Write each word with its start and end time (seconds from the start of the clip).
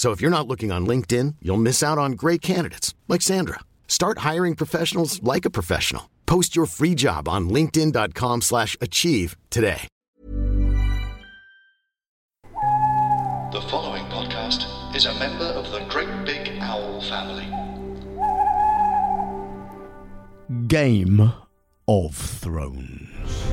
So 0.00 0.12
if 0.12 0.22
you're 0.22 0.30
not 0.30 0.48
looking 0.48 0.72
on 0.72 0.86
LinkedIn, 0.86 1.34
you'll 1.42 1.58
miss 1.58 1.82
out 1.82 1.98
on 1.98 2.12
great 2.12 2.40
candidates 2.40 2.94
like 3.06 3.20
Sandra. 3.20 3.60
Start 3.86 4.20
hiring 4.20 4.54
professionals 4.54 5.22
like 5.22 5.44
a 5.44 5.50
professional. 5.50 6.08
Post 6.24 6.56
your 6.56 6.64
free 6.64 6.94
job 6.94 7.28
on 7.28 7.50
linkedin.com/achieve 7.50 8.42
slash 8.42 8.78
achieve 8.80 9.36
today. 9.50 9.86
The 13.52 13.60
following 13.68 14.04
podcast 14.04 14.64
is 14.96 15.04
a 15.04 15.12
member 15.18 15.44
of 15.44 15.70
the 15.70 15.80
Great 15.90 16.08
Big 16.24 16.48
Owl 16.62 17.02
family. 17.02 17.44
Game 20.66 21.30
of 21.86 22.16
Thrones. 22.16 23.44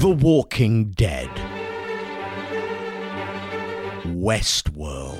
The 0.00 0.10
Walking 0.10 0.92
Dead. 0.92 1.51
Westworld. 4.04 5.18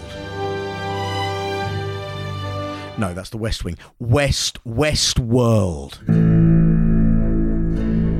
No, 2.98 3.14
that's 3.14 3.30
the 3.30 3.38
West 3.38 3.64
Wing. 3.64 3.78
West 3.98 4.62
Westworld. 4.64 5.98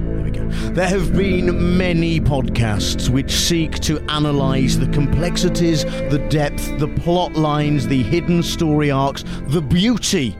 There 0.06 0.22
we 0.22 0.30
go. 0.30 0.48
There 0.72 0.88
have 0.88 1.16
been 1.16 1.77
many 1.77 2.20
podcasts 2.20 3.08
which 3.08 3.33
seek 3.33 3.80
to 3.80 4.00
analyze 4.10 4.78
the 4.78 4.88
complexities, 4.88 5.84
the 5.84 6.24
depth, 6.30 6.78
the 6.78 6.88
plot 6.88 7.34
lines, 7.34 7.86
the 7.86 8.02
hidden 8.02 8.42
story 8.42 8.90
arcs, 8.90 9.24
the 9.48 9.60
beauty 9.60 10.36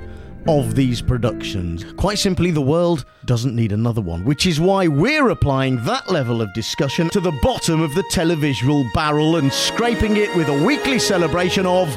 of 0.49 0.75
these 0.75 1.01
productions. 1.01 1.85
Quite 1.95 2.19
simply, 2.19 2.51
the 2.51 2.61
world 2.61 3.05
doesn't 3.25 3.55
need 3.55 3.73
another 3.73 4.01
one, 4.01 4.25
which 4.25 4.47
is 4.47 4.61
why 4.61 4.89
we're 4.89 5.31
applying 5.31 5.83
that 5.85 6.11
level 6.11 6.43
of 6.43 6.53
discussion 6.55 7.09
to 7.11 7.21
the 7.21 7.39
bottom 7.43 7.81
of 7.81 7.95
the 7.95 8.05
televisual 8.05 8.85
barrel 8.95 9.37
and 9.37 9.53
scraping 9.53 10.17
it 10.17 10.35
with 10.37 10.49
a 10.49 10.65
weekly 10.65 10.99
celebration 10.99 11.67
of 11.67 11.97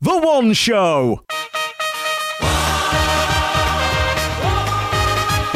The 0.00 0.18
One 0.18 0.52
Show. 0.52 1.24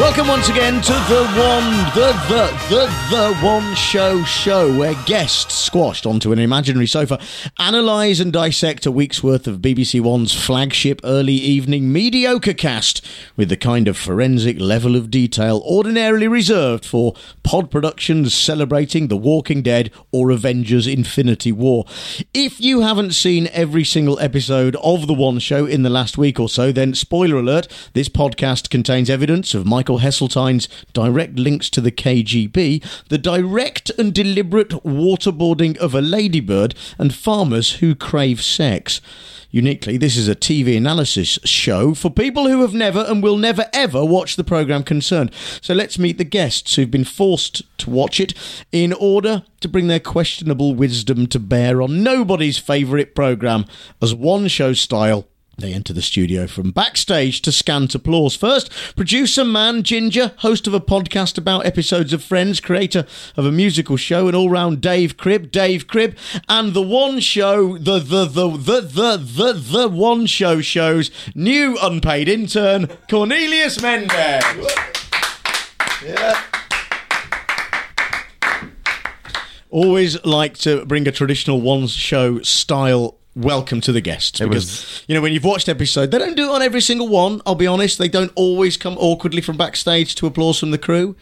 Welcome 0.00 0.28
once 0.28 0.48
again 0.48 0.80
to 0.80 0.92
the 0.92 1.26
one, 1.36 1.70
the 1.94 2.10
the 2.30 2.46
the 2.70 2.86
the 3.10 3.34
one 3.44 3.74
show 3.74 4.24
show, 4.24 4.74
where 4.78 4.94
guests 5.04 5.54
squashed 5.54 6.06
onto 6.06 6.32
an 6.32 6.38
imaginary 6.38 6.86
sofa 6.86 7.20
analyse 7.58 8.18
and 8.18 8.32
dissect 8.32 8.86
a 8.86 8.90
week's 8.90 9.22
worth 9.22 9.46
of 9.46 9.58
BBC 9.58 10.00
One's 10.00 10.32
flagship 10.34 11.02
early 11.04 11.34
evening 11.34 11.92
mediocre 11.92 12.54
cast 12.54 13.04
with 13.36 13.50
the 13.50 13.58
kind 13.58 13.88
of 13.88 13.98
forensic 13.98 14.58
level 14.58 14.96
of 14.96 15.10
detail 15.10 15.62
ordinarily 15.66 16.26
reserved 16.26 16.86
for 16.86 17.14
pod 17.42 17.70
productions 17.70 18.32
celebrating 18.32 19.08
The 19.08 19.18
Walking 19.18 19.60
Dead 19.60 19.90
or 20.10 20.30
Avengers: 20.30 20.86
Infinity 20.86 21.52
War. 21.52 21.84
If 22.32 22.58
you 22.58 22.80
haven't 22.80 23.12
seen 23.12 23.50
every 23.52 23.84
single 23.84 24.18
episode 24.18 24.76
of 24.76 25.06
the 25.06 25.14
One 25.14 25.40
Show 25.40 25.66
in 25.66 25.82
the 25.82 25.90
last 25.90 26.16
week 26.16 26.40
or 26.40 26.48
so, 26.48 26.72
then 26.72 26.94
spoiler 26.94 27.36
alert: 27.36 27.68
this 27.92 28.08
podcast 28.08 28.70
contains 28.70 29.10
evidence 29.10 29.52
of 29.52 29.66
Michael 29.66 29.89
Heseltine's 29.98 30.68
direct 30.92 31.38
links 31.38 31.68
to 31.70 31.80
the 31.80 31.90
KGB, 31.90 32.84
the 33.08 33.18
direct 33.18 33.90
and 33.98 34.14
deliberate 34.14 34.70
waterboarding 34.84 35.76
of 35.78 35.94
a 35.94 36.00
ladybird, 36.00 36.74
and 36.98 37.14
farmers 37.14 37.74
who 37.74 37.94
crave 37.94 38.42
sex. 38.42 39.00
Uniquely, 39.52 39.96
this 39.96 40.16
is 40.16 40.28
a 40.28 40.36
TV 40.36 40.76
analysis 40.76 41.36
show 41.44 41.92
for 41.92 42.08
people 42.08 42.48
who 42.48 42.60
have 42.60 42.72
never 42.72 43.04
and 43.08 43.20
will 43.20 43.36
never 43.36 43.66
ever 43.72 44.04
watch 44.04 44.36
the 44.36 44.44
programme 44.44 44.84
concerned. 44.84 45.32
So 45.60 45.74
let's 45.74 45.98
meet 45.98 46.18
the 46.18 46.24
guests 46.24 46.76
who've 46.76 46.90
been 46.90 47.04
forced 47.04 47.62
to 47.78 47.90
watch 47.90 48.20
it 48.20 48.32
in 48.70 48.92
order 48.92 49.42
to 49.60 49.68
bring 49.68 49.88
their 49.88 49.98
questionable 49.98 50.76
wisdom 50.76 51.26
to 51.26 51.40
bear 51.40 51.82
on 51.82 52.04
nobody's 52.04 52.58
favourite 52.58 53.16
programme 53.16 53.64
as 54.00 54.14
one 54.14 54.46
show 54.46 54.72
style. 54.72 55.26
They 55.60 55.74
enter 55.74 55.92
the 55.92 56.00
studio 56.00 56.46
from 56.46 56.70
backstage 56.70 57.42
to 57.42 57.52
scant 57.52 57.94
applause. 57.94 58.34
First, 58.34 58.70
producer 58.96 59.44
Man 59.44 59.82
Ginger, 59.82 60.32
host 60.38 60.66
of 60.66 60.72
a 60.72 60.80
podcast 60.80 61.36
about 61.36 61.66
episodes 61.66 62.14
of 62.14 62.24
Friends, 62.24 62.60
creator 62.60 63.04
of 63.36 63.44
a 63.44 63.52
musical 63.52 63.98
show, 63.98 64.26
and 64.26 64.34
all 64.34 64.48
round 64.48 64.80
Dave 64.80 65.18
Cribb, 65.18 65.50
Dave 65.50 65.86
Cribb, 65.86 66.16
and 66.48 66.72
the 66.72 66.80
one 66.80 67.20
show, 67.20 67.76
the 67.76 67.98
the 67.98 68.24
the 68.24 68.48
the 68.48 68.80
the 68.80 69.16
the 69.18 69.52
the 69.52 69.88
one 69.88 70.24
show 70.24 70.62
shows 70.62 71.10
new 71.34 71.76
unpaid 71.82 72.26
intern 72.26 72.88
Cornelius 73.10 73.82
Mendez. 73.82 74.42
Yeah. 76.02 76.42
Always 79.68 80.24
like 80.24 80.56
to 80.58 80.86
bring 80.86 81.06
a 81.06 81.12
traditional 81.12 81.60
one 81.60 81.86
show 81.86 82.40
style 82.40 83.19
welcome 83.36 83.80
to 83.80 83.92
the 83.92 84.00
guests 84.00 84.40
because 84.40 85.04
you 85.06 85.14
know 85.14 85.20
when 85.20 85.32
you've 85.32 85.44
watched 85.44 85.68
episode 85.68 86.10
they 86.10 86.18
don't 86.18 86.36
do 86.36 86.50
it 86.50 86.54
on 86.54 86.62
every 86.62 86.80
single 86.80 87.06
one 87.06 87.40
i'll 87.46 87.54
be 87.54 87.66
honest 87.66 87.96
they 87.96 88.08
don't 88.08 88.32
always 88.34 88.76
come 88.76 88.96
awkwardly 88.98 89.40
from 89.40 89.56
backstage 89.56 90.16
to 90.16 90.26
applause 90.26 90.58
from 90.58 90.72
the 90.72 90.78
crew 90.78 91.14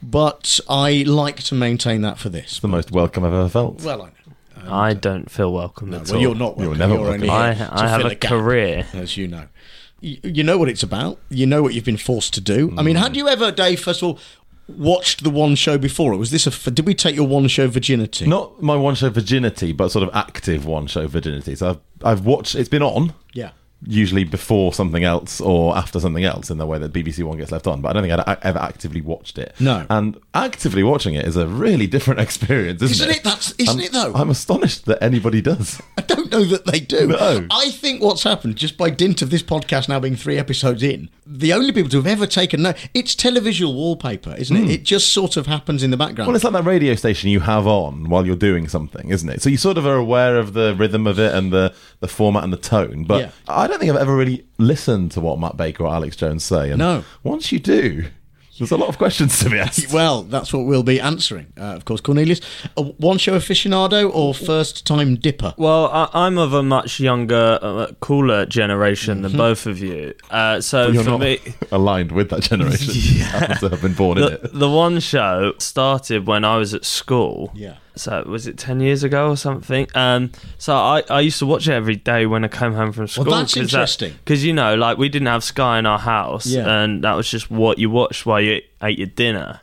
but 0.00 0.60
i 0.68 1.02
like 1.08 1.42
to 1.42 1.56
maintain 1.56 2.02
that 2.02 2.18
for 2.18 2.28
this 2.28 2.60
the 2.60 2.68
most 2.68 2.92
welcome 2.92 3.24
I've 3.24 3.32
ever 3.32 3.48
felt. 3.48 3.82
well 3.82 4.02
i 4.02 4.06
know 4.06 4.12
I 4.68 4.94
don't 4.94 5.30
feel 5.30 5.52
welcome 5.52 5.92
at 5.92 6.06
well 6.06 6.16
all. 6.16 6.22
you're 6.22 6.34
not 6.34 6.58
You're 6.58 6.74
never 6.74 6.94
You're 6.94 7.02
welcome. 7.02 7.22
only 7.22 7.28
I, 7.30 7.50
I 7.50 7.88
have 7.88 8.00
fill 8.00 8.10
a 8.10 8.14
gap, 8.14 8.30
career. 8.30 8.86
as 8.94 9.16
you 9.16 9.28
know 9.28 9.46
you, 10.00 10.18
you 10.22 10.42
know 10.44 10.58
what 10.58 10.68
it's 10.68 10.82
about 10.82 11.18
you 11.28 11.46
know 11.46 11.62
what 11.62 11.74
you've 11.74 11.84
been 11.84 11.96
forced 11.96 12.32
to 12.34 12.40
do 12.40 12.72
i 12.78 12.82
mean 12.82 12.96
mm. 12.96 13.00
had 13.00 13.16
you 13.16 13.28
ever 13.28 13.50
dave 13.50 13.80
first 13.80 14.02
of 14.02 14.08
all 14.08 14.18
watched 14.68 15.22
the 15.22 15.30
one 15.30 15.54
show 15.54 15.78
before 15.78 16.12
or 16.12 16.16
was 16.16 16.30
this 16.30 16.46
a 16.46 16.70
did 16.70 16.86
we 16.86 16.94
take 16.94 17.14
your 17.14 17.26
one 17.26 17.46
show 17.48 17.68
virginity? 17.68 18.26
Not 18.26 18.62
my 18.62 18.76
one 18.76 18.94
show 18.94 19.10
virginity, 19.10 19.72
but 19.72 19.90
sort 19.90 20.08
of 20.08 20.14
active 20.14 20.66
one 20.66 20.86
show 20.86 21.06
virginity. 21.06 21.54
So 21.54 21.70
I've, 21.70 21.78
I've 22.04 22.26
watched, 22.26 22.54
it's 22.54 22.68
been 22.68 22.82
on, 22.82 23.14
usually 23.86 24.24
before 24.24 24.72
something 24.72 25.04
else 25.04 25.40
or 25.40 25.76
after 25.76 26.00
something 26.00 26.24
else 26.24 26.50
in 26.50 26.58
the 26.58 26.66
way 26.66 26.78
that 26.78 26.92
BBC 26.92 27.22
One 27.22 27.38
gets 27.38 27.52
left 27.52 27.66
on. 27.66 27.80
But 27.80 27.90
I 27.90 27.92
don't 27.94 28.02
think 28.08 28.26
I'd 28.28 28.38
ever 28.42 28.58
actively 28.58 29.00
watched 29.00 29.38
it. 29.38 29.54
No. 29.60 29.86
And 29.88 30.18
actively 30.34 30.82
watching 30.82 31.14
it 31.14 31.24
is 31.24 31.36
a 31.36 31.46
really 31.46 31.86
different 31.86 32.20
experience, 32.26 32.82
isn't, 32.82 33.08
Isn't 33.08 33.10
it? 33.20 33.24
That's- 33.24 33.54
isn't 33.58 33.78
I'm- 33.78 33.80
it 33.86 33.92
though? 33.92 34.12
I'm 34.14 34.30
astonished 34.30 34.86
that 34.86 35.02
anybody 35.02 35.40
does. 35.40 35.80
I 35.98 36.02
don't 36.02 36.30
know 36.30 36.44
that 36.44 36.66
they 36.66 36.80
do. 36.80 37.08
No. 37.08 37.46
I 37.50 37.70
think 37.70 38.02
what's 38.02 38.22
happened, 38.24 38.56
just 38.56 38.76
by 38.76 38.90
dint 38.90 39.22
of 39.22 39.30
this 39.30 39.42
podcast 39.42 39.88
now 39.88 40.00
being 40.00 40.16
three 40.16 40.36
episodes 40.38 40.82
in, 40.82 41.08
the 41.24 41.52
only 41.52 41.72
people 41.72 41.90
to 41.90 41.96
have 41.98 42.06
ever 42.06 42.26
taken 42.26 42.62
note, 42.62 42.76
it's 42.94 43.14
televisual 43.14 43.74
wallpaper, 43.74 44.34
isn't 44.38 44.56
it? 44.56 44.70
It 44.70 44.82
just 44.84 45.12
sort 45.12 45.36
of 45.36 45.46
happens 45.46 45.82
in 45.82 45.90
the 45.90 45.96
background. 45.96 46.26
Hmm. 46.26 46.28
Well, 46.28 46.36
it's 46.36 46.44
like 46.44 46.52
that 46.54 46.64
radio 46.64 46.94
station 46.94 47.30
you 47.30 47.40
have 47.40 47.66
on 47.66 48.08
while 48.08 48.26
you're 48.26 48.36
doing 48.36 48.68
something, 48.68 49.08
isn't 49.10 49.28
it? 49.28 49.42
So 49.42 49.48
you 49.50 49.56
sort 49.56 49.78
of 49.78 49.86
are 49.86 49.96
aware 49.96 50.36
of 50.38 50.52
the 50.54 50.74
rhythm 50.76 51.06
of 51.06 51.18
it 51.18 51.34
and 51.34 51.52
the, 51.52 51.74
the 52.00 52.08
format 52.08 52.44
and 52.44 52.52
the 52.52 52.56
tone. 52.56 53.04
But 53.04 53.20
Yeah. 53.20 53.30
I 53.48 53.66
don't 53.66 53.75
think 53.78 53.90
I've 53.90 54.00
ever 54.00 54.16
really 54.16 54.46
listened 54.58 55.12
to 55.12 55.20
what 55.20 55.38
Matt 55.38 55.56
Baker 55.56 55.84
or 55.84 55.92
Alex 55.94 56.16
Jones 56.16 56.44
say. 56.44 56.70
And 56.70 56.78
No. 56.78 57.04
Once 57.22 57.52
you 57.52 57.58
do, 57.58 58.06
there's 58.58 58.70
a 58.70 58.76
lot 58.78 58.88
of 58.88 58.96
questions 58.96 59.38
to 59.40 59.50
be 59.50 59.58
asked. 59.58 59.92
well, 59.92 60.22
that's 60.22 60.50
what 60.52 60.64
we'll 60.64 60.82
be 60.82 60.98
answering. 60.98 61.52
Uh, 61.58 61.74
of 61.74 61.84
course, 61.84 62.00
Cornelius, 62.00 62.40
a 62.76 62.82
one 62.82 63.18
show 63.18 63.36
aficionado 63.38 64.10
or 64.14 64.32
first 64.32 64.86
time 64.86 65.16
dipper? 65.16 65.52
Well, 65.58 65.86
I, 65.92 66.08
I'm 66.14 66.38
of 66.38 66.54
a 66.54 66.62
much 66.62 66.98
younger, 66.98 67.58
uh, 67.60 67.88
cooler 68.00 68.46
generation 68.46 69.20
than 69.22 69.36
both 69.36 69.66
of 69.66 69.78
you. 69.80 70.14
Uh, 70.30 70.60
so 70.62 70.88
You're 70.88 71.04
for 71.04 71.10
not 71.10 71.20
me, 71.20 71.38
aligned 71.70 72.12
with 72.12 72.30
that 72.30 72.42
generation. 72.44 72.94
Happen 73.26 73.58
to 73.58 73.68
have 73.68 73.82
been 73.82 73.92
born 73.94 74.16
in 74.18 74.24
the, 74.24 74.32
it. 74.44 74.50
the 74.54 74.70
one 74.70 75.00
show 75.00 75.52
started 75.58 76.26
when 76.26 76.44
I 76.44 76.56
was 76.56 76.72
at 76.72 76.84
school. 76.86 77.52
Yeah. 77.54 77.76
So 77.96 78.22
was 78.26 78.46
it 78.46 78.58
ten 78.58 78.80
years 78.80 79.02
ago 79.02 79.30
or 79.30 79.36
something? 79.36 79.88
Um, 79.94 80.30
so 80.58 80.74
I, 80.76 81.02
I 81.08 81.20
used 81.20 81.38
to 81.38 81.46
watch 81.46 81.66
it 81.66 81.72
every 81.72 81.96
day 81.96 82.26
when 82.26 82.44
I 82.44 82.48
came 82.48 82.74
home 82.74 82.92
from 82.92 83.08
school. 83.08 83.24
well, 83.24 83.38
that's 83.40 83.56
interesting. 83.56 84.12
Because 84.24 84.44
you 84.44 84.52
know, 84.52 84.74
like 84.74 84.98
we 84.98 85.08
didn't 85.08 85.28
have 85.28 85.42
Sky 85.42 85.78
in 85.78 85.86
our 85.86 85.98
house, 85.98 86.46
Yeah. 86.46 86.68
and 86.82 87.02
that 87.04 87.14
was 87.14 87.30
just 87.30 87.50
what 87.50 87.78
you 87.78 87.88
watched 87.90 88.26
while 88.26 88.40
you 88.40 88.60
ate 88.82 88.98
your 88.98 89.06
dinner. 89.08 89.60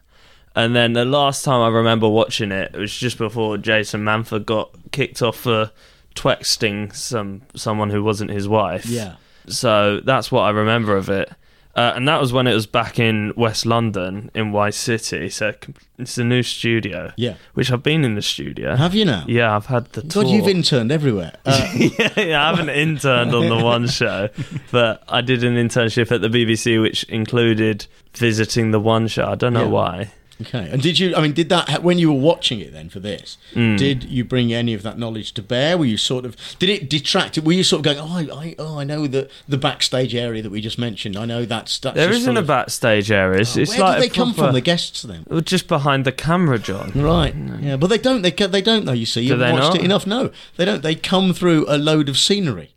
And 0.56 0.76
then 0.76 0.94
the 0.94 1.06
last 1.06 1.44
time 1.44 1.62
I 1.62 1.68
remember 1.70 2.08
watching 2.10 2.52
it, 2.52 2.72
it 2.76 2.78
was 2.80 2.96
just 2.96 3.18
before 3.18 3.58
Jason 3.58 4.04
Manford 4.04 4.46
got 4.46 4.72
kicked 4.92 5.22
off 5.22 5.38
for 5.38 5.72
twexting 6.16 6.94
some 6.96 7.42
someone 7.56 7.90
who 7.90 8.04
wasn't 8.04 8.32
his 8.32 8.48
wife. 8.48 8.86
Yeah. 8.86 9.16
So 9.48 10.00
that's 10.00 10.32
what 10.32 10.42
I 10.42 10.52
remember 10.52 10.96
of 10.96 11.10
it. 11.10 11.32
Uh, 11.76 11.94
and 11.96 12.08
that 12.08 12.22
was 12.22 12.32
when 12.32 12.46
it 12.46 12.54
was 12.54 12.68
back 12.68 13.00
in 13.00 13.34
West 13.36 13.66
London, 13.66 14.30
in 14.36 14.52
White 14.52 14.76
City. 14.76 15.28
So 15.30 15.54
it's 15.98 16.18
a 16.20 16.24
new 16.24 16.44
studio. 16.44 17.12
Yeah. 17.18 17.34
Which 17.56 17.72
I've 17.72 17.82
been 17.82 18.06
in 18.06 18.14
the 18.14 18.22
studio. 18.22 18.76
Have 18.76 18.94
you 18.94 19.06
now? 19.06 19.26
Yeah, 19.28 19.56
I've 19.56 19.66
had 19.66 19.86
the 19.94 20.04
tour. 20.04 20.22
God, 20.24 20.32
you've 20.32 20.48
interned 20.48 20.92
everywhere. 20.92 21.34
Uh, 21.46 21.68
yeah, 21.76 22.10
yeah, 22.20 22.44
I 22.44 22.50
haven't 22.56 22.70
interned 22.70 23.34
on 23.34 23.50
the 23.50 23.58
one 23.64 23.88
show, 24.00 24.30
but 24.72 25.04
I 25.10 25.22
did 25.22 25.44
an 25.44 25.56
internship 25.56 26.12
at 26.12 26.22
the 26.22 26.28
BBC, 26.30 26.80
which 26.82 27.04
included 27.06 27.88
visiting 28.16 28.70
the 28.72 28.80
one 28.80 29.08
show. 29.08 29.26
I 29.28 29.36
don't 29.36 29.54
know 29.54 29.64
Yeah. 29.64 29.68
why. 29.70 30.12
Okay. 30.48 30.70
And 30.72 30.82
did 30.82 31.00
you? 31.00 31.16
I 31.16 31.22
mean, 31.22 31.34
did 31.34 31.50
that 31.50 31.84
when 31.84 31.98
you 32.00 32.12
were 32.12 32.20
watching 32.20 32.60
it 32.60 32.72
then 32.74 32.90
for 32.90 33.00
this? 33.00 33.38
Hmm. 33.54 33.76
Did 33.76 34.04
you 34.06 34.24
bring 34.24 34.54
any 34.54 34.74
of 34.74 34.84
that 34.84 34.98
knowledge 34.98 35.34
to 35.34 35.42
bear? 35.42 35.78
Were 35.78 35.86
you 35.86 35.98
sort 35.98 36.26
of? 36.26 36.36
Did 36.60 36.70
it 36.70 36.90
detract? 36.90 37.38
Were 37.40 37.52
you 37.54 37.64
sort 37.64 37.80
of 37.80 37.96
going? 37.96 37.98
Oh, 38.00 38.38
I, 38.40 38.46
I 38.46 38.56
oh, 38.60 38.80
I 38.80 38.84
know 38.84 39.08
the 39.08 39.30
the 39.48 39.58
backstage 39.58 40.14
area 40.16 40.42
that 40.42 40.50
we 40.52 40.62
just 40.62 40.78
mentioned. 40.78 41.18
I 41.18 41.26
know 41.26 41.46
that's 41.46 41.80
that's. 41.80 41.96
There 41.96 42.12
isn't 42.12 42.36
a 42.38 42.42
of- 42.42 42.48
backstage 42.48 43.12
area. 43.12 43.42
It's, 43.42 43.58
Oh, 43.58 43.62
it's 43.62 43.72
where 43.72 43.80
like 43.80 43.98
did 43.98 44.06
a 44.06 44.10
they 44.10 44.16
come 44.16 44.34
proper- 44.34 44.48
from? 44.50 44.54
The 44.56 44.62
guests 44.62 45.02
then. 45.04 45.26
Well, 45.30 45.42
just 45.42 45.68
behind 45.68 46.06
the 46.06 46.12
camera, 46.12 46.60
John. 46.60 46.92
Right. 46.96 47.36
Yeah, 47.62 47.78
but 47.78 47.88
they 47.88 47.98
don't. 47.98 48.22
They 48.22 48.32
they 48.32 48.62
don't 48.62 48.86
though. 48.86 48.94
You 48.94 49.06
see, 49.06 49.22
you've 49.22 49.40
watched 49.40 49.56
not? 49.56 49.76
it 49.78 49.84
enough. 49.84 50.06
No, 50.08 50.32
they 50.58 50.66
don't. 50.66 50.82
They 50.84 50.96
come 50.96 51.34
through 51.34 51.66
a 51.68 51.78
load 51.78 52.10
of 52.10 52.18
scenery. 52.18 52.73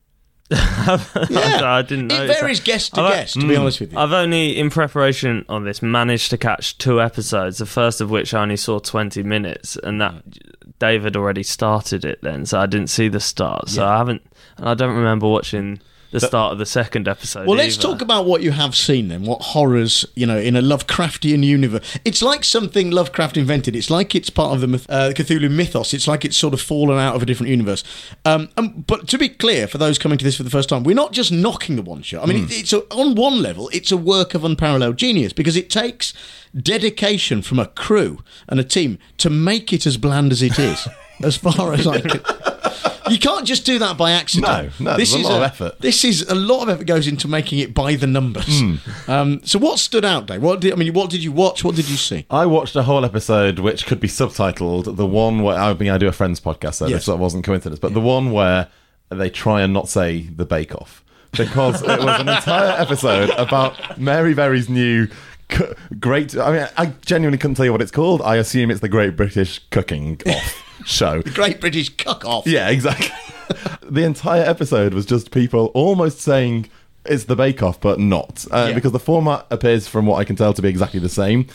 Yeah, 0.50 0.58
I 1.62 1.82
didn't 1.82 2.08
know. 2.08 2.22
It 2.22 2.28
varies 2.28 2.60
guest 2.60 2.94
to 2.94 3.00
I've- 3.00 3.14
guest. 3.14 3.34
To 3.34 3.40
be 3.40 3.54
mm. 3.54 3.60
honest 3.60 3.81
with 3.81 3.93
you, 3.93 3.98
I've 3.98 4.12
only, 4.12 4.56
in 4.56 4.70
preparation 4.70 5.44
on 5.48 5.64
this, 5.64 5.82
managed 5.82 6.31
to 6.31 6.38
catch 6.38 6.78
two 6.78 7.00
episodes. 7.00 7.58
The 7.58 7.66
first 7.66 8.00
of 8.00 8.10
which 8.10 8.32
I 8.32 8.43
only 8.43 8.56
saw 8.56 8.78
twenty 8.78 9.22
minutes, 9.22 9.76
and 9.82 10.00
that 10.00 10.22
David 10.78 11.16
already 11.16 11.43
started 11.43 12.04
it 12.04 12.20
then, 12.22 12.46
so 12.46 12.60
I 12.60 12.66
didn't 12.66 12.88
see 12.88 13.08
the 13.08 13.20
start. 13.20 13.69
So 13.69 13.87
I 13.87 13.98
haven't, 13.98 14.22
and 14.56 14.69
I 14.69 14.75
don't 14.75 14.94
remember 14.94 15.28
watching 15.28 15.81
the 16.11 16.20
start 16.20 16.53
of 16.53 16.58
the 16.58 16.67
second 16.67 17.08
episode. 17.08 17.47
Well, 17.47 17.56
let's 17.56 17.76
talk 17.76 18.00
about 18.00 18.26
what 18.26 18.43
you 18.43 18.53
have 18.53 18.75
seen 18.75 19.08
then. 19.08 19.25
What 19.25 19.43
horrors, 19.43 20.05
you 20.14 20.26
know, 20.26 20.38
in 20.38 20.56
a 20.56 20.62
Lovecraftian 20.62 21.44
universe. 21.44 21.99
It's 22.05 22.23
like 22.23 22.44
something 22.44 22.91
Lovecraft 22.91 23.37
invented. 23.37 23.76
It's 23.76 23.91
like 23.91 24.14
it's 24.14 24.31
part 24.31 24.55
of 24.55 24.61
the 24.61 24.67
myth- 24.67 24.87
uh, 24.88 25.12
Cthulhu 25.12 25.50
mythos. 25.50 25.94
It's 25.94 26.08
like 26.08 26.25
it's 26.25 26.37
sort 26.37 26.55
of 26.55 26.61
fallen 26.61 26.99
out 26.99 27.14
of 27.17 27.23
a 27.23 27.26
different 27.26 27.50
universe. 27.50 27.85
Um, 28.25 28.49
um, 28.56 28.85
but 28.87 29.08
to 29.08 29.19
be 29.19 29.29
clear, 29.29 29.67
for 29.67 29.79
those 29.79 29.99
coming 29.99 30.19
to 30.19 30.25
this 30.25 30.37
for 30.37 30.43
the 30.43 30.50
first 30.50 30.69
time, 30.69 30.85
we're 30.85 30.94
not 30.94 31.12
just 31.12 31.32
knocking 31.32 31.76
the 31.76 31.82
one 31.82 32.03
shot. 32.03 32.23
I 32.23 32.26
mean, 32.26 32.44
it, 32.44 32.53
it's 32.53 32.73
a, 32.73 32.82
on 32.94 33.14
one 33.14 33.43
level, 33.43 33.69
it's 33.73 33.93
a 33.93 33.97
work 33.97 34.35
of 34.35 34.44
unparalleled 34.44 34.97
genius 34.97 35.32
because 35.32 35.56
it 35.56 35.70
takes 35.70 36.12
dedication 36.56 37.43
from 37.43 37.58
a 37.58 37.67
crew 37.67 38.23
and 38.49 38.58
a 38.58 38.64
team 38.64 38.99
to 39.19 39.31
make 39.31 39.73
it 39.73 39.87
as 39.87 39.97
bland 39.97 40.32
as 40.32 40.43
it 40.43 40.58
is. 40.58 40.88
as 41.23 41.37
far 41.37 41.73
as 41.73 41.87
I 41.87 42.00
can. 42.00 42.20
You 43.11 43.19
can't 43.19 43.47
just 43.47 43.64
do 43.64 43.79
that 43.79 43.97
by 43.97 44.12
accident. 44.12 44.73
No, 44.81 44.91
no, 44.93 44.97
there's 44.97 45.12
a 45.14 45.19
lot 45.19 45.37
of 45.37 45.43
effort. 45.43 45.81
This 45.81 46.05
is 46.05 46.23
a 46.23 46.35
lot 46.35 46.62
of 46.62 46.69
effort 46.69 46.87
goes 46.87 47.06
into 47.06 47.29
making 47.29 47.58
it 47.61 47.75
by 47.75 47.94
the 47.94 48.06
numbers. 48.06 48.61
Hmm. 48.61 48.75
Um, 49.08 49.41
so 49.44 49.58
what 49.58 49.79
stood 49.79 50.05
out, 50.05 50.26
Dave? 50.26 50.43
What 50.43 50.61
did 50.61 50.73
I 50.73 50.76
mean? 50.76 50.93
What 50.93 51.11
did 51.11 51.23
you 51.23 51.32
watch? 51.32 51.62
What 51.64 51.75
did 51.76 51.88
you 51.88 51.97
see? 51.97 52.26
I 52.31 52.47
watched 52.47 52.75
a 52.76 52.82
whole 52.82 53.05
episode 53.05 53.58
which 53.61 53.87
could 53.87 54.00
be 54.00 54.08
subtitled 54.08 54.97
the 54.97 55.06
one 55.06 55.43
where 55.43 55.56
I 55.56 55.73
mean 55.75 55.91
I 55.91 55.99
do 55.99 56.08
a 56.08 56.12
friends 56.12 56.41
podcast, 56.41 56.75
so 56.75 56.87
Yes. 56.87 57.06
this 57.06 57.17
wasn't 57.17 57.44
coincidence, 57.44 57.79
but 57.79 57.94
the 57.94 58.00
one 58.00 58.31
where 58.32 58.69
they 59.11 59.31
try 59.31 59.62
and 59.62 59.73
not 59.73 59.88
say 59.88 60.23
the 60.23 60.44
Bake 60.44 60.75
Off 60.75 61.05
because 61.32 61.82
it 61.82 62.00
was 62.00 62.20
an 62.20 62.29
entire 62.29 62.81
episode 62.81 63.31
about 63.31 63.99
Mary 63.99 64.35
Berry's 64.35 64.69
new. 64.69 65.06
Great. 66.00 66.37
I 66.37 66.53
mean, 66.53 66.67
I 66.76 66.87
genuinely 67.05 67.38
couldn't 67.38 67.55
tell 67.55 67.64
you 67.67 67.73
what 67.73 67.81
it's 67.82 67.93
called. 67.93 68.20
I 68.23 68.37
assume 68.37 68.70
it's 68.70 68.81
the 68.81 68.88
Great 68.88 69.17
British 69.17 69.61
Cooking 69.70 70.20
Off 70.26 70.62
show. 70.87 71.23
The 71.23 71.31
Great 71.31 71.61
British 71.61 71.91
Cook 71.91 72.25
Off. 72.25 72.47
Yeah, 72.47 72.69
exactly. 72.71 73.11
the 73.83 74.05
entire 74.05 74.43
episode 74.43 74.94
was 74.94 75.05
just 75.06 75.31
people 75.31 75.67
almost 75.75 76.21
saying 76.21 76.69
it's 77.05 77.25
the 77.25 77.37
Bake 77.37 77.62
Off, 77.62 77.81
but 77.81 77.99
not. 77.99 78.47
Uh, 78.50 78.67
Yeah. 78.69 78.75
Because 78.75 78.93
the 78.93 78.99
format 78.99 79.47
appears, 79.50 79.87
from 79.88 80.06
what 80.06 80.17
I 80.17 80.25
can 80.25 80.37
tell, 80.37 80.53
to 80.53 80.62
be 80.62 80.69
exactly 80.69 81.00
the 81.00 81.09
same. 81.09 81.47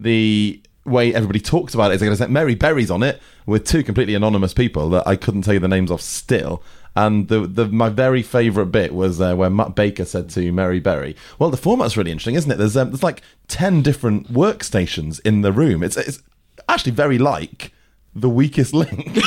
The 0.00 0.60
way 0.84 1.14
everybody 1.14 1.40
talks 1.40 1.74
about 1.74 1.90
it 1.90 1.94
is 1.94 2.00
they're 2.00 2.06
going 2.08 2.16
to 2.16 2.22
set 2.22 2.30
Mary 2.30 2.54
Berry's 2.54 2.90
on 2.90 3.02
it 3.02 3.20
with 3.46 3.66
two 3.66 3.82
completely 3.82 4.14
anonymous 4.14 4.54
people 4.54 4.88
that 4.90 5.06
I 5.06 5.16
couldn't 5.16 5.42
tell 5.42 5.54
you 5.54 5.60
the 5.60 5.68
names 5.68 5.90
of 5.90 6.00
still. 6.00 6.62
And 6.96 7.28
the, 7.28 7.40
the 7.46 7.66
my 7.66 7.90
very 7.90 8.22
favourite 8.22 8.72
bit 8.72 8.92
was 8.92 9.20
uh, 9.20 9.34
where 9.36 9.50
Matt 9.50 9.74
Baker 9.74 10.04
said 10.04 10.30
to 10.30 10.50
Mary 10.50 10.80
Berry, 10.80 11.14
"Well, 11.38 11.50
the 11.50 11.56
format's 11.56 11.96
really 11.96 12.10
interesting, 12.10 12.34
isn't 12.34 12.50
it? 12.50 12.56
There's 12.56 12.76
um, 12.76 12.90
there's 12.90 13.02
like 13.04 13.22
ten 13.46 13.82
different 13.82 14.32
workstations 14.32 15.20
in 15.24 15.42
the 15.42 15.52
room. 15.52 15.82
It's 15.84 15.96
it's 15.96 16.22
actually 16.68 16.92
very 16.92 17.18
like 17.18 17.72
the 18.14 18.28
weakest 18.28 18.74
link." 18.74 19.16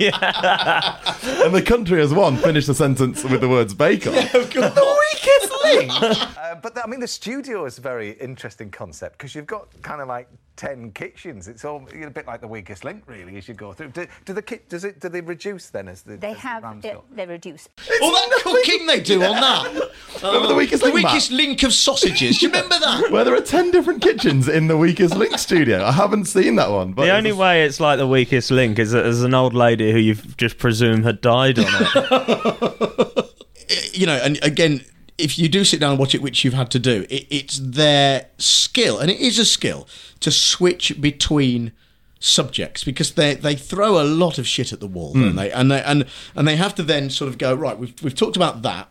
yeah. 0.00 0.96
And 1.44 1.54
the 1.54 1.62
country 1.64 2.00
as 2.00 2.12
one 2.12 2.36
finished 2.36 2.66
the 2.66 2.74
sentence 2.74 3.24
with 3.24 3.40
the 3.40 3.48
words 3.48 3.74
bake 3.74 4.06
off. 4.06 4.14
the 4.32 4.96
weakest 5.12 5.52
link. 5.64 5.92
Uh, 6.44 6.54
but 6.56 6.74
the, 6.74 6.84
I 6.84 6.86
mean, 6.86 7.00
the 7.00 7.08
studio 7.08 7.64
is 7.64 7.78
a 7.78 7.80
very 7.80 8.12
interesting 8.12 8.70
concept 8.70 9.16
because 9.16 9.34
you've 9.34 9.46
got 9.46 9.68
kind 9.82 10.02
of 10.02 10.08
like 10.08 10.28
ten 10.56 10.90
kitchens. 10.92 11.48
It's 11.48 11.64
all 11.64 11.86
a 11.92 12.10
bit 12.10 12.26
like 12.26 12.40
the 12.40 12.46
weakest 12.48 12.84
link, 12.84 13.02
really, 13.06 13.36
as 13.36 13.48
you 13.48 13.54
go 13.54 13.72
through. 13.72 13.88
Do, 13.88 14.06
do 14.24 14.32
the 14.32 14.42
ki- 14.42 14.60
does 14.68 14.84
it 14.84 15.00
do 15.00 15.08
they 15.08 15.20
reduce 15.20 15.70
then 15.70 15.88
as 15.88 16.02
the 16.02 16.16
They 16.16 16.28
as 16.30 16.34
the 16.36 16.40
have 16.40 16.62
rams 16.62 16.84
uh, 16.84 16.92
go? 16.94 17.04
they 17.12 17.26
reduce. 17.26 17.68
All 18.02 18.10
that 18.12 18.40
cooking 18.42 18.86
they 18.86 19.00
do 19.00 19.22
on 19.22 19.34
that. 19.40 19.90
Remember 20.22 20.48
the 20.48 20.54
weakest 20.54 20.82
The 20.82 20.90
link, 20.90 21.02
Matt? 21.02 21.12
weakest 21.12 21.30
link 21.32 21.62
of 21.64 21.72
sausages. 21.72 22.38
Do 22.38 22.46
you 22.46 22.52
remember 22.52 22.78
that? 22.78 23.10
Where 23.10 23.24
there 23.24 23.34
are 23.34 23.40
10 23.40 23.70
different 23.72 24.00
kitchens 24.02 24.48
in 24.48 24.68
the 24.68 24.76
weakest 24.76 25.16
link 25.16 25.38
studio. 25.38 25.84
I 25.84 25.92
haven't 25.92 26.26
seen 26.26 26.56
that 26.56 26.70
one. 26.70 26.92
But 26.92 27.04
The 27.06 27.10
only 27.16 27.30
just- 27.30 27.40
way 27.40 27.64
it's 27.64 27.80
like 27.80 27.98
the 27.98 28.06
weakest 28.06 28.50
link 28.50 28.78
is 28.78 28.92
that 28.92 29.02
there's 29.02 29.22
an 29.22 29.34
old 29.34 29.54
lady 29.54 29.92
who 29.92 29.98
you've 29.98 30.36
just 30.36 30.58
presumed 30.58 31.04
had 31.04 31.20
died 31.20 31.58
on 31.58 31.66
it. 31.68 33.30
you 33.94 34.06
know, 34.06 34.16
and 34.16 34.38
again, 34.42 34.84
if 35.18 35.38
you 35.38 35.48
do 35.48 35.64
sit 35.64 35.80
down 35.80 35.90
and 35.92 35.98
watch 35.98 36.14
it, 36.14 36.22
which 36.22 36.44
you've 36.44 36.54
had 36.54 36.70
to 36.72 36.78
do, 36.78 37.06
it, 37.08 37.26
it's 37.30 37.58
their 37.58 38.26
skill, 38.38 38.98
and 38.98 39.10
it 39.10 39.20
is 39.20 39.38
a 39.38 39.44
skill 39.44 39.86
to 40.20 40.30
switch 40.30 41.00
between 41.00 41.72
subjects 42.18 42.84
because 42.84 43.12
they 43.12 43.34
they 43.34 43.54
throw 43.54 44.00
a 44.00 44.04
lot 44.04 44.38
of 44.38 44.46
shit 44.46 44.72
at 44.72 44.80
the 44.80 44.86
wall, 44.86 45.12
don't 45.12 45.36
they? 45.36 45.52
And 45.52 45.70
they 45.70 45.82
and 45.82 46.06
and 46.34 46.48
they 46.48 46.56
have 46.56 46.74
to 46.76 46.82
then 46.82 47.10
sort 47.10 47.28
of 47.28 47.38
go 47.38 47.54
right. 47.54 47.78
We've 47.78 47.94
we've 48.02 48.14
talked 48.14 48.36
about 48.36 48.62
that. 48.62 48.88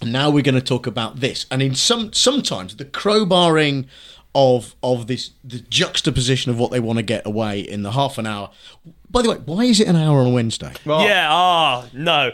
and 0.00 0.12
Now 0.12 0.30
we're 0.30 0.42
going 0.42 0.54
to 0.54 0.60
talk 0.60 0.86
about 0.86 1.20
this, 1.20 1.46
and 1.50 1.60
in 1.60 1.74
some 1.74 2.12
sometimes 2.12 2.76
the 2.76 2.84
crowbarring 2.84 3.86
of 4.34 4.74
of 4.82 5.06
this 5.08 5.32
the 5.44 5.58
juxtaposition 5.58 6.50
of 6.50 6.58
what 6.58 6.70
they 6.70 6.80
want 6.80 6.98
to 6.98 7.02
get 7.02 7.26
away 7.26 7.60
in 7.60 7.82
the 7.82 7.92
half 7.92 8.16
an 8.16 8.26
hour. 8.26 8.50
By 9.10 9.22
the 9.22 9.30
way, 9.30 9.36
why 9.36 9.64
is 9.64 9.80
it 9.80 9.88
an 9.88 9.96
hour 9.96 10.20
on 10.20 10.28
a 10.28 10.30
Wednesday? 10.30 10.72
Yeah, 10.86 11.28
ah, 11.30 11.88
no. 11.92 12.32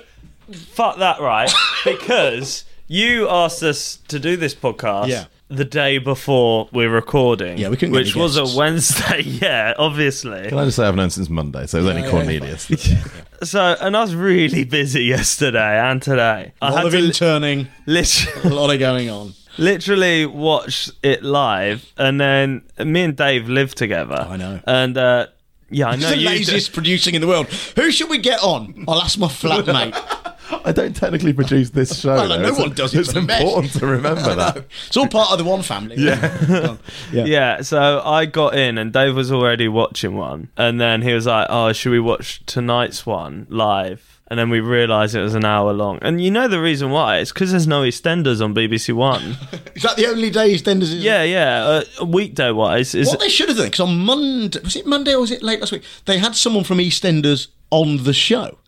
Fuck 0.53 0.99
that, 0.99 1.21
right? 1.21 1.53
because 1.85 2.65
you 2.89 3.29
asked 3.29 3.63
us 3.63 3.97
to 4.09 4.19
do 4.19 4.37
this 4.37 4.55
podcast 4.55 5.09
Yeah. 5.09 5.25
the 5.49 5.65
day 5.65 5.99
before 5.99 6.69
we're 6.73 6.91
recording. 6.91 7.59
Yeah, 7.59 7.69
we 7.69 7.77
couldn't 7.77 7.93
get 7.93 8.01
Which 8.01 8.15
any 8.17 8.23
was 8.23 8.37
guests. 8.37 8.55
a 8.55 8.59
Wednesday, 8.59 9.21
yeah, 9.25 9.75
obviously. 9.79 10.49
Can 10.49 10.59
I 10.59 10.65
just 10.65 10.77
say 10.77 10.85
I've 10.87 10.97
known 10.97 11.11
since 11.11 11.29
Monday, 11.31 11.67
so 11.67 11.79
it 11.79 11.83
was 11.83 11.91
only 11.97 12.11
Cornelius. 12.11 12.69
So, 13.41 13.77
and 13.81 13.97
I 13.97 14.01
was 14.01 14.17
really 14.17 14.65
busy 14.65 15.05
yesterday 15.05 15.79
and 15.79 16.03
today. 16.03 16.53
I 16.61 16.69
A 16.69 16.73
lot 16.73 16.77
had 16.79 16.87
of 16.87 16.93
to 16.95 17.05
interning, 17.05 17.69
literally, 17.87 18.51
a 18.51 18.53
lot 18.53 18.73
of 18.75 18.81
going 18.81 19.09
on. 19.11 19.33
literally 19.59 20.27
watch 20.27 20.91
it 21.05 21.23
live, 21.23 21.87
and 21.97 22.21
then 22.21 22.63
me 22.85 23.03
and 23.05 23.17
Dave 23.17 23.49
live 23.49 23.77
together. 23.77 24.27
I 24.29 24.37
know. 24.39 24.59
And, 24.67 24.99
uh, 24.99 25.27
yeah, 25.71 25.91
I 25.91 25.95
know 25.95 26.09
the 26.11 26.17
you. 26.19 26.27
laziest 26.29 26.73
producing 26.73 27.15
in 27.15 27.21
the 27.21 27.29
world. 27.29 27.47
Who 27.77 27.93
should 27.93 28.11
we 28.11 28.19
get 28.19 28.41
on? 28.43 28.85
I'll 28.89 29.01
ask 29.01 29.17
my 29.17 29.29
flatmate. 29.29 29.95
I 30.65 30.73
don't 30.73 30.95
technically 30.95 31.33
produce 31.33 31.71
this 31.71 32.01
show. 32.01 32.15
Well, 32.15 32.29
no, 32.29 32.37
though. 32.37 32.43
no 32.43 32.49
It's- 32.49 32.59
one 32.61 32.73
does 32.75 32.95
it 32.95 33.01
It's 33.01 33.13
for 33.13 33.21
the 33.21 33.39
important 33.39 33.73
to 33.75 33.87
remember 33.87 34.35
that. 34.35 34.65
it's 34.87 34.97
all 34.97 35.07
part 35.09 35.31
of 35.33 35.39
the 35.39 35.45
one 35.45 35.63
family. 35.63 35.97
Yeah. 35.99 36.79
Yeah, 37.13 37.63
so 37.63 38.01
I 38.05 38.27
got 38.27 38.55
in 38.57 38.79
and 38.79 38.93
Dave 38.93 39.15
was 39.15 39.31
already 39.33 39.69
watching 39.69 40.17
one. 40.17 40.49
And 40.57 40.81
then 40.81 41.03
he 41.03 41.13
was 41.13 41.27
like, 41.27 41.47
Oh, 41.51 41.73
should 41.73 41.93
we 41.93 42.01
watch 42.01 42.45
tonight's 42.47 43.05
one 43.07 43.47
live? 43.51 44.21
And 44.31 44.39
then 44.39 44.51
we 44.51 44.61
realised 44.61 45.15
it 45.15 45.23
was 45.23 45.35
an 45.35 45.47
hour 45.47 45.73
long. 45.73 45.99
And 46.03 46.23
you 46.23 46.31
know 46.31 46.49
the 46.49 46.61
reason 46.61 46.91
why? 46.91 47.17
It's 47.19 47.33
because 47.33 47.51
there's 47.53 47.67
no 47.67 47.81
EastEnders 47.81 48.45
on 48.45 48.55
BBC 48.55 48.93
One. 48.93 49.23
Is 49.75 49.83
that 49.85 49.97
the 49.97 50.07
only 50.07 50.29
day 50.29 50.53
EastEnders 50.55 50.83
is? 50.83 50.97
yeah, 50.97 51.23
yeah. 51.23 51.83
Uh, 51.99 52.05
weekday 52.05 52.51
wise, 52.51 52.95
is 52.95 53.09
What 53.09 53.21
they 53.21 53.31
should 53.31 53.49
have 53.49 53.57
done, 53.57 53.69
because 53.69 53.81
on 53.81 53.99
Monday, 54.01 54.61
was 54.63 54.77
it 54.77 54.85
Monday 54.87 55.15
or 55.15 55.21
was 55.23 55.31
it 55.31 55.43
late 55.43 55.61
last 55.61 55.73
week? 55.73 55.83
They 56.05 56.19
had 56.19 56.37
someone 56.37 56.65
from 56.65 56.77
EastEnders 56.77 57.47
on 57.71 58.05
the 58.05 58.13
show 58.13 58.59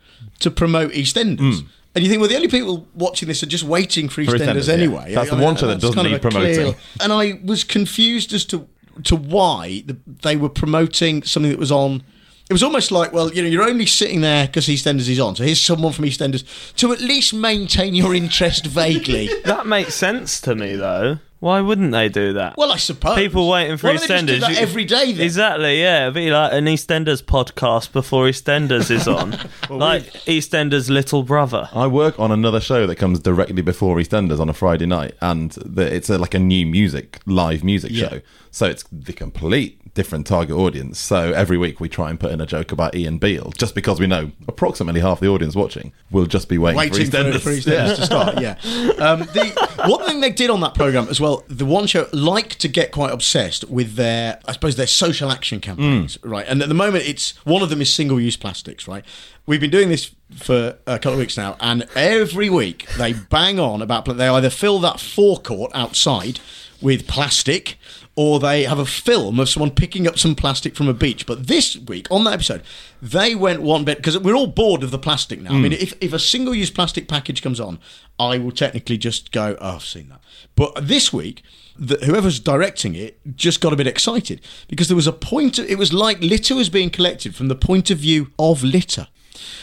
to 0.40 0.50
promote 0.50 0.92
EastEnders. 0.92 1.38
Mm. 1.38 1.66
And 1.94 2.04
you 2.04 2.10
think, 2.10 2.20
well, 2.20 2.28
the 2.28 2.36
only 2.36 2.48
people 2.48 2.86
watching 2.94 3.26
this 3.26 3.42
are 3.42 3.46
just 3.46 3.64
waiting 3.64 4.08
for 4.08 4.24
For 4.24 4.32
EastEnders 4.32 4.38
EastEnders, 4.38 4.68
yeah. 4.68 4.74
anyway. 4.74 5.14
That's 5.14 5.30
the 5.30 5.36
one 5.36 5.56
show 5.56 5.66
that 5.66 5.80
doesn't 5.80 5.94
kind 5.94 6.06
of 6.06 6.12
need 6.12 6.16
a 6.16 6.20
clear- 6.20 6.54
promoting. 6.54 6.80
And 7.00 7.12
I 7.12 7.40
was 7.44 7.64
confused 7.64 8.32
as 8.32 8.44
to 8.46 8.68
to 9.04 9.16
why 9.16 9.82
the, 9.86 9.96
they 10.22 10.36
were 10.36 10.48
promoting 10.48 11.22
something 11.22 11.50
that 11.50 11.58
was 11.58 11.72
on. 11.72 12.02
It 12.48 12.52
was 12.52 12.62
almost 12.62 12.90
like, 12.90 13.12
well, 13.12 13.32
you 13.32 13.42
know, 13.42 13.48
you're 13.48 13.62
only 13.68 13.86
sitting 13.86 14.20
there 14.20 14.46
because 14.46 14.66
EastEnders 14.66 15.08
is 15.08 15.20
on. 15.20 15.36
So 15.36 15.44
here's 15.44 15.62
someone 15.62 15.92
from 15.92 16.04
EastEnders 16.04 16.74
to 16.76 16.92
at 16.92 17.00
least 17.00 17.32
maintain 17.32 17.94
your 17.94 18.14
interest 18.14 18.66
vaguely. 18.66 19.30
that 19.44 19.66
makes 19.66 19.94
sense 19.94 20.40
to 20.42 20.54
me 20.54 20.74
though. 20.76 21.18
Why 21.40 21.62
wouldn't 21.62 21.92
they 21.92 22.10
do 22.10 22.34
that? 22.34 22.58
Well, 22.58 22.70
I 22.70 22.76
suppose 22.76 23.16
People 23.16 23.48
waiting 23.48 23.78
for 23.78 23.86
Why 23.88 23.96
don't 23.96 24.06
they 24.08 24.14
just 24.14 24.26
do 24.26 24.32
EastEnders. 24.34 24.40
that 24.40 24.50
You- 24.52 24.56
every 24.58 24.84
day. 24.84 25.12
Then? 25.12 25.24
Exactly, 25.24 25.80
yeah. 25.80 26.02
It'd 26.02 26.14
be 26.14 26.30
like 26.30 26.52
an 26.52 26.66
EastEnders 26.66 27.22
podcast 27.22 27.92
before 27.92 28.26
EastEnders 28.26 28.90
is 28.90 29.08
on. 29.08 29.30
like 29.70 30.04
EastEnders' 30.26 30.90
little 30.90 31.22
brother. 31.22 31.68
I 31.72 31.86
work 31.86 32.20
on 32.20 32.30
another 32.30 32.60
show 32.60 32.86
that 32.86 32.96
comes 32.96 33.20
directly 33.20 33.62
before 33.62 33.96
EastEnders 33.96 34.38
on 34.38 34.50
a 34.50 34.52
Friday 34.52 34.84
night, 34.86 35.14
and 35.22 35.52
the, 35.64 35.82
it's 35.94 36.10
a, 36.10 36.18
like 36.18 36.34
a 36.34 36.38
new 36.38 36.66
music, 36.66 37.20
live 37.24 37.64
music 37.64 37.90
Yeah. 37.94 38.08
show. 38.10 38.20
So 38.50 38.66
it's 38.66 38.84
the 38.90 39.12
complete 39.12 39.80
different 39.94 40.26
target 40.26 40.56
audience. 40.56 40.98
So 40.98 41.32
every 41.32 41.58
week 41.58 41.80
we 41.80 41.88
try 41.88 42.10
and 42.10 42.18
put 42.18 42.32
in 42.32 42.40
a 42.40 42.46
joke 42.46 42.72
about 42.72 42.94
Ian 42.94 43.18
Beale, 43.18 43.52
just 43.56 43.74
because 43.74 43.98
we 43.98 44.06
know 44.06 44.30
approximately 44.48 45.00
half 45.00 45.20
the 45.20 45.28
audience 45.28 45.54
watching 45.56 45.92
will 46.10 46.26
just 46.26 46.48
be 46.48 46.58
waiting, 46.58 46.78
waiting 46.78 47.10
for 47.10 47.16
EastEnders. 47.16 47.40
for 47.40 47.50
EastEnders 47.50 47.96
to 47.96 48.06
start. 48.06 48.40
Yeah. 48.40 48.56
Um, 49.00 49.20
the 49.20 49.68
one 49.86 50.04
thing 50.06 50.20
they 50.20 50.30
did 50.30 50.50
on 50.50 50.60
that 50.60 50.74
program 50.74 51.08
as 51.08 51.20
well, 51.20 51.42
the 51.48 51.64
one 51.64 51.86
show 51.86 52.06
like 52.12 52.56
to 52.56 52.68
get 52.68 52.92
quite 52.92 53.12
obsessed 53.12 53.64
with 53.70 53.94
their, 53.94 54.38
I 54.46 54.52
suppose, 54.52 54.76
their 54.76 54.86
social 54.86 55.30
action 55.30 55.58
campaigns, 55.60 56.18
right? 56.22 56.44
And 56.46 56.60
at 56.60 56.68
the 56.68 56.74
moment, 56.74 57.04
it's 57.04 57.34
one 57.46 57.62
of 57.62 57.70
them 57.70 57.80
is 57.80 57.92
single-use 57.92 58.36
plastics, 58.36 58.86
right? 58.86 59.04
We've 59.46 59.60
been 59.60 59.70
doing 59.70 59.88
this 59.88 60.14
for 60.36 60.76
a 60.86 60.98
couple 60.98 61.14
of 61.14 61.18
weeks 61.18 61.36
now, 61.38 61.56
and 61.60 61.86
every 61.96 62.50
week 62.50 62.86
they 62.98 63.14
bang 63.14 63.58
on 63.58 63.80
about 63.80 64.04
they 64.04 64.28
either 64.28 64.50
fill 64.50 64.80
that 64.80 65.00
forecourt 65.00 65.70
outside 65.74 66.40
with 66.82 67.06
plastic 67.06 67.78
or 68.20 68.38
they 68.38 68.64
have 68.64 68.78
a 68.78 68.84
film 68.84 69.40
of 69.40 69.48
someone 69.48 69.70
picking 69.70 70.06
up 70.06 70.18
some 70.18 70.34
plastic 70.34 70.76
from 70.76 70.88
a 70.88 70.92
beach. 70.92 71.24
But 71.24 71.46
this 71.46 71.74
week, 71.74 72.06
on 72.10 72.24
that 72.24 72.34
episode, 72.34 72.62
they 73.00 73.34
went 73.34 73.62
one 73.62 73.82
bit 73.82 73.96
because 73.96 74.18
we're 74.18 74.34
all 74.34 74.46
bored 74.46 74.82
of 74.82 74.90
the 74.90 74.98
plastic 74.98 75.40
now. 75.40 75.52
I 75.52 75.58
mean, 75.58 75.72
if, 75.72 75.94
if 76.02 76.12
a 76.12 76.18
single 76.18 76.54
use 76.54 76.68
plastic 76.68 77.08
package 77.08 77.40
comes 77.40 77.58
on, 77.58 77.78
I 78.18 78.36
will 78.36 78.52
technically 78.52 78.98
just 78.98 79.32
go, 79.32 79.56
oh, 79.58 79.76
I've 79.76 79.84
seen 79.84 80.10
that. 80.10 80.20
But 80.54 80.86
this 80.86 81.14
week, 81.14 81.42
the, 81.78 81.96
whoever's 82.04 82.38
directing 82.40 82.94
it 82.94 83.18
just 83.36 83.62
got 83.62 83.72
a 83.72 83.76
bit 83.76 83.86
excited 83.86 84.42
because 84.68 84.88
there 84.88 84.96
was 84.96 85.06
a 85.06 85.14
point, 85.14 85.58
it 85.58 85.78
was 85.78 85.94
like 85.94 86.20
litter 86.20 86.54
was 86.54 86.68
being 86.68 86.90
collected 86.90 87.34
from 87.34 87.48
the 87.48 87.54
point 87.54 87.90
of 87.90 87.96
view 87.96 88.32
of 88.38 88.62
litter. 88.62 89.08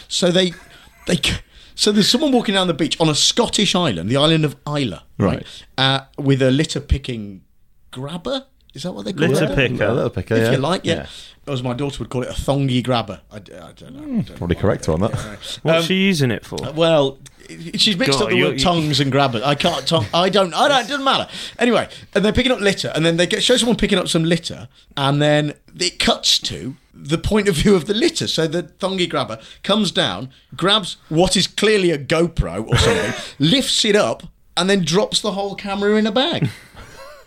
So 0.07 0.31
they, 0.31 0.53
they, 1.05 1.19
so 1.75 1.91
there's 1.91 2.09
someone 2.09 2.31
walking 2.31 2.55
down 2.55 2.65
the 2.65 2.73
beach 2.73 2.99
on 2.99 3.07
a 3.07 3.13
Scottish 3.13 3.75
island, 3.75 4.09
the 4.09 4.17
island 4.17 4.45
of 4.45 4.55
Islay, 4.65 4.99
right, 5.19 5.45
Right. 5.45 5.65
Uh, 5.77 6.05
with 6.17 6.41
a 6.41 6.49
litter 6.49 6.79
picking 6.79 7.43
grabber. 7.91 8.46
Is 8.74 8.84
that 8.84 8.91
what 8.91 9.06
they 9.06 9.13
call 9.13 9.24
it? 9.24 9.29
Litter 9.32 9.46
it? 9.51 9.56
picker. 9.56 9.86
A 9.86 9.94
little 9.94 10.10
picker, 10.10 10.36
If 10.36 10.41
yeah. 10.41 10.51
you 10.51 10.58
like, 10.58 10.82
yeah. 10.86 11.08
Yeah. 11.48 11.53
As 11.53 11.63
my 11.63 11.74
daughter 11.74 12.00
would 12.00 12.10
call 12.10 12.24
it, 12.24 12.29
a 12.29 12.34
thongy 12.34 12.84
grabber. 12.84 13.22
I, 13.32 13.39
d- 13.39 13.53
I 13.53 13.72
don't 13.72 13.94
know. 13.94 14.00
I 14.00 14.06
don't 14.06 14.29
know 14.29 14.36
Probably 14.36 14.56
why. 14.58 14.62
correct 14.62 14.86
her 14.86 14.94
on 14.94 15.00
that. 15.01 15.15
What's 15.63 15.65
Um, 15.65 15.82
she 15.84 15.96
using 15.96 16.29
it 16.29 16.46
for? 16.46 16.58
Well, 16.74 17.17
she's 17.75 17.98
mixed 17.98 18.20
God, 18.20 18.24
up 18.25 18.29
the 18.29 18.36
you- 18.36 18.44
word 18.46 18.53
you- 18.56 18.60
tongues 18.60 19.00
and 19.00 19.12
grabber. 19.12 19.41
I 19.44 19.56
can't. 19.56 19.88
Tongue, 19.88 20.06
I 20.13 20.27
don't. 20.29 20.53
I 20.53 20.67
don't. 20.67 20.82
It 20.86 20.89
doesn't 20.89 21.06
matter. 21.06 21.27
Anyway, 21.58 21.88
and 22.13 22.24
they're 22.25 22.34
picking 22.34 22.51
up 22.51 22.60
litter, 22.60 22.91
and 22.94 23.06
then 23.06 23.15
they 23.17 23.25
get 23.25 23.41
show 23.44 23.56
someone 23.56 23.77
picking 23.77 23.98
up 23.98 24.10
some 24.10 24.25
litter, 24.25 24.67
and 24.98 25.22
then 25.22 25.53
it 25.79 26.00
cuts 26.00 26.38
to 26.39 26.75
the 26.94 27.17
point 27.17 27.48
of 27.48 27.56
view 27.56 27.75
of 27.75 27.86
the 27.86 27.94
litter. 27.94 28.27
So 28.27 28.46
the 28.48 28.63
thongy 28.63 29.10
grabber 29.10 29.39
comes 29.63 29.91
down, 29.91 30.29
grabs 30.56 30.98
what 31.08 31.38
is 31.38 31.48
clearly 31.48 31.91
a 31.91 31.98
GoPro 31.98 32.67
or 32.67 32.75
something, 32.77 33.13
lifts 33.39 33.86
it 33.86 33.96
up, 33.96 34.24
and 34.58 34.70
then 34.70 34.84
drops 34.84 35.22
the 35.22 35.32
whole 35.32 35.56
camera 35.56 35.96
in 35.96 36.06
a 36.06 36.12
bag. 36.12 36.50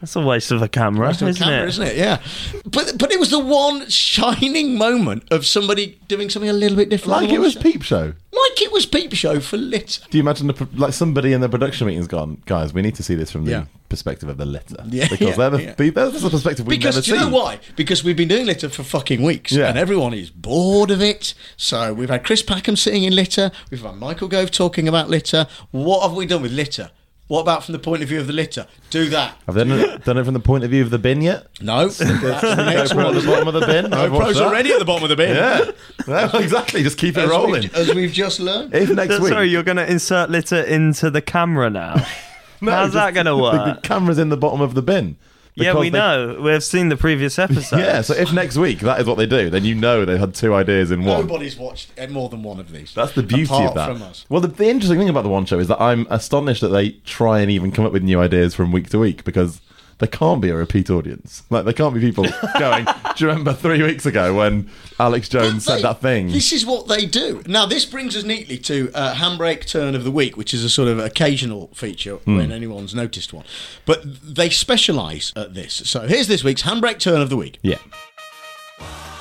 That's 0.01 0.17
a 0.17 0.21
waste 0.23 0.51
of 0.51 0.63
a 0.63 0.69
camera, 0.69 1.09
Waste 1.09 1.21
of 1.23 1.29
a 1.29 1.31
isn't 1.33 1.43
camera, 1.45 1.63
it? 1.65 1.69
isn't 1.69 1.87
it? 1.89 1.97
Yeah. 1.97 2.21
But 2.65 2.95
but 2.99 3.13
it 3.13 3.21
was 3.21 3.31
the 3.31 3.39
one 3.39 3.89
shining 3.91 4.79
moment 4.79 5.25
of 5.31 5.45
somebody 5.45 5.99
doing 6.09 6.31
something 6.31 6.49
a 6.49 6.55
little 6.55 6.77
bit 6.77 6.89
different. 6.89 7.21
Like 7.23 7.31
it 7.31 7.39
was 7.39 7.53
show. 7.53 7.61
Peep 7.61 7.83
Show. 7.83 8.15
Like 8.33 8.63
it 8.63 8.73
was 8.73 8.87
Peep 8.87 9.13
Show 9.13 9.41
for 9.41 9.59
litter. 9.59 10.03
Do 10.11 10.17
you 10.17 10.23
imagine 10.23 10.47
the, 10.47 10.69
like 10.75 10.95
somebody 10.95 11.35
in 11.35 11.43
the 11.43 11.49
production 11.51 11.87
meeting's 11.87 12.07
gone, 12.07 12.41
guys? 12.47 12.73
We 12.73 12.81
need 12.81 12.95
to 12.95 13.03
see 13.03 13.15
this 13.15 13.31
from 13.31 13.45
the 13.45 13.51
Yeah. 13.51 13.65
perspective 13.91 14.31
of 14.31 14.39
the 14.39 14.47
litter, 14.47 14.77
Yeah, 14.89 15.09
because 15.09 15.21
yeah, 15.21 15.35
they're 15.37 15.51
the, 15.51 15.63
yeah. 15.85 15.91
that's 15.91 16.23
the 16.23 16.31
perspective 16.31 16.67
we've 16.67 16.79
Because 16.79 16.95
never 16.97 17.05
do 17.05 17.13
you 17.13 17.31
know 17.31 17.37
why? 17.37 17.61
Because 17.77 18.03
we've 18.03 18.17
been 18.17 18.29
doing 18.29 18.47
litter 18.47 18.71
for 18.71 18.83
fucking 18.85 19.21
weeks, 19.23 19.53
Yeah. 19.53 19.69
and 19.69 19.77
everyone 19.77 20.15
is 20.15 20.31
bored 20.31 20.91
of 20.91 21.03
it. 21.03 21.35
So 21.59 21.93
we've 21.93 22.09
had 22.09 22.25
Chris 22.25 22.43
Packham 22.43 22.77
sitting 22.79 23.05
in 23.05 23.15
litter. 23.15 23.51
We've 23.71 23.83
had 23.83 23.97
Michael 23.97 24.29
Gove 24.29 24.51
talking 24.51 24.89
about 24.89 25.11
litter. 25.11 25.47
What 25.73 26.03
have 26.09 26.15
we 26.17 26.25
done 26.25 26.41
with 26.41 26.53
litter? 26.53 26.91
What 27.31 27.43
about 27.43 27.63
from 27.63 27.75
the 27.75 27.79
point 27.79 28.03
of 28.03 28.09
view 28.09 28.19
of 28.19 28.27
the 28.27 28.33
litter? 28.33 28.67
Do 28.91 29.09
that. 29.11 29.37
Have 29.47 29.55
they 29.55 29.63
done 29.63 29.79
it, 29.79 30.05
done 30.05 30.19
it 30.19 30.25
from 30.25 30.35
the 30.35 30.41
point 30.41 30.65
of 30.65 30.71
view 30.71 30.83
of 30.83 30.91
the 30.91 30.99
bin 30.99 31.21
yet? 31.23 31.47
No, 31.61 31.83
that's 31.87 31.99
the 31.99 32.07
next 32.57 32.93
GoPro 32.93 32.99
at 32.99 33.05
one. 33.05 33.15
the 33.15 33.23
bottom 33.25 33.47
of 33.47 33.55
the 33.55 33.67
bin. 33.69 33.95
I'd 33.95 34.11
watch 34.11 34.27
GoPro's 34.31 34.35
that. 34.39 34.47
already 34.49 34.73
at 34.73 34.81
the 34.81 34.85
bottom 34.85 35.05
of 35.05 35.11
the 35.11 35.15
bin. 35.15 35.37
Yeah, 35.37 35.71
No, 36.09 36.29
exactly. 36.41 36.83
Just 36.83 36.99
keep 36.99 37.17
it 37.17 37.21
As 37.23 37.31
rolling. 37.31 37.63
we've, 37.63 37.75
as 37.77 37.95
we've 37.95 38.13
just 38.13 38.41
learned. 38.41 38.75
If 38.75 38.91
next 38.91 39.21
week, 39.21 39.29
Sorry, 39.29 39.47
you're 39.49 39.63
going 39.63 39.77
to 39.77 39.89
insert 39.89 40.29
litter 40.29 40.61
into 40.61 41.09
the 41.09 41.23
camera 41.23 41.71
now. 41.71 42.05
No, 42.63 42.73
How's 42.73 42.89
just 42.89 42.95
that 42.95 43.15
going 43.15 43.25
to 43.27 43.37
work? 43.39 43.77
The 43.77 43.81
camera's 43.89 44.19
in 44.19 44.29
the 44.29 44.37
bottom 44.37 44.61
of 44.61 44.75
the 44.75 44.83
bin. 44.83 45.17
Yeah, 45.65 45.75
we 45.75 45.91
they- 45.91 45.99
know. 45.99 46.39
We've 46.41 46.63
seen 46.63 46.89
the 46.89 46.97
previous 46.97 47.39
episode. 47.39 47.79
Yeah, 47.81 48.01
so 48.03 48.15
if 48.15 48.33
next 48.33 48.57
week 48.57 48.81
that 48.81 49.01
is 49.01 49.07
what 49.07 49.17
they 49.17 49.27
do, 49.27 49.49
then 49.51 49.65
you 49.65 49.75
know 49.75 50.05
they 50.05 50.19
had 50.19 50.35
two 50.35 50.55
ideas 50.55 50.91
in 50.91 51.05
one. 51.05 51.21
Nobody's 51.21 51.57
watched 51.57 51.93
uh, 51.99 52.07
more 52.09 52.29
than 52.29 52.43
one 52.43 52.61
of 52.61 52.73
these. 52.73 52.93
That's 52.95 53.13
the 53.13 53.23
beauty 53.23 53.45
apart 53.45 53.69
of 53.69 53.75
that. 53.75 53.89
From 53.93 54.03
us. 54.03 54.27
Well, 54.29 54.41
the, 54.41 54.49
the 54.49 54.69
interesting 54.69 54.99
thing 54.99 55.09
about 55.09 55.23
the 55.23 55.29
one 55.31 55.47
show 55.47 55.59
is 55.59 55.69
that 55.69 55.81
I'm 55.81 56.07
astonished 56.11 56.61
that 56.61 56.69
they 56.69 56.91
try 57.05 57.41
and 57.41 57.51
even 57.51 57.73
come 57.73 57.87
up 57.87 57.93
with 57.93 58.03
new 58.03 58.21
ideas 58.21 58.55
from 58.55 58.73
week 58.73 58.91
to 58.91 58.99
week 58.99 59.25
because 59.25 59.61
there 60.01 60.09
can't 60.09 60.41
be 60.41 60.51
a 60.51 60.57
repeat 60.57 60.91
audience. 60.91 61.45
Like 61.51 61.65
there 61.65 61.73
can't 61.73 61.95
be 61.95 62.01
people 62.01 62.25
going. 62.59 62.85
Do 62.85 62.93
you 63.25 63.29
remember 63.29 63.53
three 63.53 63.83
weeks 63.83 64.05
ago 64.07 64.35
when 64.35 64.69
Alex 64.99 65.29
Jones 65.29 65.65
But 65.67 65.75
said 65.77 65.83
that 65.85 66.01
thing? 66.01 66.29
This 66.29 66.53
is 66.53 66.67
what 66.67 66.89
they 66.89 67.07
do. 67.07 67.43
Now, 67.47 67.67
this 67.67 67.85
brings 67.85 68.17
us 68.17 68.25
neatly 68.25 68.59
to 68.59 68.91
uh, 68.95 69.15
Handbrake 69.15 69.67
Turn 69.67 69.95
of 69.95 70.03
the 70.05 70.11
Week, 70.11 70.37
which 70.37 70.53
is 70.53 70.65
a 70.65 70.69
sort 70.71 70.89
of 70.89 70.99
occasional 70.99 71.69
feature 71.75 72.17
Hmm. 72.17 72.37
when 72.39 72.51
anyone's 72.53 72.95
noticed 72.95 73.33
one. 73.33 73.45
But 73.87 74.01
they 74.35 74.51
specialise 74.51 75.33
at 75.37 75.55
this. 75.55 75.75
So 75.85 76.01
here's 76.09 76.27
this 76.29 76.43
week's 76.43 76.63
Handbrake 76.63 76.99
Turn 76.99 77.21
of 77.21 77.31
the 77.31 77.37
Week. 77.37 77.59
yeah. 77.63 77.79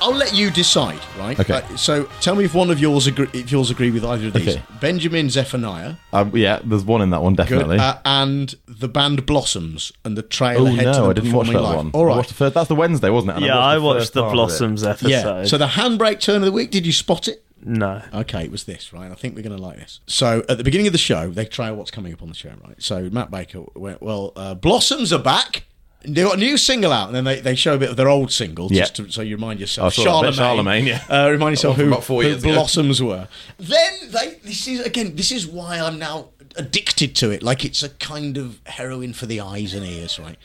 I'll 0.00 0.14
let 0.14 0.34
you 0.34 0.50
decide, 0.50 0.98
right? 1.18 1.38
Okay. 1.38 1.54
Uh, 1.54 1.76
so 1.76 2.04
tell 2.20 2.34
me 2.34 2.44
if 2.44 2.54
one 2.54 2.70
of 2.70 2.78
yours 2.80 3.06
agree, 3.06 3.28
if 3.32 3.52
yours 3.52 3.70
agree 3.70 3.90
with 3.90 4.04
either 4.04 4.28
of 4.28 4.32
these. 4.32 4.48
Okay. 4.56 4.62
Benjamin 4.80 5.28
Zephaniah, 5.30 5.94
Um, 6.12 6.34
yeah, 6.34 6.60
there's 6.64 6.84
one 6.84 7.02
in 7.02 7.10
that 7.10 7.22
one 7.22 7.34
good, 7.34 7.44
definitely. 7.48 7.78
uh, 7.78 7.96
and 8.04 8.54
the 8.66 8.88
band 8.88 9.26
Blossoms 9.26 9.92
and 10.04 10.16
the 10.16 10.22
trail 10.22 10.62
oh 10.62 10.66
ahead 10.66 10.78
to 10.78 10.92
no, 10.92 11.02
the 11.04 11.10
I 11.10 11.12
didn't 11.12 11.32
watch 11.32 11.46
that 11.48 11.52
performing 11.52 11.62
live. 11.62 11.76
one. 11.76 11.90
All 11.92 12.10
I 12.12 12.16
watched 12.16 12.28
the 12.28 12.34
first, 12.34 12.54
that's 12.54 12.68
the 12.68 12.74
Wednesday, 12.74 13.10
wasn't 13.10 13.32
it? 13.32 13.36
And 13.36 13.44
Yeah, 13.46 13.58
I 13.58 13.78
watched 13.78 14.12
the 14.14 14.22
half 14.22 14.28
of 14.28 14.32
it. 14.32 14.36
Blossoms 14.36 14.84
episode. 14.84 15.08
yeah. 15.08 15.44
So 15.44 15.58
the 15.58 15.66
Handbrake 15.68 16.20
Turn 16.20 16.36
of 16.36 16.42
the 16.42 16.52
Week. 16.52 16.70
Did 16.70 16.86
you 16.86 16.92
spot 16.92 17.28
it? 17.28 17.44
no. 17.62 18.00
Okay, 18.14 18.44
it 18.44 18.50
was 18.50 18.64
this, 18.64 18.90
right? 18.90 19.12
I 19.12 19.14
think 19.14 19.36
we're 19.36 19.42
going 19.42 19.54
to 19.56 19.62
like 19.62 19.76
this. 19.76 20.00
So 20.06 20.42
at 20.48 20.56
the 20.56 20.64
beginning 20.64 20.86
of 20.86 20.92
the 20.94 20.98
show, 20.98 21.28
they 21.30 21.44
trail 21.44 21.74
what's 21.74 21.90
coming 21.90 22.10
up 22.14 22.22
on 22.22 22.28
the 22.28 22.34
show, 22.34 22.52
right? 22.66 22.82
So 22.82 23.10
Matt 23.12 23.30
Baker 23.30 23.64
went, 23.74 24.00
well, 24.00 24.32
uh, 24.34 24.54
Blossoms 24.54 25.12
are 25.12 25.18
back. 25.22 25.64
They 26.02 26.22
got 26.22 26.34
a 26.36 26.40
new 26.40 26.56
single 26.56 26.92
out, 26.92 27.08
and 27.08 27.14
then 27.14 27.24
they, 27.24 27.40
they 27.40 27.54
show 27.54 27.74
a 27.74 27.78
bit 27.78 27.90
of 27.90 27.96
their 27.96 28.08
old 28.08 28.32
single, 28.32 28.68
Yeah. 28.72 28.80
just 28.82 28.96
to, 28.96 29.10
so 29.12 29.20
you 29.20 29.36
remind 29.36 29.60
yourself. 29.60 29.92
saw 29.94 30.22
that 30.22 30.28
bit, 30.28 30.34
Charlemagne, 30.36 30.86
yeah. 30.86 31.04
Uh, 31.10 31.28
remind 31.30 31.52
yourself 31.52 31.78
Oh, 31.78 31.82
who, 31.82 31.88
about 31.88 32.04
four 32.04 32.22
who 32.22 32.30
ago. 32.34 32.40
Blossoms 32.52 33.02
were. 33.02 33.28
Then 33.58 33.92
they, 34.10 34.38
this 34.42 34.66
is 34.66 34.80
again, 34.80 35.14
this 35.16 35.30
is 35.30 35.46
why 35.46 35.78
I'm 35.78 35.98
now 35.98 36.28
addicted 36.56 37.14
to 37.16 37.30
it. 37.30 37.42
Like 37.42 37.64
it's 37.66 37.82
a 37.82 37.90
kind 37.90 38.38
of 38.38 38.60
heroin 38.66 39.12
for 39.12 39.26
the 39.26 39.40
eyes 39.40 39.74
and 39.74 39.84
ears, 39.84 40.18
right? 40.18 40.36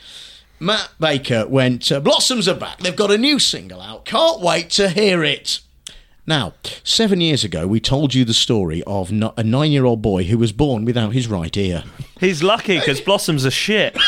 Matt 0.60 0.90
Baker 1.00 1.46
went, 1.46 1.90
uh, 1.90 2.00
Blossoms 2.00 2.48
are 2.48 2.54
back. 2.54 2.78
They've 2.80 2.94
got 2.94 3.10
a 3.10 3.18
new 3.18 3.38
single 3.38 3.80
out. 3.80 4.04
Can't 4.04 4.40
wait 4.40 4.70
to 4.70 4.88
hear 4.90 5.24
it. 5.24 5.60
Now, 6.28 6.54
seven 6.82 7.20
years 7.20 7.44
ago, 7.44 7.66
we 7.68 7.78
told 7.78 8.12
you 8.14 8.24
the 8.24 8.34
story 8.34 8.82
of 8.86 9.12
no- 9.12 9.32
a 9.36 9.44
nine 9.44 9.70
year 9.72 9.84
old 9.84 10.02
boy 10.02 10.24
who 10.24 10.36
was 10.38 10.52
born 10.52 10.84
without 10.84 11.10
his 11.12 11.28
right 11.28 11.56
ear. 11.56 11.84
He's 12.20 12.42
lucky 12.42 12.78
because 12.78 13.00
Blossoms 13.00 13.46
are 13.46 13.50
shit. 13.50 13.96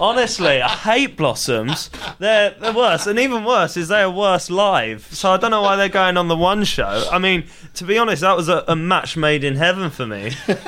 Honestly, 0.00 0.62
I 0.62 0.68
hate 0.68 1.18
Blossoms. 1.18 1.90
They're 2.18 2.56
they're 2.58 2.72
worse, 2.72 3.06
and 3.06 3.18
even 3.18 3.44
worse 3.44 3.76
is 3.76 3.88
they 3.88 4.00
are 4.00 4.10
worse 4.10 4.48
live. 4.48 5.02
So 5.12 5.30
I 5.30 5.36
don't 5.36 5.50
know 5.50 5.60
why 5.60 5.76
they're 5.76 5.90
going 5.90 6.16
on 6.16 6.28
the 6.28 6.36
one 6.36 6.64
show. 6.64 7.06
I 7.12 7.18
mean, 7.18 7.44
to 7.74 7.84
be 7.84 7.98
honest, 7.98 8.22
that 8.22 8.34
was 8.34 8.48
a, 8.48 8.64
a 8.66 8.74
match 8.74 9.18
made 9.18 9.44
in 9.44 9.56
heaven 9.56 9.90
for 9.90 10.06
me. 10.06 10.32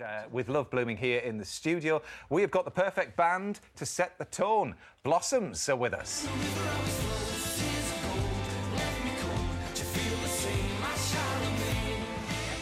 Uh, 0.00 0.24
with 0.32 0.48
love 0.48 0.68
blooming 0.70 0.96
here 0.96 1.20
in 1.20 1.38
the 1.38 1.44
studio, 1.44 2.02
we 2.30 2.40
have 2.40 2.50
got 2.50 2.64
the 2.64 2.70
perfect 2.70 3.16
band 3.16 3.60
to 3.76 3.86
set 3.86 4.18
the 4.18 4.24
tone. 4.24 4.74
Blossoms 5.04 5.68
are 5.68 5.76
with 5.76 5.94
us. 5.94 6.26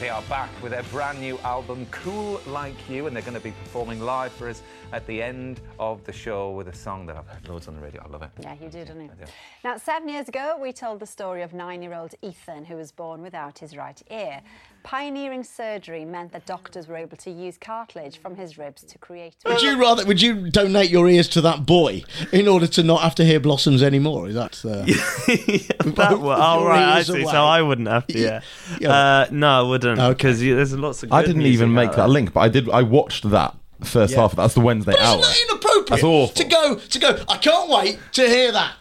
They 0.01 0.11
are 0.11 0.23
back 0.23 0.49
with 0.63 0.71
their 0.71 0.85
brand 0.85 1.19
new 1.19 1.39
album, 1.39 1.85
Cool 1.91 2.41
Like 2.47 2.89
You, 2.89 3.09
and 3.09 3.17
they're 3.17 3.23
going 3.23 3.35
to 3.35 3.41
be 3.41 3.51
performing 3.51 4.01
live 4.01 4.31
for 4.31 4.49
us 4.49 4.63
at 4.93 5.05
the 5.09 5.21
end 5.21 5.61
of 5.81 6.05
the 6.05 6.13
show 6.13 6.53
with 6.53 6.69
a 6.69 6.73
song 6.73 7.05
that 7.07 7.17
I've 7.17 7.27
heard 7.27 7.49
loads 7.49 7.67
on 7.67 7.75
the 7.75 7.81
radio. 7.81 8.05
I 8.05 8.09
love 8.09 8.23
it. 8.23 8.31
Yeah, 8.41 8.55
you 8.63 8.69
do, 8.69 8.85
don't 8.85 9.01
you? 9.01 9.09
do. 9.09 9.25
Now, 9.65 9.77
seven 9.77 10.09
years 10.09 10.29
ago, 10.29 10.57
we 10.63 10.73
told 10.73 11.01
the 11.01 11.07
story 11.07 11.43
of 11.43 11.53
nine-year-old 11.53 12.15
Ethan, 12.23 12.65
who 12.65 12.77
was 12.77 12.93
born 12.93 13.23
without 13.23 13.59
his 13.59 13.77
right 13.77 14.01
ear. 14.09 14.41
Pioneering 14.83 15.45
surgery 15.45 16.05
meant 16.05 16.33
that 16.33 16.47
doctors 16.47 16.89
were 16.89 16.97
able 16.97 17.17
to 17.19 17.31
use 17.31 17.59
cartilage 17.59 18.19
from 18.19 18.37
his 18.37 18.57
ribs 18.57 18.83
to 18.85 18.97
create. 18.99 19.35
Would 19.45 19.61
you 19.61 19.79
rather? 19.79 20.07
Would 20.07 20.23
you 20.23 20.51
donate 20.51 20.91
your 20.91 21.09
ears 21.09 21.29
to 21.31 21.41
that 21.43 21.67
boy 21.67 22.05
in 22.33 22.49
order 22.49 22.67
to 22.69 22.83
not 22.83 23.03
have 23.03 23.15
to 23.17 23.25
hear 23.25 23.39
Blossoms 23.41 23.83
anymore? 23.83 24.29
Is 24.29 24.35
that? 24.35 24.65
Uh, 24.65 24.85
that 25.91 26.19
wa- 26.21 26.37
oh 26.61 26.65
right, 26.67 26.97
I 26.99 27.03
see. 27.03 27.25
So 27.25 27.31
I 27.45 27.61
wouldn't 27.61 27.89
have 27.89 28.07
to. 28.07 28.19
Yeah. 28.19 28.41
Yeah. 28.81 28.91
Uh, 28.91 29.27
no, 29.31 29.49
I 29.67 29.69
wouldn't 29.69 29.99
Okay. 29.99 30.13
because 30.15 30.43
you, 30.43 30.57
there's 30.57 30.73
lots 30.75 31.03
of. 31.03 31.13
I 31.13 31.21
didn't 31.23 31.39
music 31.39 31.55
even 31.55 31.75
make 31.75 31.91
that 31.91 31.97
there. 31.97 32.09
link, 32.09 32.33
but 32.33 32.41
I 32.41 32.49
did. 32.49 32.71
I 32.71 32.83
watched 32.83 33.29
that 33.31 33.55
first 33.83 34.15
Yeah. 34.15 34.21
half 34.23 34.33
of 34.33 34.37
that. 34.37 34.43
That's 34.43 34.55
the 34.55 34.61
Wednesday 34.61 34.93
But 34.93 35.01
hour. 35.03 35.21
isn't 35.21 35.31
that 35.33 35.51
inappropriate? 35.51 35.89
That's 35.89 36.03
awful. 36.05 36.35
To 36.35 36.45
go, 36.45 36.75
to 36.77 36.99
go. 36.99 37.25
I 37.29 37.37
can't 37.37 37.69
wait 37.71 37.99
to 38.13 38.27
hear 38.27 38.53
that. 38.53 38.73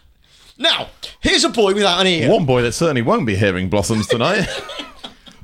Now, 0.60 0.88
here's 1.20 1.44
a 1.44 1.50
boy 1.50 1.74
without 1.74 2.00
an 2.00 2.06
ear. 2.08 2.30
One 2.30 2.44
boy 2.46 2.62
that 2.62 2.72
certainly 2.72 3.02
won't 3.02 3.26
be 3.26 3.36
hearing 3.36 3.68
Blossoms 3.68 4.06
tonight. 4.08 4.48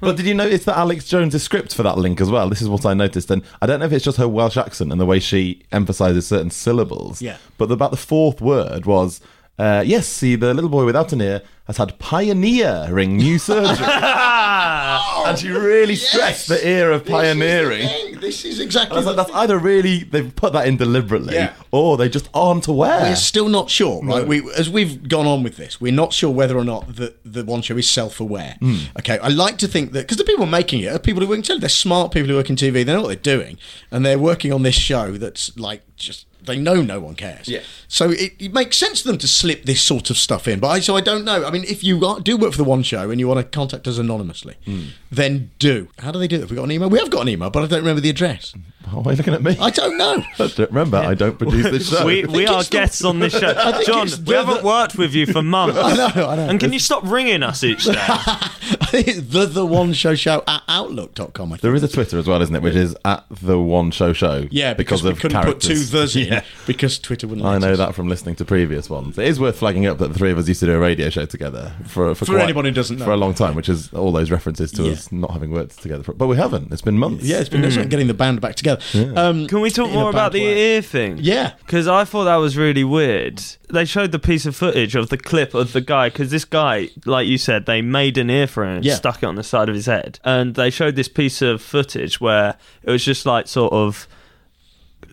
But 0.05 0.17
did 0.17 0.27
you 0.27 0.35
notice 0.35 0.65
that 0.65 0.77
Alex 0.77 1.07
Jones' 1.07 1.43
script 1.43 1.75
for 1.75 1.83
that 1.83 1.99
link 1.99 2.21
as 2.21 2.31
well? 2.31 2.49
This 2.49 2.63
is 2.63 2.69
what 2.69 2.85
I 2.85 2.95
noticed, 2.95 3.31
and 3.31 3.43
I 3.61 3.67
don't 3.67 3.81
know 3.81 3.87
if 3.87 3.93
it's 3.93 4.05
just 4.05 4.19
her 4.19 4.29
Welsh 4.29 4.57
accent 4.57 4.93
and 4.93 5.01
the 5.01 5.07
way 5.07 5.19
she 5.19 5.63
emphasises 5.73 6.27
certain 6.27 6.51
syllables. 6.51 7.23
Yeah. 7.23 7.39
But 7.59 7.71
about 7.71 7.91
the 7.91 7.97
fourth 7.97 8.41
word 8.41 8.87
was, 8.87 9.21
uh, 9.59 9.83
yes, 9.87 10.07
see, 10.09 10.37
the 10.37 10.53
little 10.55 10.71
boy 10.71 10.85
without 10.85 11.13
an 11.13 11.21
ear 11.21 11.43
has 11.67 11.77
had 11.79 11.99
pioneering 11.99 13.17
new 13.17 13.39
surgery. 13.51 13.87
and 13.87 15.39
she 15.39 15.49
really 15.49 15.97
stressed 15.97 16.49
the 16.49 16.67
ear 16.69 16.91
of 16.93 17.07
pioneering. 17.07 17.81
This 17.81 17.95
is. 18.05 18.21
This 18.21 18.45
is 18.45 18.61
exactly. 18.61 19.01
like, 19.03 19.17
that's 19.17 19.31
either 19.33 19.59
really 19.59 20.05
they've 20.05 20.35
put 20.35 20.53
that 20.55 20.67
in 20.67 20.77
deliberately, 20.77 21.35
Yeah. 21.35 21.53
or 21.71 21.97
they 21.97 22.09
just 22.09 22.29
aren't 22.35 22.67
aware. 22.67 23.01
We're 23.03 23.17
still 23.17 23.49
not 23.49 23.71
sure, 23.71 24.03
right? 24.03 24.27
We, 24.27 24.43
as 24.55 24.69
we've 24.69 25.09
gone 25.09 25.27
on 25.27 25.43
with 25.43 25.57
this, 25.57 25.81
we're 25.81 25.93
not 25.93 26.13
sure 26.13 26.31
whether 26.31 26.57
or 26.57 26.65
not 26.65 26.97
the, 26.97 27.15
the 27.25 27.45
one 27.45 27.63
show 27.63 27.77
is 27.77 27.89
self-aware. 27.89 28.57
Hmm. 28.61 28.77
Okay, 28.99 29.19
I 29.19 29.29
like 29.29 29.59
to 29.59 29.69
think 29.69 29.93
that 29.93 30.01
because 30.03 30.17
the 30.17 30.25
people 30.25 30.47
making 30.47 30.81
it 30.81 30.89
are 30.93 30.99
people 30.99 31.23
who 31.23 31.29
work 31.29 31.37
in 31.39 31.43
television. 31.43 31.61
They're 31.61 31.69
smart 31.69 32.13
people 32.13 32.29
who 32.29 32.35
work 32.37 32.51
in 32.51 32.57
TV. 32.57 32.73
They 32.73 32.85
know 32.85 33.03
what 33.03 33.09
they're 33.23 33.37
doing, 33.39 33.59
and 33.91 34.05
they're 34.05 34.19
working 34.19 34.53
on 34.53 34.63
this 34.63 34.75
show 34.75 35.13
that's 35.13 35.57
like 35.59 35.83
just 35.97 36.27
they 36.47 36.59
know 36.59 36.83
no 36.83 37.01
one 37.01 37.15
cares. 37.15 37.49
Yeah. 37.49 37.61
So 37.89 38.11
it, 38.11 38.33
it 38.39 38.53
makes 38.53 38.77
sense 38.77 39.03
to 39.03 39.09
them 39.09 39.19
to 39.19 39.29
slip 39.29 39.65
this 39.65 39.81
sort 39.83 40.11
of 40.11 40.17
stuff 40.19 40.49
in. 40.49 40.61
But 40.61 40.69
I, 40.69 40.81
so 40.81 40.97
I 40.97 41.01
don't 41.01 41.25
know. 41.25 41.45
I 41.45 41.51
mean, 41.51 41.65
if 41.65 41.83
you 41.85 42.05
are, 42.05 42.21
do 42.21 42.37
work 42.37 42.53
for 42.53 42.59
the 42.59 42.65
one 42.65 42.83
show 42.83 43.11
and 43.11 43.21
you 43.21 43.29
want 43.29 43.39
to 43.41 43.45
contact 43.45 43.87
us 43.87 43.99
anonymously, 43.99 44.57
Hmm. 44.65 44.83
then 45.11 45.51
do. 45.59 45.89
How 45.99 46.11
do 46.13 46.19
they 46.19 46.29
do 46.29 46.37
it? 46.37 46.41
Have 46.41 46.51
we 46.51 46.57
got 46.57 46.65
an 46.65 46.73
email? 46.73 46.91
We 46.91 46.99
have 46.99 47.11
got 47.11 47.23
an 47.23 47.29
email, 47.29 47.51
but 47.51 47.63
I 47.63 47.67
don't 47.67 47.81
remember 47.81 48.01
the 48.01 48.11
address. 48.11 48.55
Oh, 48.93 49.01
why 49.01 49.13
are 49.13 49.13
you 49.13 49.17
looking 49.17 49.33
at 49.35 49.43
me? 49.43 49.57
I 49.59 49.71
don't 49.71 49.97
know. 49.97 50.23
I 50.39 50.47
don't 50.49 50.71
remember, 50.71 50.99
I 50.99 51.15
don't 51.15 51.39
produce 51.39 51.65
this 51.71 51.89
show. 51.89 52.05
We, 52.05 52.25
we 52.27 52.47
are 52.47 52.61
it's 52.61 52.69
the- 52.69 52.73
guests 52.73 53.03
on 53.05 53.19
this 53.19 53.33
show. 53.33 53.53
John, 53.87 54.07
it's 54.09 54.19
we 54.19 54.25
the- 54.25 54.45
haven't 54.45 54.63
worked 54.63 54.97
with 54.97 55.15
you 55.15 55.25
for 55.27 55.43
months. 55.57 55.79
I 55.79 55.95
know, 55.97 56.29
I 56.29 56.37
know. 56.37 56.49
And 56.49 56.61
can 56.61 56.73
you 56.73 56.79
stop 56.79 57.03
ringing 57.05 57.43
us 57.43 57.65
each 57.65 57.85
day? 57.85 57.95
I 57.97 58.87
think 58.91 59.09
it's 59.09 59.21
the 59.23 59.47
the 59.47 59.65
one 59.65 59.93
show 59.95 60.15
show 60.15 60.43
at 60.47 60.63
outlook.com. 60.69 61.53
I 61.53 61.57
think. 61.57 61.63
There 61.63 61.75
is 61.75 61.83
a 61.83 61.89
Twitter 61.89 62.19
as 62.19 62.27
well, 62.27 62.43
isn't 62.43 62.55
it? 62.55 62.63
Which 62.63 62.75
is 62.75 62.95
at 63.05 63.25
the 63.31 63.59
one 63.59 63.91
show 63.91 64.13
show. 64.13 64.47
Yeah, 64.51 64.75
because, 64.75 65.03
we 65.03 65.11
of 65.11 65.19
couldn't 65.21 65.41
characters. 65.41 65.69
put 65.69 65.75
two 65.75 66.07
thes 66.07 66.17
in 66.17 66.34
Yeah. 66.35 66.45
because 66.67 66.99
Twitter 66.99 67.27
wouldn't. 67.27 67.47
I 67.47 67.59
know 67.59 67.73
us. 67.73 67.79
that 67.79 67.95
from 67.95 68.09
listening 68.09 68.35
to 68.37 68.45
previous 68.45 68.89
ones. 68.91 69.19
It 69.19 69.27
is 69.27 69.39
worth 69.41 69.57
flagging 69.59 69.87
up 69.87 69.99
that 69.99 70.09
the 70.09 70.19
three 70.19 70.31
of 70.31 70.39
us 70.39 70.49
used 70.49 70.61
to 70.61 70.67
do 70.67 70.73
a 70.75 70.79
radio 70.79 71.11
show 71.11 71.27
together 71.27 71.73
for 71.87 72.15
for, 72.15 72.25
For 72.27 72.33
quite- 72.33 72.45
anyone 72.45 72.65
who 72.65 72.71
doesn't 72.71 72.99
know. 72.99 73.05
for 73.05 73.13
a 73.13 73.17
long 73.17 73.35
time, 73.35 73.55
which 73.55 73.69
is 73.69 73.93
all 73.93 74.13
those 74.13 74.31
references 74.31 74.71
to 74.73 74.83
Yeah. 74.85 74.93
us 74.93 75.11
not 75.13 75.31
having 75.33 75.51
worked 75.51 75.81
together. 75.83 76.03
For, 76.03 76.13
but 76.15 76.27
we 76.27 76.37
haven't. 76.37 76.73
It's 76.73 76.83
been 76.83 76.99
months. 76.99 77.25
Yeah, 77.25 77.39
it's 77.41 77.49
been 77.49 77.65
it's 77.65 77.77
like 77.77 77.89
getting 77.89 78.07
the 78.07 78.15
band 78.15 78.41
back 78.41 78.55
together. 78.57 78.81
Um, 79.17 79.47
Can 79.47 79.61
we 79.61 79.71
talk 79.71 79.91
more 79.91 80.11
about 80.11 80.33
the 80.33 80.41
way. 80.43 80.75
ear 80.75 80.83
thing? 80.83 81.19
Yeah. 81.21 81.53
Because 81.65 81.87
I 81.89 82.05
thought 82.05 82.25
that 82.25 82.37
was 82.37 82.57
really 82.57 82.85
weird. 82.85 83.43
They 83.71 83.85
showed 83.85 84.13
the 84.13 84.19
piece 84.19 84.47
of 84.47 84.55
footage 84.55 84.95
of 84.95 85.09
the 85.09 85.17
clip 85.17 85.55
of 85.55 85.73
the 85.73 85.81
guy, 85.81 86.09
because 86.09 86.31
this 86.31 86.45
guy, 86.45 86.91
like 87.07 87.27
you 87.27 87.39
said, 87.39 87.67
they 87.67 87.83
made 87.83 88.19
an 88.19 88.31
ear 88.31 88.47
for 88.47 88.65
him 88.65 88.77
and 88.77 88.85
Yeah. 88.85 88.95
stuck 88.95 89.23
it 89.23 89.27
on 89.27 89.35
the 89.35 89.43
side 89.43 89.69
of 89.69 89.75
his 89.75 89.87
head. 89.87 90.19
And 90.25 90.55
they 90.55 90.71
showed 90.71 90.95
this 90.97 91.09
piece 91.09 91.43
of 91.43 91.61
footage 91.63 92.21
where 92.21 92.55
it 92.83 92.91
was 92.91 93.05
just 93.05 93.27
like 93.27 93.49
sort 93.49 93.73
of 93.73 94.07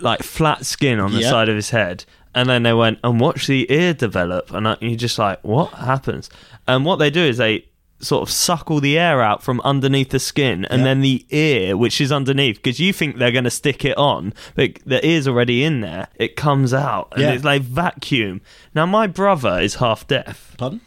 like 0.02 0.24
flat 0.24 0.66
skin 0.66 1.00
on 1.00 1.12
the 1.14 1.22
Yeah. 1.22 1.30
side 1.30 1.50
of 1.50 1.56
his 1.56 1.70
head. 1.72 2.06
And 2.34 2.48
then 2.50 2.64
they 2.64 2.74
went 2.74 3.00
and 3.04 3.20
watch 3.20 3.48
the 3.48 3.70
ear 3.72 3.94
develop. 3.94 4.52
And 4.52 4.68
I- 4.68 4.78
you're 4.80 4.96
just 4.96 5.20
like, 5.20 5.40
what 5.44 5.74
happens? 5.74 6.30
And 6.68 6.86
what 6.86 6.98
they 6.98 7.10
do 7.10 7.22
is 7.22 7.38
they 7.38 7.66
sort 8.00 8.24
of 8.24 8.32
suck 8.32 8.72
all 8.72 8.80
the 8.80 8.98
air 8.98 9.22
out 9.22 9.44
from 9.44 9.62
underneath 9.62 10.10
the 10.10 10.18
skin 10.20 10.66
and 10.66 10.80
Yeah. 10.80 10.86
then 10.86 11.02
the 11.02 11.24
ear 11.30 11.78
which 11.78 12.02
is 12.02 12.12
underneath 12.12 12.56
because 12.56 12.80
you 12.80 12.92
think 12.94 13.18
they're 13.18 13.32
going 13.32 13.44
to 13.44 13.52
stick 13.52 13.86
it 13.86 13.96
on 13.96 14.34
but 14.56 14.72
the 14.84 15.06
ear's 15.06 15.28
already 15.28 15.64
in 15.64 15.82
there 15.82 16.08
it 16.16 16.36
comes 16.36 16.74
out 16.74 17.10
and 17.12 17.22
Yeah. 17.22 17.32
it's 17.34 17.44
like 17.44 17.62
vacuum 17.62 18.42
now 18.74 18.88
my 18.88 19.06
brother 19.06 19.60
is 19.60 19.76
half 19.76 20.08
deaf 20.08 20.56
Pardon? 20.58 20.82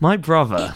my 0.00 0.16
brother 0.16 0.74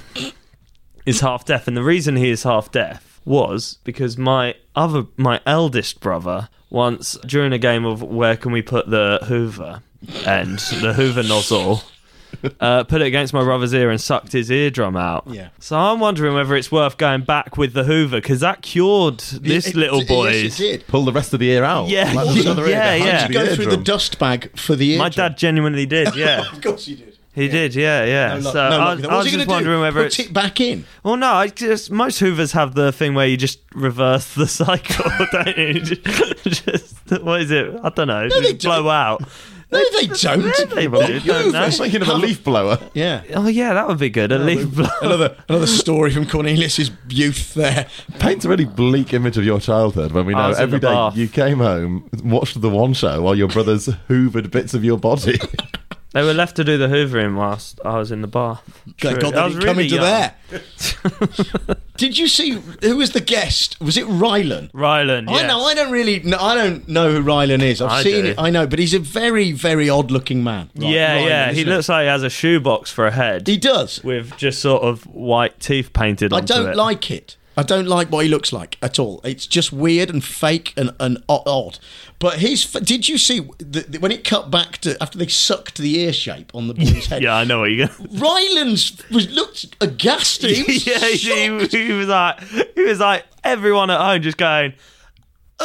is 1.06 1.20
half 1.20 1.46
deaf 1.46 1.66
and 1.66 1.74
the 1.74 1.82
reason 1.82 2.16
he 2.16 2.28
is 2.28 2.42
half 2.42 2.70
deaf 2.70 3.11
was 3.24 3.78
because 3.84 4.16
my 4.18 4.54
other 4.74 5.04
my 5.16 5.40
eldest 5.46 6.00
brother 6.00 6.48
once 6.70 7.16
during 7.26 7.52
a 7.52 7.58
game 7.58 7.84
of 7.84 8.02
where 8.02 8.36
can 8.36 8.52
we 8.52 8.62
put 8.62 8.88
the 8.90 9.18
hoover 9.24 9.82
and 10.26 10.58
the 10.80 10.94
hoover 10.94 11.22
nozzle 11.22 11.82
uh, 12.60 12.82
put 12.84 13.02
it 13.02 13.06
against 13.06 13.32
my 13.34 13.44
brother's 13.44 13.74
ear 13.74 13.90
and 13.90 14.00
sucked 14.00 14.32
his 14.32 14.50
eardrum 14.50 14.96
out. 14.96 15.24
Yeah. 15.28 15.50
So 15.60 15.76
I'm 15.78 16.00
wondering 16.00 16.34
whether 16.34 16.56
it's 16.56 16.72
worth 16.72 16.96
going 16.96 17.22
back 17.22 17.58
with 17.58 17.74
the 17.74 17.84
Hoover 17.84 18.16
because 18.16 18.40
that 18.40 18.62
cured 18.62 19.18
this 19.18 19.66
It- 19.68 19.76
little 19.76 20.00
it- 20.00 20.08
boy's. 20.08 20.42
Yes, 20.44 20.60
it 20.60 20.62
did. 20.78 20.86
Pull 20.86 21.04
the 21.04 21.12
rest 21.12 21.34
of 21.34 21.40
the 21.40 21.50
ear 21.50 21.62
out. 21.62 21.88
Yeah, 21.88 22.10
Like, 22.14 22.24
pull 22.26 22.34
the 22.34 22.50
other 22.50 22.62
ear 22.64 22.70
yeah, 22.70 22.96
behind 22.98 23.34
yeah. 23.34 23.44
Go 23.44 23.54
through 23.54 23.66
the 23.66 23.76
dust 23.76 24.18
bag 24.18 24.58
for 24.58 24.74
the 24.74 24.92
ear. 24.92 24.98
My 24.98 25.10
dad 25.10 25.36
genuinely 25.36 25.84
did. 25.84 26.16
Yeah, 26.16 26.50
Of 26.50 26.62
course 26.62 26.88
you 26.88 26.96
did. 26.96 27.11
He 27.34 27.48
did. 27.48 27.74
Yeah, 27.74 28.04
yeah. 28.04 28.28
No 28.34 28.40
luck- 28.40 28.52
so 28.52 28.68
no 28.70 28.80
I, 28.80 28.84
luck 28.84 28.96
was- 28.98 29.06
I 29.06 29.16
was 29.16 29.30
just 29.30 29.46
wondering 29.48 29.76
do? 29.76 29.80
whether 29.80 30.00
Put 30.00 30.06
it's. 30.06 30.18
it 30.18 30.32
back 30.32 30.60
in. 30.60 30.84
Well, 31.02 31.16
no, 31.16 31.32
I 31.32 31.48
just 31.48 31.90
most 31.90 32.18
Hoovers 32.20 32.52
have 32.52 32.74
the 32.74 32.92
thing 32.92 33.14
where 33.14 33.26
you 33.26 33.36
just 33.36 33.60
reverse 33.74 34.34
the 34.34 34.46
cycle, 34.60 35.10
don't 35.32 35.56
you? 35.56 35.72
Just, 35.80 36.44
just- 36.44 37.22
what 37.22 37.40
is 37.42 37.50
it? 37.50 37.74
I 37.82 37.88
don't 37.90 38.08
know. 38.08 38.28
they 38.28 38.52
just 38.52 38.64
blow 38.64 38.82
don't. 38.84 38.88
out. 38.90 39.22
No, 39.70 39.78
they 39.98 40.06
don't. 40.06 40.44
Yeah, 40.44 40.64
they 40.74 40.86
Well, 40.88 41.06
do, 41.06 41.14
you- 41.14 41.20
don't 41.20 41.52
they? 41.52 41.58
I 41.58 41.66
was 41.66 41.78
thinking 41.78 42.02
of 42.02 42.08
a 42.08 42.14
leaf 42.14 42.44
blower. 42.44 42.78
Yeah. 42.92 43.22
Oh 43.34 43.46
yeah, 43.48 43.72
that 43.72 43.88
would 43.88 43.98
be 43.98 44.10
good. 44.10 44.30
A 44.32 44.38
leaf 44.38 44.70
blow. 44.74 44.86
Another 45.00 45.36
another 45.48 45.66
story 45.66 46.10
from 46.10 46.26
Cornelius's 46.26 46.90
youth 47.08 47.54
there. 47.54 47.86
Paints 48.18 48.44
a 48.44 48.50
really 48.50 48.66
bleak 48.66 49.14
image 49.14 49.38
of 49.38 49.44
your 49.44 49.60
childhood 49.60 50.12
when 50.12 50.26
we 50.26 50.34
know 50.34 50.48
was 50.48 50.58
in 50.58 50.64
every 50.64 50.78
the 50.78 50.86
day 50.88 50.92
bath. 50.92 51.16
you 51.16 51.26
came 51.28 51.58
home, 51.58 52.06
watched 52.22 52.60
the 52.60 52.68
one 52.68 52.92
show 52.92 53.22
while 53.22 53.34
your 53.34 53.48
brothers 53.48 53.86
hoovered 54.08 54.50
bits 54.50 54.74
of 54.74 54.84
your 54.84 54.98
body. 54.98 55.38
They 56.12 56.22
were 56.22 56.34
left 56.34 56.56
to 56.56 56.64
do 56.64 56.76
the 56.76 56.88
hoovering 56.88 57.36
whilst 57.36 57.80
I 57.84 57.96
was 57.98 58.10
in 58.12 58.20
the 58.20 58.28
bath. 58.28 58.62
Thank 58.98 59.20
True. 59.20 59.30
God 59.30 59.34
I 59.34 59.44
was 59.46 59.54
didn't 59.54 59.66
come 59.66 59.76
really 59.78 59.88
into 59.88 60.02
there. 60.02 60.34
Did 61.96 62.18
you 62.18 62.28
see 62.28 62.50
who 62.82 62.96
was 62.96 63.12
the 63.12 63.20
guest? 63.20 63.80
Was 63.80 63.96
it 63.96 64.06
Rylan? 64.06 64.70
Rylan, 64.72 65.28
I 65.28 65.32
yes. 65.32 65.48
know. 65.48 65.64
I 65.64 65.74
don't 65.74 65.90
really. 65.92 66.20
Know, 66.20 66.38
I 66.38 66.54
don't 66.54 66.86
know 66.88 67.12
who 67.12 67.22
Rylan 67.22 67.62
is. 67.62 67.80
I've 67.80 67.90
I 67.90 68.02
seen 68.02 68.24
do. 68.24 68.30
it. 68.32 68.38
I 68.38 68.50
know, 68.50 68.66
but 68.66 68.78
he's 68.78 68.92
a 68.94 68.98
very, 68.98 69.52
very 69.52 69.88
odd-looking 69.88 70.42
man. 70.44 70.70
Ry- 70.76 70.88
yeah, 70.88 71.16
Rylan, 71.18 71.28
yeah. 71.28 71.52
He 71.52 71.64
looks 71.64 71.88
like 71.88 72.02
he 72.04 72.08
has 72.08 72.22
a 72.22 72.30
shoebox 72.30 72.90
for 72.90 73.06
a 73.06 73.12
head 73.12 73.46
He 73.46 73.56
does. 73.56 74.02
with 74.02 74.36
just 74.36 74.60
sort 74.60 74.82
of 74.82 75.04
white 75.06 75.60
teeth 75.60 75.92
painted 75.92 76.32
I 76.32 76.40
don't 76.40 76.70
it. 76.70 76.76
like 76.76 77.10
it. 77.10 77.36
I 77.56 77.62
don't 77.62 77.86
like 77.86 78.08
what 78.10 78.24
he 78.24 78.30
looks 78.30 78.52
like 78.52 78.78
at 78.80 78.98
all. 78.98 79.20
It's 79.24 79.46
just 79.46 79.72
weird 79.72 80.08
and 80.10 80.24
fake 80.24 80.72
and, 80.76 80.90
and 80.98 81.22
odd. 81.28 81.78
But 82.18 82.38
he's. 82.38 82.64
Did 82.72 83.08
you 83.08 83.18
see 83.18 83.40
the, 83.58 83.80
the- 83.80 83.98
when 83.98 84.10
it 84.12 84.24
cut 84.24 84.50
back 84.50 84.78
to 84.78 85.00
after 85.02 85.18
they 85.18 85.26
sucked 85.26 85.78
the 85.78 85.98
ear 85.98 86.12
shape 86.12 86.54
on 86.54 86.68
the 86.68 86.74
boy's 86.74 87.06
head? 87.06 87.22
Yeah, 87.22 87.34
I 87.36 87.44
know 87.44 87.60
what 87.60 87.72
you're 87.72 87.88
going. 87.88 88.08
Rylan's 88.18 89.00
was 89.10 89.28
looked 89.30 89.76
aghast. 89.80 90.42
He 90.42 90.62
was 90.62 90.86
yeah, 90.86 90.98
he, 91.08 91.66
he 91.66 91.92
was 91.92 92.08
like, 92.08 92.40
he 92.74 92.82
was 92.84 93.00
like, 93.00 93.24
everyone 93.44 93.90
at 93.90 94.00
home 94.00 94.22
just 94.22 94.38
going. 94.38 94.72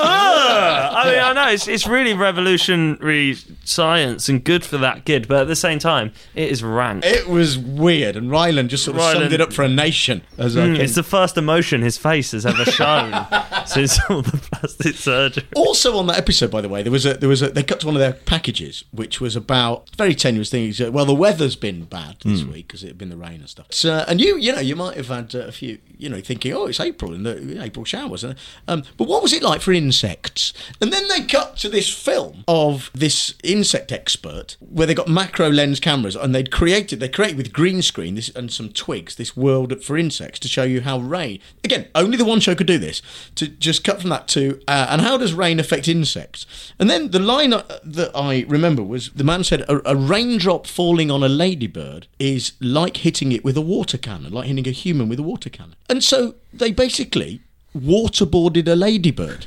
Ugh! 0.04 0.94
I 0.98 1.10
mean, 1.12 1.20
I 1.20 1.34
know 1.34 1.50
it's 1.52 1.68
it's 1.68 1.88
really 1.88 2.14
revolutionary 2.14 3.36
science 3.64 4.30
and 4.30 4.44
good 4.44 4.64
for 4.66 4.78
that 4.78 5.06
kid, 5.06 5.28
but 5.28 5.42
at 5.42 5.48
the 5.48 5.56
same 5.56 5.80
time, 5.80 6.12
it 6.36 6.50
is 6.50 6.64
rank. 6.64 7.06
It 7.06 7.28
was 7.28 7.58
weird, 7.58 8.16
and 8.16 8.30
Rylan 8.30 8.68
just 8.68 8.84
sort 8.86 8.98
of 8.98 9.04
summed 9.04 9.34
it 9.34 9.42
up 9.42 9.54
for 9.54 9.64
a 9.64 9.70
nation. 9.70 10.22
As 10.38 10.56
I 10.58 10.62
Mm, 10.68 10.76
can- 10.76 10.82
it's 10.86 10.96
the 10.96 11.04
first 11.04 11.38
emotion 11.38 11.82
his 11.82 11.98
face 11.98 12.32
has 12.32 12.46
ever 12.46 12.66
shown 12.66 13.14
since 13.66 14.00
all 14.10 14.22
the 14.22 14.38
plastic 14.38 14.96
surgery. 14.96 15.44
Also 15.56 15.98
on 15.98 16.08
that 16.08 16.18
episode, 16.18 16.52
by 16.52 16.62
the 16.62 16.70
way, 16.70 16.84
there 16.84 16.92
was 16.92 17.06
a 17.06 17.14
there 17.16 17.30
was 17.30 17.42
a 17.42 17.50
they 17.50 17.64
cut 17.64 17.80
to 17.82 17.86
one 17.88 17.96
of 17.96 18.00
their 18.00 18.14
packages, 18.14 18.84
which 18.92 19.20
was 19.22 19.36
about 19.36 19.90
very 19.98 20.16
tenuous 20.16 20.50
things. 20.50 20.80
Uh, 20.82 20.92
Well, 20.92 21.06
the 21.06 21.14
weather's 21.16 21.56
been 21.56 21.84
bad 21.86 22.18
this 22.24 22.42
Hmm. 22.42 22.52
week 22.52 22.68
because 22.68 22.84
it 22.84 22.88
had 22.88 22.98
been 22.98 23.10
the 23.10 23.18
rain 23.18 23.40
and 23.42 23.50
stuff. 23.50 23.68
So, 23.72 24.04
and 24.08 24.20
you 24.22 24.38
you 24.38 24.52
know 24.54 24.60
you 24.62 24.76
might 24.76 24.98
have 24.98 25.08
had 25.08 25.36
uh, 25.36 25.40
a 25.40 25.52
few 25.52 25.78
you 25.98 26.10
know 26.10 26.22
thinking 26.22 26.54
oh 26.54 26.66
it's 26.66 26.80
April 26.80 27.14
and 27.14 27.26
the 27.26 27.62
April 27.62 27.86
showers. 27.86 28.24
Um, 28.68 28.84
but 28.98 29.08
what 29.08 29.24
was 29.24 29.34
it 29.34 29.44
like 29.44 29.62
for 29.62 29.72
insects? 29.72 30.54
And 30.82 30.92
then 30.92 31.08
they 31.08 31.22
cut 31.22 31.58
to 31.58 31.70
this 31.70 31.94
film 31.94 32.44
of 32.48 32.92
this 32.94 33.34
insect 33.44 33.92
expert 33.92 34.58
where 34.60 34.88
they 34.88 34.94
got 34.94 35.08
macro 35.08 35.50
lens 35.50 35.80
cameras 35.80 36.16
and 36.16 36.34
they'd 36.34 36.52
created 36.52 37.00
they 37.00 37.10
created 37.10 37.38
with 37.38 37.54
green 37.54 37.82
screen 37.82 38.16
this 38.16 38.30
and 38.30 38.52
some 38.52 38.70
twigs 38.70 39.16
this 39.16 39.36
world 39.36 39.84
for 39.84 39.98
insects 39.98 40.40
to 40.40 40.48
show 40.48 40.64
you 40.64 40.82
how 40.82 41.00
rain 41.00 41.40
again 41.64 41.88
only 41.96 42.18
the 42.18 42.26
one 42.26 42.40
show 42.40 42.56
could 42.56 42.68
do 42.68 42.78
this 42.78 43.02
to 43.36 43.48
just 43.48 43.84
cut 43.84 44.02
from 44.02 44.10
that 44.10 44.28
to 44.28 44.60
uh, 44.68 44.88
and 44.90 45.02
how 45.02 45.18
does 45.18 45.34
rain 45.34 45.60
affect 45.60 45.88
insects 45.88 46.46
and 46.80 46.90
then 46.90 47.12
the 47.12 47.20
line 47.20 47.54
uh, 47.54 47.64
that 47.84 48.12
I 48.16 48.46
remember 48.48 48.84
was 48.84 49.10
the 49.12 49.24
man 49.24 49.44
said 49.44 49.62
a, 49.62 49.92
a 49.92 49.96
raindrop 49.96 50.68
falling 50.68 51.12
on 51.12 51.24
a 51.24 51.30
ladybird 51.30 52.08
is 52.20 52.54
like 52.60 52.98
hitting 52.98 53.32
it 53.32 53.44
with 53.44 53.58
a 53.58 53.62
water 53.62 53.98
cannon 53.98 54.34
like 54.34 54.48
hitting 54.48 54.68
a 54.68 54.72
human 54.72 55.10
with 55.10 55.20
a 55.20 55.24
water 55.24 55.50
cannon 55.50 55.76
and 55.90 56.04
so 56.04 56.36
they 56.54 56.72
basically 56.72 57.42
waterboarded 57.78 58.68
a 58.68 58.76
ladybird 58.76 59.46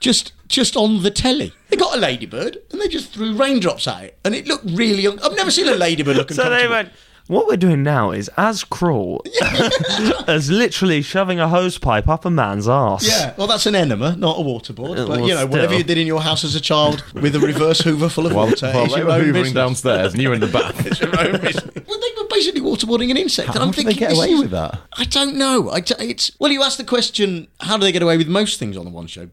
just 0.00 0.32
just 0.48 0.76
on 0.76 1.02
the 1.02 1.10
telly. 1.10 1.52
They 1.68 1.76
got 1.76 1.94
a 1.96 2.00
ladybird 2.00 2.58
and 2.72 2.80
they 2.80 2.88
just 2.88 3.12
threw 3.12 3.34
raindrops 3.34 3.86
at 3.86 4.04
it, 4.04 4.18
and 4.24 4.34
it 4.34 4.46
looked 4.46 4.64
really. 4.70 5.06
Un- 5.06 5.18
I've 5.22 5.36
never 5.36 5.50
seen 5.50 5.68
a 5.68 5.74
ladybird 5.74 6.16
looking. 6.16 6.36
So 6.42 6.48
they 6.48 6.66
went, 6.68 6.90
What 7.28 7.46
we're 7.46 7.58
doing 7.58 7.82
now 7.82 8.10
is 8.10 8.30
as 8.38 8.64
cruel 8.64 9.22
as 10.26 10.50
literally 10.50 11.02
shoving 11.02 11.38
a 11.38 11.46
hose 11.46 11.76
pipe 11.76 12.08
up 12.08 12.24
a 12.24 12.30
man's 12.30 12.66
ass. 12.66 13.06
Yeah, 13.06 13.34
well, 13.36 13.46
that's 13.46 13.66
an 13.66 13.74
enema, 13.74 14.16
not 14.16 14.38
a 14.38 14.42
waterboard. 14.42 14.92
Uh, 14.98 15.06
But 15.06 15.08
well, 15.08 15.28
you 15.28 15.34
know, 15.34 15.44
whatever 15.46 15.74
you 15.74 15.84
did 15.84 15.98
in 15.98 16.06
your 16.06 16.22
house 16.22 16.42
as 16.42 16.54
a 16.54 16.60
child 16.60 17.04
with 17.12 17.36
a 17.36 17.40
reverse 17.40 17.80
Hoover 17.80 18.08
full 18.08 18.24
of 18.26 18.34
While, 18.34 18.46
water, 18.46 18.72
while 18.72 18.86
is 18.86 18.94
they 18.94 19.04
were 19.04 19.10
own 19.10 19.20
hoovering 19.24 19.32
business. 19.34 19.52
downstairs 19.52 20.14
and 20.14 20.22
you 20.22 20.28
were 20.30 20.34
in 20.36 20.40
the 20.40 20.46
bath. 20.46 20.86
It's 20.86 21.00
your 21.00 21.20
own 21.20 21.32
business. 21.38 21.64
Well, 21.86 21.98
they 22.00 22.22
were 22.22 22.28
basically 22.30 22.62
waterboarding 22.62 23.10
an 23.10 23.18
insect. 23.18 23.48
and 23.50 23.58
How 23.58 23.64
I'm 23.64 23.72
did 23.72 23.80
they 23.84 23.90
thinking, 23.92 24.08
get 24.08 24.16
away 24.16 24.30
is- 24.30 24.40
with 24.40 24.50
that? 24.52 24.80
I 24.96 25.04
don't 25.04 25.36
know. 25.36 25.68
I 25.70 25.80
d- 25.80 25.94
it's 25.98 26.30
well, 26.40 26.50
you 26.50 26.62
asked 26.62 26.78
the 26.78 26.84
question: 26.84 27.48
How 27.60 27.76
do 27.76 27.82
they 27.84 27.92
get 27.92 28.00
away 28.02 28.16
with 28.16 28.28
most 28.28 28.58
things 28.58 28.74
on 28.74 28.86
the 28.86 28.90
one 28.90 29.06
show? 29.06 29.28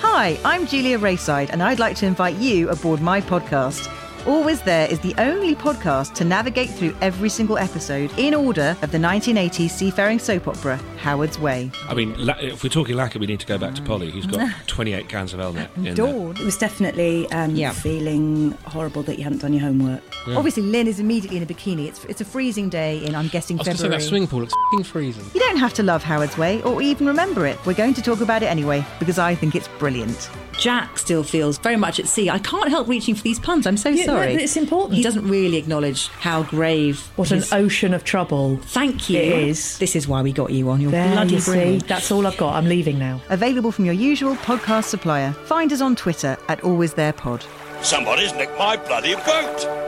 Hi, 0.00 0.38
I'm 0.42 0.66
Julia 0.66 0.98
Raeside, 0.98 1.50
and 1.50 1.62
I'd 1.62 1.78
like 1.78 1.96
to 1.96 2.06
invite 2.06 2.36
you 2.36 2.70
aboard 2.70 3.02
my 3.02 3.20
podcast. 3.20 3.92
Always 4.28 4.60
There 4.60 4.86
is 4.90 5.00
the 5.00 5.14
only 5.18 5.54
podcast 5.54 6.12
to 6.16 6.24
navigate 6.24 6.68
through 6.68 6.94
every 7.00 7.30
single 7.30 7.56
episode 7.56 8.10
in 8.18 8.34
order 8.34 8.76
of 8.82 8.90
the 8.92 8.98
1980s 8.98 9.70
seafaring 9.70 10.18
soap 10.18 10.46
opera, 10.48 10.76
Howard's 10.98 11.38
Way. 11.38 11.70
I 11.88 11.94
mean, 11.94 12.14
if 12.18 12.62
we're 12.62 12.68
talking 12.68 12.94
lacquer, 12.94 13.18
we 13.20 13.26
need 13.26 13.40
to 13.40 13.46
go 13.46 13.56
back 13.56 13.74
to 13.76 13.82
Polly, 13.82 14.10
who's 14.10 14.26
got 14.26 14.50
28 14.66 15.08
cans 15.08 15.32
of 15.32 15.40
Elnett 15.40 15.74
in 15.76 15.84
there. 15.84 15.94
Dawn. 15.94 16.36
It 16.36 16.44
was 16.44 16.58
definitely 16.58 17.26
um, 17.30 17.56
Yeah. 17.56 17.70
feeling 17.72 18.50
horrible 18.66 19.02
that 19.04 19.16
you 19.16 19.24
hadn't 19.24 19.38
done 19.38 19.54
your 19.54 19.62
homework. 19.62 20.02
Obviously, 20.26 20.62
Lynn 20.64 20.86
is 20.88 21.00
immediately 21.00 21.38
in 21.38 21.42
a 21.42 21.46
bikini. 21.46 21.86
It's, 21.88 22.04
it's 22.04 22.20
a 22.20 22.24
freezing 22.26 22.68
day 22.68 23.02
in, 23.06 23.14
I'm 23.14 23.28
guessing, 23.28 23.56
I 23.56 23.60
was 23.60 23.66
going 23.66 23.76
to 23.76 23.82
say 23.82 23.84
February. 23.84 24.02
that 24.02 24.08
swimming 24.08 24.28
pool 24.28 24.40
looks 24.40 24.52
fing 24.72 24.82
freezing. 24.84 25.24
You 25.32 25.40
don't 25.40 25.56
have 25.56 25.72
to 25.74 25.82
love 25.82 26.02
Howard's 26.02 26.36
Way 26.36 26.60
or 26.64 26.82
even 26.82 27.06
remember 27.06 27.46
it. 27.46 27.58
We're 27.64 27.72
going 27.72 27.94
to 27.94 28.02
talk 28.02 28.20
about 28.20 28.42
it 28.42 28.46
anyway 28.46 28.84
because 28.98 29.18
I 29.18 29.34
think 29.34 29.54
it's 29.54 29.68
brilliant. 29.78 30.28
Jack 30.58 30.98
still 30.98 31.22
feels 31.22 31.56
very 31.58 31.76
much 31.76 32.00
at 32.00 32.08
sea. 32.08 32.28
I 32.28 32.40
can't 32.40 32.68
help 32.68 32.88
reaching 32.88 33.14
for 33.14 33.22
these 33.22 33.38
puns. 33.38 33.64
I'm 33.64 33.76
so 33.76 33.90
Yeah, 33.90 34.04
sorry. 34.06 34.17
No, 34.18 34.42
it's 34.42 34.56
important. 34.56 34.94
He 34.94 35.02
doesn't 35.02 35.26
really 35.28 35.56
acknowledge 35.56 36.08
how 36.08 36.42
grave. 36.44 37.00
What 37.16 37.28
his- 37.28 37.50
an 37.52 37.58
ocean 37.58 37.94
of 37.94 38.04
trouble. 38.04 38.58
Thank 38.64 39.08
you. 39.10 39.18
It 39.18 39.48
is. 39.48 39.78
This 39.78 39.96
is 39.96 40.06
why 40.08 40.22
we 40.22 40.32
got 40.32 40.50
you 40.50 40.68
on 40.70 40.80
your 40.80 40.90
There 40.90 41.12
bloody 41.12 41.34
you 41.34 41.40
see. 41.40 41.78
That's 41.78 42.10
all 42.10 42.26
I've 42.26 42.36
got. 42.36 42.54
I'm 42.54 42.68
leaving 42.68 42.98
now. 42.98 43.20
Available 43.30 43.72
from 43.72 43.84
your 43.84 43.94
usual 43.94 44.34
podcast 44.36 44.84
supplier. 44.84 45.32
Find 45.32 45.72
us 45.72 45.80
on 45.80 45.96
Twitter 45.96 46.36
at 46.48 46.62
Always 46.62 46.94
There 46.94 47.12
Pod. 47.12 47.44
Somebody's 47.82 48.34
nicked 48.34 48.58
my 48.58 48.76
bloody 48.76 49.14
boat! 49.14 49.87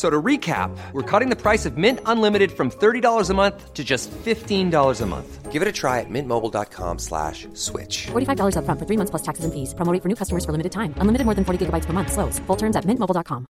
F- 0.00 0.06
So 0.06 0.08
to 0.08 0.22
recap, 0.22 0.70
we're 0.92 1.02
cutting 1.02 1.30
the 1.30 1.36
price 1.36 1.66
of 1.68 1.76
Mint 1.76 2.00
Unlimited 2.06 2.50
from 2.52 2.70
$30 2.70 3.30
a 3.30 3.34
month 3.34 3.74
to 3.74 3.84
just 3.84 4.10
$15 4.24 5.00
a 5.02 5.06
month. 5.06 5.52
Give 5.52 5.62
it 5.62 5.68
a 5.68 5.72
try 5.72 6.00
at 6.00 6.06
mintmobile.com 6.08 6.98
slash 6.98 7.46
switch. 7.54 8.06
$45 8.12 8.54
upfront 8.56 8.78
for 8.78 8.86
three 8.86 8.96
months 8.96 9.10
plus 9.10 9.22
taxes 9.22 9.44
and 9.44 9.52
fees. 9.52 9.74
Promo 9.74 9.92
rate 9.92 10.02
for 10.02 10.08
new 10.08 10.14
customers 10.16 10.44
for 10.44 10.52
limited 10.52 10.72
time. 10.72 10.94
Unlimited 11.02 11.24
more 11.26 11.34
than 11.34 11.44
40 11.44 11.58
gigabytes 11.66 11.86
per 11.86 11.92
month. 11.92 12.12
Slows. 12.12 12.38
Full 12.46 12.56
terms 12.56 12.76
at 12.76 12.84
mintmobile.com. 12.86 13.44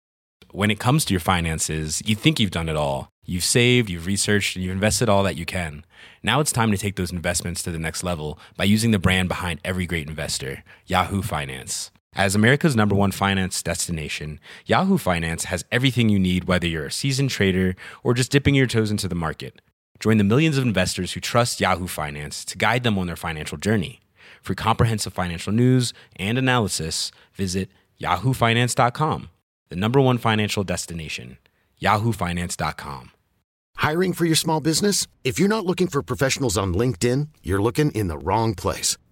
When 0.53 0.71
it 0.71 0.79
comes 0.79 1.03
to 1.05 1.13
your 1.13 1.19
finances, 1.19 2.01
you 2.05 2.15
think 2.15 2.39
you've 2.39 2.51
done 2.59 2.69
it 2.69 2.77
all. 2.77 3.09
You've 3.25 3.43
saved, 3.43 3.89
you've 3.89 4.05
researched, 4.05 4.55
and 4.55 4.63
you've 4.63 4.71
invested 4.79 5.09
all 5.09 5.23
that 5.23 5.35
you 5.35 5.45
can. 5.45 5.83
Now 6.23 6.39
it's 6.39 6.53
time 6.53 6.71
to 6.71 6.77
take 6.77 6.95
those 6.95 7.11
investments 7.11 7.61
to 7.63 7.71
the 7.71 7.79
next 7.79 8.03
level 8.03 8.37
by 8.55 8.63
using 8.63 8.91
the 8.91 8.99
brand 8.99 9.27
behind 9.27 9.59
every 9.65 9.85
great 9.85 10.07
investor, 10.07 10.63
Yahoo 10.85 11.21
Finance. 11.21 11.91
As 12.17 12.33
America's 12.33 12.75
number 12.75 12.95
one 12.95 13.11
finance 13.11 13.61
destination, 13.61 14.39
Yahoo 14.65 14.97
Finance 14.97 15.43
has 15.45 15.65
everything 15.71 16.09
you 16.09 16.17
need, 16.17 16.45
whether 16.45 16.65
you're 16.65 16.87
a 16.87 16.91
seasoned 16.91 17.29
trader 17.29 17.75
or 18.03 18.15
just 18.15 18.31
dipping 18.31 18.55
your 18.55 18.65
toes 18.65 18.89
into 18.89 19.07
the 19.07 19.13
market. 19.13 19.61
Join 19.99 20.17
the 20.17 20.23
millions 20.23 20.57
of 20.57 20.63
investors 20.63 21.11
who 21.11 21.19
trust 21.19 21.61
Yahoo 21.61 21.85
Finance 21.85 22.43
to 22.45 22.57
guide 22.57 22.81
them 22.81 22.97
on 22.97 23.05
their 23.05 23.15
financial 23.15 23.59
journey. 23.59 23.99
For 24.41 24.55
comprehensive 24.55 25.13
financial 25.13 25.53
news 25.53 25.93
and 26.15 26.39
analysis, 26.39 27.11
visit 27.35 27.69
yahoofinance.com, 28.01 29.29
the 29.69 29.75
number 29.75 30.01
one 30.01 30.17
financial 30.17 30.63
destination, 30.63 31.37
yahoofinance.com. 31.79 33.11
Hiring 33.75 34.13
for 34.13 34.25
your 34.25 34.35
small 34.35 34.59
business? 34.59 35.05
If 35.23 35.37
you're 35.37 35.47
not 35.47 35.67
looking 35.67 35.85
for 35.85 36.01
professionals 36.01 36.57
on 36.57 36.73
LinkedIn, 36.73 37.27
you're 37.43 37.61
looking 37.61 37.91
in 37.91 38.07
the 38.07 38.17
wrong 38.17 38.55
place. 38.55 38.97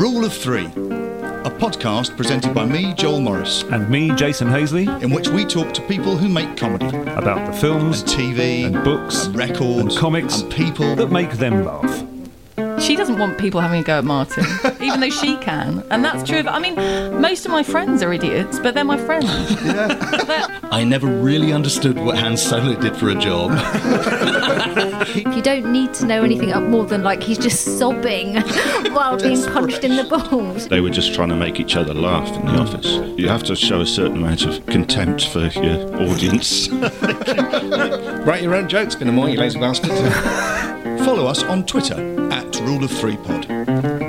Rule 0.00 0.24
of 0.24 0.32
Three, 0.32 0.64
a 0.64 1.50
podcast 1.60 2.16
presented 2.16 2.54
by 2.54 2.64
me, 2.64 2.94
Joel 2.94 3.20
Morris. 3.20 3.64
And 3.64 3.90
me, 3.90 4.10
Jason 4.14 4.48
Hazeley. 4.48 4.86
In 5.02 5.10
which 5.10 5.28
we 5.28 5.44
talk 5.44 5.74
to 5.74 5.82
people 5.88 6.16
who 6.16 6.26
make 6.26 6.56
comedy. 6.56 6.86
About 6.86 7.52
the 7.52 7.60
films, 7.60 8.00
and 8.00 8.10
TV, 8.10 8.64
and 8.64 8.82
books, 8.82 9.26
and 9.26 9.36
records, 9.36 9.78
and 9.78 9.96
comics, 9.98 10.40
and 10.40 10.50
people 10.50 10.96
that 10.96 11.12
make 11.12 11.32
them 11.32 11.66
laugh. 11.66 12.09
She 12.80 12.96
doesn't 12.96 13.18
want 13.18 13.38
people 13.38 13.60
having 13.60 13.80
a 13.80 13.84
go 13.84 13.98
at 13.98 14.04
Martin, 14.04 14.44
even 14.80 15.00
though 15.00 15.10
she 15.10 15.36
can. 15.36 15.84
And 15.90 16.04
that's 16.04 16.28
true. 16.28 16.38
of- 16.40 16.46
I 16.48 16.58
mean, 16.58 16.74
most 17.20 17.44
of 17.44 17.52
my 17.52 17.62
friends 17.62 18.02
are 18.02 18.12
idiots, 18.12 18.58
but 18.58 18.74
they're 18.74 18.84
my 18.84 18.96
friends. 18.96 19.26
I 20.72 20.82
never 20.84 21.06
really 21.06 21.52
understood 21.52 21.98
what 21.98 22.18
Han 22.18 22.36
Solo 22.36 22.74
did 22.80 22.96
for 22.96 23.10
a 23.10 23.14
job. 23.14 23.50
You 25.10 25.42
don't 25.42 25.72
need 25.72 25.94
to 25.94 26.06
know 26.06 26.22
anything 26.22 26.52
up 26.52 26.62
more 26.62 26.84
than 26.84 27.02
like 27.02 27.22
he's 27.22 27.38
just 27.38 27.78
sobbing 27.78 28.36
while 28.92 29.18
being 29.18 29.42
punched 29.44 29.82
in 29.82 29.96
the 29.96 30.04
balls. 30.04 30.68
They 30.68 30.80
were 30.80 30.90
just 30.90 31.14
trying 31.14 31.30
to 31.30 31.36
make 31.36 31.58
each 31.58 31.74
other 31.76 31.94
laugh 31.94 32.28
in 32.36 32.46
the 32.46 32.58
office. 32.60 32.86
You 33.18 33.28
have 33.28 33.42
to 33.44 33.56
show 33.56 33.80
a 33.80 33.86
certain 33.86 34.18
amount 34.18 34.44
of 34.44 34.64
contempt 34.66 35.26
for 35.28 35.46
your 35.46 35.94
audience. 36.02 36.68
Write 36.68 38.42
your 38.42 38.54
own 38.54 38.68
jokes, 38.68 38.94
been 38.94 39.08
a 39.08 39.12
more, 39.12 39.28
you 39.28 39.38
lazy 39.38 39.58
bastard. 39.58 39.90
Follow 41.04 41.26
us 41.26 41.42
on 41.42 41.64
Twitter 41.64 41.96
at 42.30 42.60
Rule 42.60 42.84
of 42.84 42.90
Three 42.90 43.16
Pod. 43.16 43.48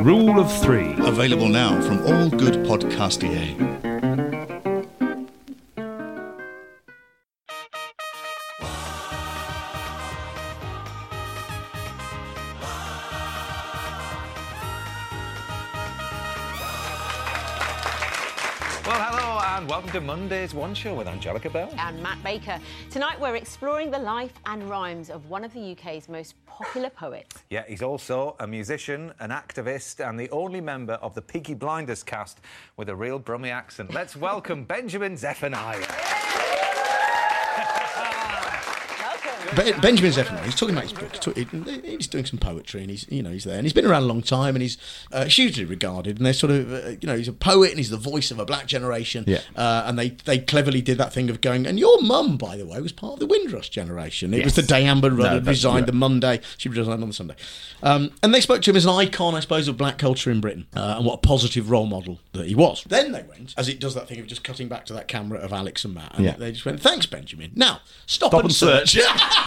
Rule 0.06 0.40
of 0.40 0.52
Three. 0.62 0.94
Available 1.00 1.50
now 1.50 1.82
from 1.82 2.00
all 2.06 2.30
good 2.30 2.66
podcastier. 2.66 3.91
Welcome 19.72 19.90
to 19.90 20.02
Monday's 20.02 20.54
One 20.54 20.74
Show 20.74 20.94
with 20.96 21.08
Angelica 21.08 21.50
Bell. 21.50 21.74
and 21.78 22.04
Matt 22.04 22.22
Baker. 22.26 22.60
Tonight 22.90 23.18
we're 23.22 23.38
exploring 23.38 23.90
the 23.90 23.98
life 23.98 24.34
and 24.46 24.70
rhymes 24.70 25.10
of 25.10 25.30
one 25.30 25.46
of 25.46 25.54
the 25.54 25.72
UK's 25.72 26.10
most 26.10 26.36
popular 26.46 26.90
poets. 26.90 27.44
Yeah, 27.50 27.64
he's 27.66 27.82
also 27.82 28.36
a 28.42 28.48
musician, 28.48 29.14
an 29.22 29.30
activist, 29.30 30.06
and 30.06 30.20
the 30.20 30.30
only 30.32 30.60
member 30.60 30.96
of 30.96 31.16
the 31.16 31.22
Peaky 31.22 31.54
Blinders 31.54 32.04
cast 32.04 32.42
with 32.76 32.90
a 32.90 32.96
real 32.96 33.18
Brummie 33.18 33.54
accent. 33.54 33.94
Let's 33.94 34.18
welcome 34.18 34.66
Benjamin 34.76 35.16
Zephaniah. 35.16 35.88
Be- 39.56 39.72
Benjamin 39.82 40.12
Zephaniah, 40.12 40.44
he's 40.46 40.56
talking 40.56 40.76
about 40.76 40.90
his 40.90 40.94
book. 40.94 41.36
He's, 41.86 42.08
doing 42.08 42.26
some 42.26 42.40
poetry, 42.40 42.82
and 42.82 42.90
he's 42.90 43.06
you 43.10 43.22
know 43.22 43.30
he's 43.32 43.44
there, 43.44 43.56
and 43.58 43.64
he's 43.66 43.74
been 43.74 43.86
around 43.86 44.04
a 44.04 44.06
long 44.06 44.22
time, 44.22 44.56
and 44.56 44.62
he's 44.62 44.78
uh, 45.12 45.26
hugely 45.26 45.66
regarded. 45.66 46.18
And 46.18 46.26
they're 46.26 46.34
sort 46.34 46.52
of 46.52 46.72
uh, 46.74 46.90
you 47.02 47.08
know 47.08 47.16
he's 47.18 47.28
a 47.28 47.34
poet, 47.34 47.70
and 47.70 47.78
he's 47.78 47.90
the 47.90 47.98
voice 47.98 48.32
of 48.32 48.40
a 48.40 48.46
black 48.46 48.66
generation. 48.68 49.24
Yeah. 49.28 49.42
Uh, 49.56 49.84
and 49.86 49.98
they 50.00 50.10
they 50.26 50.40
cleverly 50.40 50.82
did 50.82 50.98
that 50.98 51.12
thing 51.14 51.30
of 51.30 51.42
going. 51.42 51.66
And 51.66 51.80
your 51.80 52.02
mum, 52.02 52.38
by 52.38 52.56
the 52.58 52.66
way, 52.66 52.80
was 52.82 52.92
part 52.92 53.14
of 53.14 53.20
the 53.20 53.26
Windrush 53.28 53.70
generation. 53.70 54.34
It 54.34 54.44
was 54.44 54.56
the 54.56 54.62
Yes. 54.62 54.70
day 54.70 54.86
Amber 54.86 55.10
Rudd 55.12 55.44
No, 55.46 55.50
resigned 55.52 55.82
yeah. 55.82 55.86
the 55.88 55.92
Monday. 55.94 56.40
She 56.58 56.70
resigned 56.70 57.02
on 57.04 57.08
the 57.10 57.14
Sunday. 57.14 57.36
Um, 57.84 58.12
and 58.24 58.34
they 58.34 58.42
spoke 58.42 58.62
to 58.64 58.70
him 58.70 58.76
as 58.78 58.86
an 58.86 58.92
icon, 58.92 59.36
I 59.36 59.40
suppose, 59.40 59.68
of 59.68 59.76
black 59.78 59.98
culture 59.98 60.32
in 60.32 60.40
Britain, 60.42 60.68
uh, 60.76 60.96
and 60.98 61.06
what 61.06 61.14
a 61.16 61.18
positive 61.18 61.70
role 61.70 61.86
model 61.88 62.20
that 62.34 62.48
he 62.48 62.56
was. 62.56 62.84
Then 62.88 63.12
they 63.12 63.24
went, 63.24 63.54
as 63.58 63.68
it 63.70 63.80
does 63.80 63.96
that 63.96 64.08
thing 64.08 64.20
of 64.20 64.28
just 64.28 64.44
cutting 64.44 64.68
back 64.68 64.86
to 64.88 64.94
that 64.94 65.08
camera 65.08 65.40
of 65.40 65.52
Alex 65.52 65.84
and 65.86 65.94
Matt, 65.96 66.14
and 66.16 66.26
Yeah. 66.26 66.36
they 66.38 66.52
just 66.52 66.66
went, 66.66 66.80
"Thanks, 66.82 67.06
Benjamin. 67.06 67.52
Now 67.56 67.80
stop, 68.06 68.30
Stop 68.30 68.34
and 68.34 68.44
and 68.46 68.54
search. 68.56 68.92
search." 68.94 69.22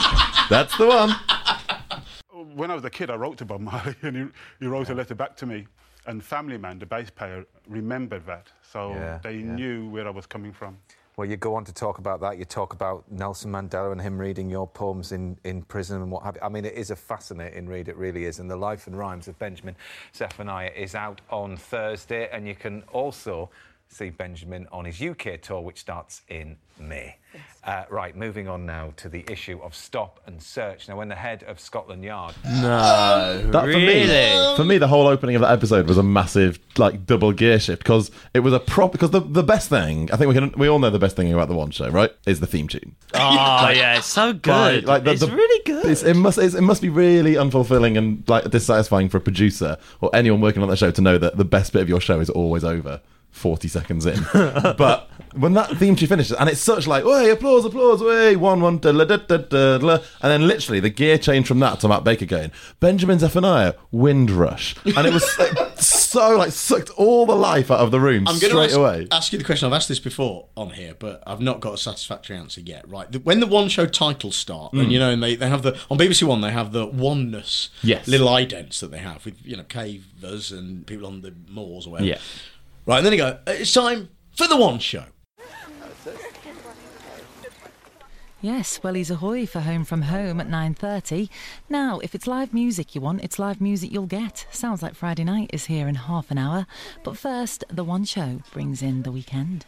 That's 0.50 0.76
the 0.76 0.86
one. 0.86 1.16
when 2.54 2.70
I 2.70 2.74
was 2.74 2.84
a 2.84 2.90
kid, 2.90 3.10
I 3.10 3.16
wrote 3.16 3.38
to 3.38 3.44
Bob 3.44 3.60
Marley, 3.60 3.94
and 4.02 4.16
he, 4.16 4.24
he 4.60 4.66
wrote 4.66 4.90
a 4.90 4.94
letter 4.94 5.14
back 5.14 5.36
to 5.38 5.46
me. 5.46 5.66
And 6.06 6.22
Family 6.22 6.58
Man, 6.58 6.78
the 6.78 6.86
bass 6.86 7.08
player, 7.08 7.46
remembered 7.66 8.26
that, 8.26 8.48
so 8.62 8.90
Yeah, 8.90 9.18
they 9.22 9.36
yeah. 9.36 9.54
knew 9.54 9.88
where 9.88 10.06
I 10.06 10.10
was 10.10 10.26
coming 10.26 10.52
from. 10.52 10.76
Well, 11.16 11.26
you 11.28 11.36
go 11.36 11.54
on 11.54 11.64
to 11.64 11.72
talk 11.72 11.98
about 11.98 12.20
that. 12.22 12.38
You 12.38 12.44
talk 12.44 12.72
about 12.72 13.04
Nelson 13.10 13.50
Mandela 13.52 13.92
and 13.92 14.00
him 14.00 14.18
reading 14.18 14.50
your 14.50 14.66
poems 14.66 15.12
in, 15.12 15.38
in 15.44 15.62
prison 15.62 16.02
and 16.02 16.10
what 16.10 16.24
have 16.24 16.34
you. 16.34 16.40
I 16.42 16.48
mean, 16.48 16.64
it 16.64 16.74
is 16.74 16.90
a 16.90 16.96
fascinating 16.96 17.68
read, 17.68 17.88
it 17.88 17.96
really 17.96 18.24
is. 18.24 18.40
And 18.40 18.50
The 18.50 18.56
Life 18.56 18.88
and 18.88 18.98
Rhymes 18.98 19.28
of 19.28 19.38
Benjamin 19.38 19.76
Zephaniah 20.14 20.72
is 20.76 20.96
out 20.96 21.20
on 21.30 21.56
Thursday. 21.56 22.28
And 22.32 22.48
you 22.48 22.56
can 22.56 22.82
also 22.92 23.48
see 23.88 24.10
Benjamin 24.10 24.66
on 24.72 24.84
his 24.84 25.00
UK 25.00 25.40
tour, 25.40 25.60
which 25.60 25.78
starts 25.78 26.22
in 26.28 26.56
May. 26.80 27.16
Uh, 27.64 27.84
right, 27.90 28.16
moving 28.16 28.48
on 28.48 28.66
now 28.66 28.92
to 28.96 29.08
the 29.08 29.24
issue 29.30 29.58
of 29.62 29.74
stop 29.74 30.20
and 30.26 30.40
search. 30.42 30.88
Now, 30.88 30.96
when 30.96 31.08
the 31.08 31.14
head 31.14 31.42
of 31.44 31.58
Scotland 31.60 32.02
Yard. 32.04 32.34
No, 32.44 33.42
That, 33.50 33.62
for 33.62 33.66
me, 33.68 34.56
for 34.56 34.64
me, 34.64 34.78
the 34.78 34.86
whole 34.88 35.06
opening 35.06 35.34
of 35.36 35.42
that 35.42 35.52
episode 35.52 35.88
was 35.88 35.96
a 35.98 36.02
massive 36.02 36.58
like 36.76 37.06
double 37.06 37.32
gear 37.32 37.58
shift 37.60 37.82
because 37.82 38.10
it 38.34 38.40
was 38.40 38.52
a 38.52 38.60
prop. 38.60 38.92
Because 38.92 39.10
the, 39.10 39.20
the 39.20 39.42
best 39.42 39.68
thing, 39.68 40.10
I 40.12 40.16
think 40.16 40.28
we 40.28 40.34
can 40.34 40.52
we 40.58 40.68
all 40.68 40.78
know 40.78 40.90
the 40.90 40.98
best 40.98 41.16
thing 41.16 41.32
about 41.32 41.48
the 41.48 41.54
one 41.54 41.70
show, 41.70 41.88
right? 41.88 42.10
Is 42.26 42.40
the 42.40 42.46
theme 42.46 42.68
tune. 42.68 42.94
Oh 43.14 43.68
yeah, 43.70 43.98
it's 43.98 44.06
so 44.06 44.32
good. 44.32 44.84
Like, 44.84 45.04
the- 45.04 45.12
it's 45.12 45.20
the- 45.20 45.28
really 45.34 45.64
good. 45.64 45.86
It's, 45.86 46.02
it 46.02 46.14
must 46.14 46.38
it's, 46.38 46.54
it 46.54 46.62
must 46.62 46.82
be 46.82 46.88
really 46.88 47.34
unfulfilling 47.34 47.96
and 47.96 48.28
like 48.28 48.50
dissatisfying 48.50 49.08
for 49.08 49.16
a 49.18 49.20
producer 49.20 49.78
or 50.00 50.10
anyone 50.14 50.40
working 50.40 50.62
on 50.62 50.68
the 50.68 50.76
show 50.76 50.90
to 50.90 51.00
know 51.00 51.18
that 51.18 51.36
the 51.36 51.44
best 51.44 51.72
bit 51.72 51.82
of 51.82 51.88
your 51.88 52.00
show 52.00 52.20
is 52.20 52.28
always 52.30 52.64
over. 52.64 53.00
40 53.34 53.66
seconds 53.68 54.06
in. 54.06 54.24
but 54.32 55.10
when 55.34 55.54
that 55.54 55.76
theme 55.76 55.96
tune 55.96 56.08
finishes, 56.08 56.36
and 56.36 56.48
it's 56.48 56.60
such 56.60 56.86
like, 56.86 57.02
hey, 57.04 57.30
applause, 57.30 57.64
applause, 57.64 58.00
hey, 58.00 58.36
one, 58.36 58.60
one, 58.60 58.78
da, 58.78 58.92
da, 58.92 59.04
da, 59.04 59.16
da, 59.16 59.36
da, 59.38 59.78
da," 59.78 59.92
and 60.22 60.30
then 60.30 60.46
literally 60.46 60.78
the 60.80 60.88
gear 60.88 61.18
change 61.18 61.46
from 61.48 61.58
that 61.58 61.80
to 61.80 61.88
Matt 61.88 62.04
Baker 62.04 62.26
going, 62.26 62.52
Benjamin 62.78 63.18
Zephaniah, 63.18 63.74
Windrush. 63.90 64.76
And 64.84 65.06
it 65.06 65.12
was 65.12 65.26
like, 65.38 65.50
so, 65.80 66.36
like, 66.38 66.52
sucked 66.52 66.90
all 66.90 67.26
the 67.26 67.34
life 67.34 67.70
out 67.72 67.80
of 67.80 67.90
the 67.90 67.98
room 68.00 68.28
I'm 68.28 68.36
straight 68.36 68.70
ask, 68.70 68.76
away. 68.76 69.08
ask 69.10 69.32
you 69.32 69.38
the 69.38 69.44
question. 69.44 69.66
I've 69.66 69.72
asked 69.72 69.88
this 69.88 69.98
before 69.98 70.46
on 70.56 70.70
here, 70.70 70.94
but 70.96 71.22
I've 71.26 71.40
not 71.40 71.58
got 71.60 71.74
a 71.74 71.78
satisfactory 71.78 72.36
answer 72.36 72.60
yet. 72.60 72.88
Right, 72.88 73.10
the, 73.10 73.18
when 73.18 73.40
the 73.40 73.48
one 73.48 73.68
show 73.68 73.86
titles 73.86 74.36
start, 74.36 74.72
Mm. 74.72 74.82
and 74.84 74.92
you 74.92 74.98
know, 75.00 75.10
and 75.10 75.22
they, 75.22 75.34
they 75.34 75.48
have 75.48 75.62
the 75.62 75.76
on 75.90 75.98
BBC 75.98 76.22
One, 76.22 76.40
they 76.40 76.52
have 76.52 76.70
the 76.72 76.86
oneness, 76.86 77.70
Yes. 77.82 78.06
little 78.06 78.28
idents 78.28 78.78
that 78.80 78.92
they 78.92 78.98
have 78.98 79.24
with 79.24 79.44
you 79.44 79.56
know 79.56 79.64
cavers 79.64 80.52
and 80.56 80.86
people 80.86 81.06
on 81.06 81.22
the 81.22 81.34
moors 81.48 81.86
or 81.86 81.90
whatever. 81.90 82.08
Yeah. 82.10 82.18
Right, 82.86 82.98
and 82.98 83.06
then 83.06 83.12
you 83.12 83.18
go. 83.18 83.38
"Uh, 83.46 83.52
It's 83.52 83.72
time 83.72 84.10
for 84.36 84.46
the 84.46 84.56
one 84.56 84.78
show. 84.78 85.04
Yes, 88.42 88.78
Wellies 88.80 89.10
Ahoy 89.10 89.46
for 89.46 89.60
Home 89.60 89.86
from 89.86 90.02
Home 90.02 90.38
at 90.38 90.48
9.30. 90.50 91.30
Now, 91.70 91.98
if 92.00 92.14
it's 92.14 92.26
live 92.26 92.52
music 92.52 92.94
you 92.94 93.00
want, 93.00 93.24
it's 93.24 93.38
live 93.38 93.58
music 93.58 93.90
you'll 93.90 94.04
get. 94.06 94.46
Sounds 94.50 94.82
like 94.82 94.94
Friday 94.94 95.24
night 95.24 95.48
is 95.50 95.64
here 95.64 95.88
in 95.88 95.94
half 95.94 96.30
an 96.30 96.36
hour. 96.36 96.66
But 97.02 97.16
first, 97.16 97.64
the 97.70 97.84
one 97.84 98.04
show 98.04 98.42
brings 98.52 98.82
in 98.82 99.02
the 99.02 99.10
weekend. 99.10 99.64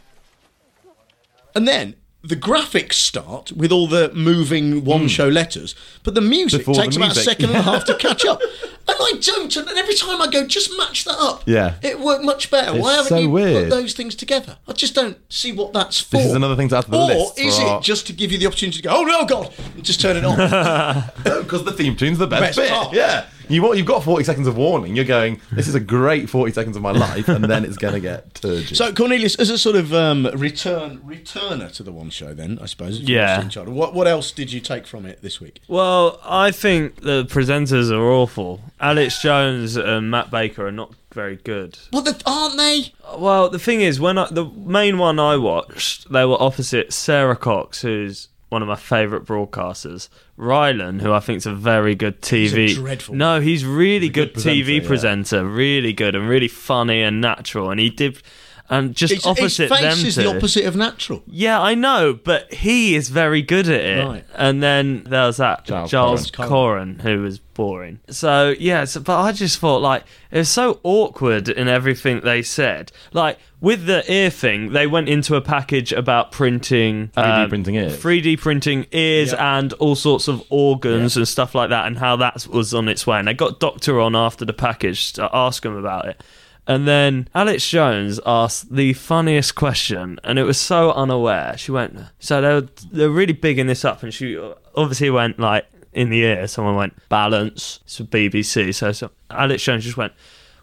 And 1.55 1.67
then 1.67 1.95
the 2.27 2.35
graphics 2.35 2.93
start 2.93 3.51
with 3.53 3.71
all 3.71 3.87
the 3.87 4.11
moving 4.13 4.83
one 4.83 5.01
hmm. 5.01 5.07
show 5.07 5.27
letters, 5.27 5.75
but 6.03 6.13
the 6.13 6.21
music. 6.21 6.61
Before 6.61 6.75
the 6.75 6.81
takes 6.81 6.95
about 6.97 7.11
a 7.15 7.19
second 7.19 7.45
and 7.45 7.55
a 7.55 7.61
half 7.61 7.85
to 7.85 7.95
catch 7.95 8.25
up. 8.25 8.41
And 8.89 8.95
I 8.97 9.19
don't, 9.19 9.53
and 9.53 9.67
every 9.77 9.95
time 9.95 10.21
I 10.21 10.27
go, 10.27 10.47
just 10.47 10.71
match 10.77 11.03
that 11.03 11.17
up. 11.19 11.43
Yeah. 11.45 11.75
It 11.83 11.99
worked 11.99 12.23
much 12.23 12.49
better. 12.49 12.71
It's 12.71 12.81
Why 12.81 12.93
haven't 12.93 13.09
so 13.09 13.17
you 13.17 13.29
weird. 13.29 13.63
put 13.63 13.69
those 13.69 13.93
things 13.93 14.15
together? 14.15 14.57
I 14.65 14.71
just 14.71 14.95
don't 14.95 15.17
see 15.29 15.51
what 15.51 15.73
that's 15.73 15.99
for. 15.99 16.15
This 16.15 16.27
is 16.27 16.33
another 16.33 16.55
thing 16.55 16.69
to 16.69 16.77
add 16.77 16.85
to 16.85 16.91
the 16.91 16.97
or 16.97 17.07
list. 17.07 17.37
is 17.37 17.59
for 17.59 17.79
it 17.79 17.83
just 17.83 18.07
to 18.07 18.13
give 18.13 18.31
you 18.31 18.37
the 18.37 18.47
opportunity 18.47 18.77
to 18.77 18.83
go, 18.83 18.95
oh 18.95 19.03
no, 19.03 19.25
God, 19.25 19.53
and 19.75 19.83
just 19.83 19.99
turn 19.99 20.15
it 20.15 20.23
on? 20.23 20.37
Because 21.47 21.65
the 21.65 21.73
theme 21.73 21.97
tune's 21.97 22.17
the 22.17 22.27
best, 22.27 22.41
Best 22.41 22.57
bit. 22.59 22.69
part. 22.69 22.93
Yeah. 22.93 23.25
You 23.49 23.61
want, 23.61 23.77
you've 23.77 23.87
got 23.87 24.03
40 24.03 24.23
seconds 24.23 24.47
of 24.47 24.57
warning. 24.57 24.95
You're 24.95 25.05
going, 25.05 25.39
this 25.51 25.67
is 25.67 25.75
a 25.75 25.79
great 25.79 26.29
40 26.29 26.51
seconds 26.51 26.75
of 26.75 26.81
my 26.81 26.91
life, 26.91 27.27
and 27.27 27.45
then 27.45 27.63
it's 27.65 27.77
going 27.77 27.93
to 27.93 27.99
get 27.99 28.33
turgid. 28.35 28.75
so, 28.75 28.93
Cornelius, 28.93 29.35
as 29.35 29.49
a 29.49 29.57
sort 29.57 29.75
of 29.75 29.93
um, 29.93 30.27
return 30.33 30.99
returner 30.99 31.71
to 31.73 31.83
the 31.83 31.91
one 31.91 32.09
show, 32.09 32.33
then 32.33 32.59
I 32.61 32.65
suppose. 32.65 32.99
Yeah. 32.99 33.41
in 33.41 33.73
What 33.73 33.93
what 33.93 34.07
else 34.07 34.31
did 34.31 34.51
you 34.51 34.59
take 34.59 34.85
from 34.85 35.05
it 35.05 35.21
this 35.21 35.39
week? 35.39 35.61
Well, 35.67 36.19
I 36.23 36.51
think 36.51 37.01
the 37.01 37.25
presenters 37.25 37.91
are 37.91 38.03
awful. 38.03 38.61
Alex 38.79 39.21
Jones 39.21 39.75
and 39.75 40.11
Matt 40.11 40.29
Baker 40.29 40.67
are 40.67 40.71
not 40.71 40.93
very 41.13 41.37
good. 41.37 41.79
Well, 41.91 42.03
the, 42.03 42.21
aren't 42.25 42.57
they? 42.57 42.93
Well, 43.17 43.49
the 43.49 43.59
thing 43.59 43.81
is, 43.81 43.99
when 43.99 44.17
I, 44.17 44.27
the 44.29 44.45
main 44.45 44.97
one 44.97 45.19
I 45.19 45.37
watched, 45.37 46.11
they 46.11 46.25
were 46.25 46.37
opposite 46.39 46.93
Sara 46.93 47.35
Cox, 47.35 47.81
who's 47.81 48.27
one 48.49 48.61
of 48.61 48.67
my 48.67 48.75
favourite 48.75 49.25
broadcasters, 49.25 50.07
Rylan, 50.37 51.01
who 51.01 51.11
I 51.11 51.19
think 51.19 51.37
is 51.37 51.45
a 51.45 51.53
very 51.53 51.95
good 51.95 52.21
TV. 52.21 52.67
He's 52.67 52.75
dreadful 52.77 53.15
No, 53.15 53.41
he's 53.41 53.65
really 53.65 54.07
good, 54.09 54.29
good 54.29 54.33
presenter, 54.35 54.63
TV 54.63 54.81
yeah. 54.81 54.87
presenter, 54.87 55.45
really 55.45 55.93
good 55.93 56.15
and 56.15 56.29
really 56.29 56.47
funny 56.47 57.01
and 57.01 57.19
natural. 57.19 57.69
And 57.71 57.79
he 57.79 57.89
did, 57.89 58.21
and 58.69 58.95
just 58.95 59.13
His- 59.13 59.25
opposite 59.25 59.69
his 59.69 59.79
face 59.79 59.95
them 59.97 60.05
is 60.07 60.15
two. 60.15 60.23
the 60.23 60.35
opposite 60.37 60.65
of 60.65 60.75
natural. 60.75 61.23
Yeah, 61.27 61.61
I 61.61 61.73
know, 61.75 62.13
but 62.13 62.53
he 62.53 62.95
is 62.95 63.09
very 63.09 63.41
good 63.41 63.67
at 63.69 63.81
it. 63.81 64.05
Right. 64.05 64.25
And 64.35 64.61
then 64.61 65.03
there 65.05 65.25
was 65.27 65.37
that 65.37 65.65
Giles 65.65 65.89
Giles, 65.91 66.31
Coren. 66.31 66.47
Coren, 66.49 67.01
who 67.01 67.21
was 67.21 67.39
boring. 67.39 67.99
So 68.09 68.53
yeah, 68.59 68.83
so, 68.85 68.99
but 68.99 69.19
I 69.19 69.31
just 69.31 69.59
thought 69.59 69.81
like 69.81 70.03
it 70.31 70.37
was 70.39 70.49
so 70.49 70.79
awkward 70.83 71.49
in 71.49 71.67
everything 71.67 72.19
they 72.23 72.41
said. 72.43 72.91
Like 73.13 73.39
with 73.61 73.85
the 73.87 74.03
ear 74.11 74.29
thing, 74.29 74.73
they 74.73 74.85
went 74.85 75.09
into 75.09 75.35
a 75.35 75.41
package 75.41 75.91
about 75.91 76.31
printing 76.31 77.07
3D 77.15 77.43
um, 77.43 77.49
printing 77.49 77.75
ears. 77.75 77.97
3D 77.97 78.37
printing 78.39 78.85
ears 78.91 79.31
Yeah. 79.31 79.57
and 79.57 79.73
all 79.73 79.95
sorts 79.95 80.27
of 80.27 80.43
organs 80.49 81.17
and 81.17 81.27
stuff 81.27 81.55
like 81.55 81.69
that, 81.69 81.87
and 81.87 81.97
how 81.97 82.17
that 82.17 82.45
was 82.47 82.73
on 82.73 82.87
its 82.89 83.07
way. 83.07 83.17
And 83.17 83.27
they 83.27 83.33
got 83.33 83.59
Doctor 83.59 83.99
on 83.99 84.15
after 84.15 84.45
the 84.45 84.53
package 84.53 85.13
to 85.13 85.29
ask 85.33 85.65
him 85.65 85.75
about 85.75 86.05
it. 86.07 86.21
And 86.67 86.85
then 86.85 87.29
Alex 87.33 87.67
Jones 87.69 88.19
asked 88.25 88.75
the 88.75 88.91
funniest 88.93 89.55
question, 89.55 90.19
and 90.23 90.37
it 90.37 90.43
was 90.43 90.59
so 90.59 90.91
unaware. 90.91 91.57
She 91.57 91.71
went, 91.71 91.97
so 92.19 92.41
they 92.41 92.53
were, 92.53 92.67
they 92.91 93.07
were 93.07 93.13
really 93.13 93.33
bigging 93.33 93.67
this 93.67 93.85
up, 93.85 94.03
and 94.03 94.13
she 94.13 94.37
obviously 94.75 95.09
went 95.09 95.39
like 95.39 95.65
in 95.93 96.09
the 96.09 96.19
ear. 96.19 96.47
Someone 96.47 96.75
went 96.75 97.09
balance. 97.09 97.79
It's 97.85 97.97
for 97.97 98.03
BBC. 98.03 98.75
So, 98.75 98.91
so 98.91 99.11
Alex 99.31 99.63
Jones 99.63 99.85
just 99.85 99.97
went, 99.97 100.11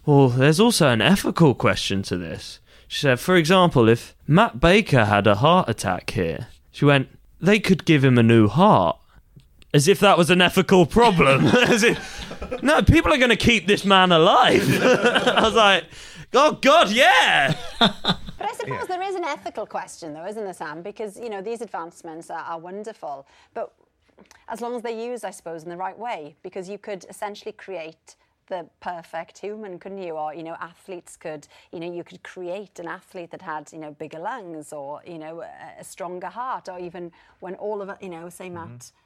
well, 0.05 0.29
there's 0.29 0.61
also 0.61 0.89
an 0.89 1.01
ethical 1.01 1.55
question 1.55 2.03
to 2.03 2.19
this. 2.19 2.61
She 2.87 3.01
said, 3.01 3.19
for 3.19 3.37
example, 3.37 3.89
if 3.89 4.15
Matt 4.27 4.61
Baker 4.61 5.07
had 5.07 5.27
a 5.27 5.37
heart 5.37 5.69
attack 5.69 6.11
here, 6.11 6.49
she 6.71 6.85
went, 6.85 7.09
they 7.41 7.59
could 7.59 7.85
give 7.85 8.05
him 8.05 8.19
a 8.19 8.23
new 8.23 8.47
heart. 8.47 8.99
As 9.75 9.89
if 9.89 9.99
that 10.01 10.17
was 10.17 10.31
an 10.31 10.41
ethical 10.41 10.87
problem. 10.87 11.47
As 11.47 11.83
if, 11.83 12.63
no, 12.63 12.81
people 12.81 13.13
are 13.13 13.19
going 13.19 13.31
to 13.31 13.37
keep 13.37 13.67
this 13.67 13.85
man 13.85 14.13
alive. 14.13 14.63
I 14.83 15.41
was 15.43 15.55
like, 15.55 15.85
oh, 16.33 16.53
God, 16.53 16.91
yeah. 16.91 17.57
But 17.81 17.99
I 18.39 18.55
suppose 18.55 18.87
there 18.87 19.03
is 19.03 19.17
an 19.17 19.25
ethical 19.25 19.67
question, 19.67 20.15
though, 20.15 20.27
isn't 20.27 20.45
there, 20.45 20.55
Sam? 20.55 20.83
Because 20.83 21.19
you 21.19 21.29
know 21.29 21.43
these 21.43 21.61
advancements 21.61 22.31
are, 22.31 22.43
are 22.43 22.59
wonderful, 22.59 23.27
but 23.53 23.73
as 24.49 24.61
long 24.61 24.77
as 24.77 24.83
they're 24.83 24.93
used, 24.93 25.25
I 25.25 25.31
suppose, 25.31 25.65
in 25.65 25.71
the 25.71 25.77
right 25.77 25.99
way, 25.99 26.37
because 26.45 26.69
you 26.69 26.79
could 26.79 27.05
essentially 27.09 27.53
create 27.53 28.15
the 28.47 28.69
perfect 28.81 29.39
human, 29.39 29.79
couldn't 29.79 29.99
you? 29.99 30.13
Or 30.13 30.35
you 30.35 30.43
know, 30.43 30.57
athletes 30.61 31.17
could, 31.17 31.49
you 31.73 31.81
know, 31.81 31.93
you 31.93 32.05
could 32.05 32.23
create 32.23 32.79
an 32.79 32.87
athlete 32.87 33.31
that 33.31 33.43
had, 33.43 33.73
you 33.73 33.79
know, 33.79 33.91
bigger 33.91 34.19
lungs, 34.21 34.73
or 34.73 35.01
you 35.07 35.19
know, 35.19 35.41
a, 35.41 35.81
a 35.81 35.85
stronger 35.85 36.29
heart, 36.29 36.69
or 36.69 36.79
even 36.79 37.11
when 37.41 37.55
all 37.57 37.83
of 37.83 37.89
it, 37.89 37.97
you 38.01 38.11
know, 38.11 38.29
say 38.29 38.49
Matt. 38.49 38.69
Mm-hmm. 38.69 39.04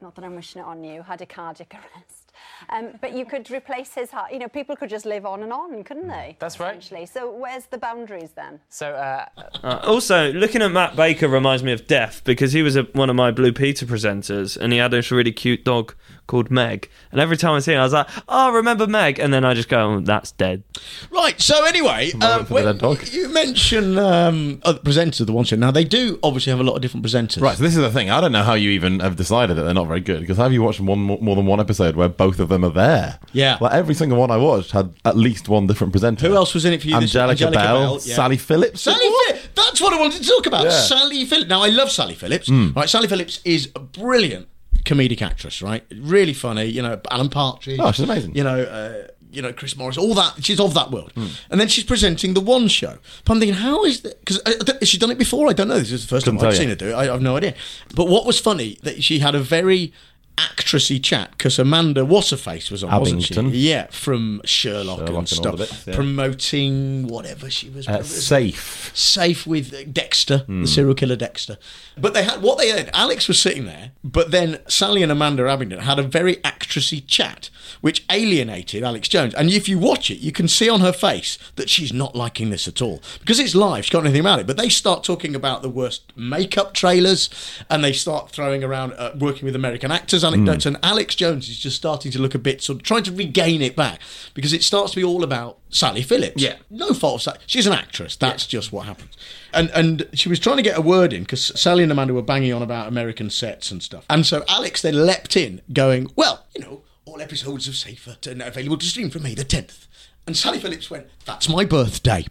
Not 0.00 0.14
that 0.14 0.24
I'm 0.24 0.34
wishing 0.34 0.62
it 0.62 0.64
on 0.64 0.82
you, 0.82 1.02
had 1.02 1.20
a 1.20 1.26
cardiac 1.26 1.74
arrest. 1.74 2.32
Um, 2.70 2.92
but 3.00 3.12
you 3.12 3.26
could 3.26 3.50
replace 3.50 3.94
his 3.94 4.10
heart. 4.10 4.32
You 4.32 4.38
know, 4.38 4.48
people 4.48 4.74
could 4.76 4.88
just 4.88 5.04
live 5.04 5.26
on 5.26 5.42
and 5.42 5.52
on, 5.52 5.84
couldn't 5.84 6.08
they? 6.08 6.36
That's 6.38 6.58
right. 6.58 6.70
Essentially. 6.70 7.04
So 7.06 7.30
where's 7.30 7.66
the 7.66 7.76
boundaries 7.78 8.30
then? 8.34 8.60
So, 8.68 8.92
uh, 8.94 9.26
Uh, 9.62 9.80
also, 9.84 10.32
looking 10.32 10.62
at 10.62 10.72
Matt 10.72 10.96
Baker 10.96 11.28
reminds 11.28 11.62
me 11.62 11.72
of 11.72 11.86
Death 11.86 12.22
because 12.24 12.52
he 12.52 12.62
was 12.62 12.76
a, 12.76 12.84
one 12.94 13.10
of 13.10 13.16
my 13.16 13.30
Blue 13.30 13.52
Peter 13.52 13.84
presenters 13.84 14.56
and 14.56 14.72
he 14.72 14.78
had 14.78 14.90
this 14.90 15.10
really 15.10 15.32
cute 15.32 15.64
dog 15.64 15.94
called 16.30 16.50
Meg. 16.50 16.88
And 17.10 17.20
every 17.20 17.36
time 17.36 17.54
I 17.54 17.58
see 17.58 17.72
it, 17.72 17.76
I 17.76 17.82
was 17.82 17.92
like, 17.92 18.06
oh, 18.28 18.52
remember 18.52 18.86
Meg? 18.86 19.18
And 19.18 19.34
then 19.34 19.44
I 19.44 19.52
just 19.52 19.68
go, 19.68 19.94
oh, 19.94 20.00
that's 20.00 20.30
dead. 20.30 20.62
Right. 21.10 21.38
So 21.40 21.64
anyway, 21.64 22.12
um, 22.22 22.46
for 22.46 22.60
the 22.60 22.66
when 22.66 22.78
dog. 22.78 23.08
you 23.08 23.28
mentioned 23.28 23.98
um, 23.98 24.60
other 24.62 24.78
presenters 24.78 25.20
of 25.20 25.26
the 25.26 25.32
one 25.32 25.44
show. 25.44 25.56
Now 25.56 25.72
they 25.72 25.82
do 25.82 26.20
obviously 26.22 26.50
have 26.50 26.60
a 26.60 26.62
lot 26.62 26.76
of 26.76 26.82
different 26.82 27.04
presenters. 27.04 27.42
Right, 27.42 27.56
so 27.56 27.64
this 27.64 27.74
is 27.74 27.82
the 27.82 27.90
thing. 27.90 28.10
I 28.10 28.20
don't 28.20 28.30
know 28.30 28.44
how 28.44 28.54
you 28.54 28.70
even 28.70 29.00
have 29.00 29.16
decided 29.16 29.56
that 29.56 29.64
they're 29.64 29.74
not 29.74 29.88
very 29.88 30.00
good 30.00 30.20
because 30.20 30.36
have 30.36 30.52
you 30.52 30.62
watched 30.62 30.78
one 30.78 31.00
more, 31.00 31.18
more 31.20 31.34
than 31.34 31.46
one 31.46 31.58
episode 31.58 31.96
where 31.96 32.08
both 32.08 32.38
of 32.38 32.48
them 32.48 32.64
are 32.64 32.70
there? 32.70 33.18
Yeah. 33.32 33.58
like 33.60 33.72
every 33.72 33.94
single 33.96 34.18
one 34.18 34.30
I 34.30 34.36
watched 34.36 34.70
had 34.70 34.94
at 35.04 35.16
least 35.16 35.48
one 35.48 35.66
different 35.66 35.92
presenter. 35.92 36.28
Who 36.28 36.36
else 36.36 36.54
was 36.54 36.64
in 36.64 36.72
it 36.74 36.82
for 36.82 36.88
you? 36.88 37.00
this? 37.00 37.16
Angelica, 37.16 37.50
Bell, 37.50 37.94
yeah. 37.94 38.14
Sally 38.14 38.36
Phillips. 38.36 38.82
Sally 38.82 38.98
Phillips. 38.98 39.48
That's 39.56 39.80
what 39.80 39.92
I 39.92 39.98
wanted 39.98 40.22
to 40.22 40.28
talk 40.28 40.46
about. 40.46 40.64
Yeah. 40.64 40.70
Sally 40.70 41.24
Phillips. 41.24 41.48
Now 41.48 41.62
I 41.62 41.70
love 41.70 41.90
Sally 41.90 42.14
Phillips. 42.14 42.48
Mm. 42.48 42.76
Right. 42.76 42.88
Sally 42.88 43.08
Phillips 43.08 43.40
is 43.44 43.66
brilliant 43.66 44.46
comedic 44.84 45.22
actress. 45.22 45.62
Right. 45.62 45.84
Really 45.94 46.34
funny. 46.34 46.64
You 46.64 46.82
know, 46.82 47.00
Alan 47.10 47.28
Partridge. 47.28 47.80
Oh, 47.80 47.92
she's 47.92 48.04
amazing. 48.04 48.34
You 48.34 48.44
know. 48.44 48.62
Uh, 48.62 49.06
you 49.32 49.42
know, 49.42 49.52
Chris 49.52 49.76
Morris, 49.76 49.96
all 49.96 50.14
that. 50.14 50.44
She's 50.44 50.58
of 50.58 50.74
that 50.74 50.90
world. 50.90 51.12
And 51.14 51.60
then 51.60 51.68
she's 51.68 51.84
presenting 51.84 52.34
the 52.34 52.40
One 52.40 52.66
Show. 52.68 52.98
But 53.24 53.34
I'm 53.34 53.38
thinking, 53.38 53.54
how 53.54 53.84
is 53.84 54.00
that? 54.00 54.18
Because 54.18 54.42
has 54.80 54.88
she 54.88 54.98
done 54.98 55.10
it 55.10 55.18
before? 55.18 55.48
I 55.48 55.52
don't 55.52 55.68
know. 55.68 55.78
This 55.78 55.92
is 55.92 56.06
the 56.06 56.16
1st 56.16 56.24
Couldn't 56.24 56.38
time 56.40 56.48
I've 56.48 56.52
tell 56.54 56.60
seen 56.60 56.68
her 56.70 56.74
do 56.74 56.88
it. 56.88 56.94
I, 56.94 57.02
I 57.02 57.12
have 57.12 57.22
no 57.22 57.36
idea. 57.36 57.54
But 57.94 58.08
what 58.08 58.26
was 58.26 58.40
funny 58.40 58.78
that 58.82 59.04
she 59.04 59.20
had 59.20 59.34
a 59.34 59.40
very 59.40 59.92
actressy 60.40 61.02
chat 61.02 61.30
because 61.32 61.58
Amanda 61.58 62.04
What's-her-Face 62.04 62.70
was 62.70 62.82
on, 62.84 62.98
wasn't 63.00 63.22
she? 63.22 63.34
Yeah, 63.34 63.86
from 63.90 64.40
Sherlock, 64.44 64.98
Sherlock 64.98 65.08
and 65.08 65.16
and 65.18 65.28
stuff. 65.28 65.56
bits, 65.58 65.86
yeah. 65.86 65.94
Promoting 65.94 67.06
whatever 67.06 67.50
she 67.50 67.68
was. 67.70 67.86
Uh, 67.88 68.02
safe. 68.02 68.90
Safe 68.94 69.46
with 69.46 69.92
Dexter, 69.92 70.38
Hmm. 70.46 70.62
the 70.62 70.68
serial 70.68 70.94
killer 70.94 71.16
Dexter. 71.16 71.58
But 71.98 72.14
they 72.14 72.22
had 72.24 72.42
what 72.42 72.58
they 72.58 72.68
had. 72.68 72.90
Alex 72.94 73.28
was 73.28 73.38
sitting 73.40 73.66
there, 73.66 73.92
but 74.02 74.30
then 74.30 74.58
Sally 74.68 75.02
and 75.02 75.12
Amanda 75.12 75.42
Abbington 75.44 75.80
had 75.80 75.98
a 75.98 76.02
very 76.02 76.36
actressy 76.36 77.04
chat, 77.06 77.50
which 77.80 78.04
alienated 78.10 78.82
Alex 78.82 79.08
Jones. 79.08 79.34
And 79.34 79.50
if 79.50 79.68
you 79.68 79.78
watch 79.78 80.10
it, 80.10 80.18
you 80.18 80.32
can 80.32 80.48
see 80.48 80.68
on 80.68 80.80
her 80.80 80.92
face 80.92 81.38
that 81.56 81.68
she's 81.68 81.92
not 81.92 82.16
liking 82.16 82.50
this 82.50 82.66
at 82.66 82.80
all 82.80 83.02
because 83.20 83.38
it's 83.38 83.54
live. 83.54 83.84
She 83.84 83.90
can't 83.90 84.04
know 84.04 84.08
anything 84.08 84.20
about 84.20 84.40
it. 84.40 84.46
But 84.46 84.56
they 84.56 84.68
start 84.68 85.04
talking 85.04 85.34
about 85.34 85.62
the 85.62 85.68
worst 85.68 86.12
makeup 86.16 86.72
trailers, 86.74 87.28
and 87.68 87.84
they 87.84 87.92
start 87.92 88.30
throwing 88.30 88.64
around 88.64 88.92
uh, 88.94 89.12
working 89.18 89.44
with 89.44 89.54
American 89.56 89.90
actors 89.92 90.24
anecdotes. 90.34 90.64
Hmm. 90.64 90.74
And 90.74 90.84
Alex 90.84 91.14
Jones 91.14 91.48
is 91.48 91.58
just 91.58 91.76
starting 91.76 92.10
to 92.12 92.18
look 92.18 92.34
a 92.34 92.38
bit 92.38 92.62
sort 92.62 92.78
of 92.78 92.82
trying 92.82 93.02
to 93.04 93.12
regain 93.12 93.62
it 93.62 93.76
back 93.76 94.00
because 94.34 94.52
it 94.52 94.62
starts 94.62 94.92
to 94.92 94.96
be 94.96 95.04
all 95.04 95.24
about 95.24 95.58
Sally 95.70 96.02
Phillips. 96.02 96.42
Yeah. 96.42 96.56
no 96.70 96.92
fault 96.92 97.16
of 97.16 97.22
Sally. 97.22 97.38
She's 97.46 97.66
an 97.66 97.72
actress. 97.72 98.16
That's 98.16 98.46
just 98.46 98.72
what 98.72 98.86
happens. 98.86 99.16
And 99.52 99.70
and 99.70 100.08
she 100.14 100.28
was 100.28 100.38
trying 100.38 100.56
to 100.56 100.62
get 100.62 100.78
a 100.78 100.82
word 100.82 101.12
in 101.12 101.22
because 101.22 101.46
Sally 101.60 101.82
and 101.82 101.92
Amanda 101.92 102.14
were 102.14 102.22
banging 102.22 102.52
on 102.52 102.62
about 102.62 102.88
American 102.88 103.30
sets 103.30 103.70
and 103.70 103.82
stuff. 103.82 104.04
And 104.08 104.24
so 104.24 104.44
Alex 104.48 104.82
then 104.82 105.06
leapt 105.06 105.36
in, 105.36 105.60
going, 105.72 106.10
"Well, 106.16 106.46
you 106.54 106.62
know, 106.62 106.82
all 107.04 107.20
episodes 107.20 107.66
of 107.68 107.74
Safer 107.76 108.16
are 108.26 108.34
now 108.34 108.46
available 108.46 108.78
to 108.78 108.86
stream 108.86 109.10
from 109.10 109.22
May 109.24 109.34
the 109.34 109.44
10th." 109.44 109.86
And 110.26 110.36
Sally 110.36 110.58
Phillips 110.60 110.90
went, 110.90 111.06
"That's 111.24 111.48
my 111.48 111.64
birthday." 111.64 112.24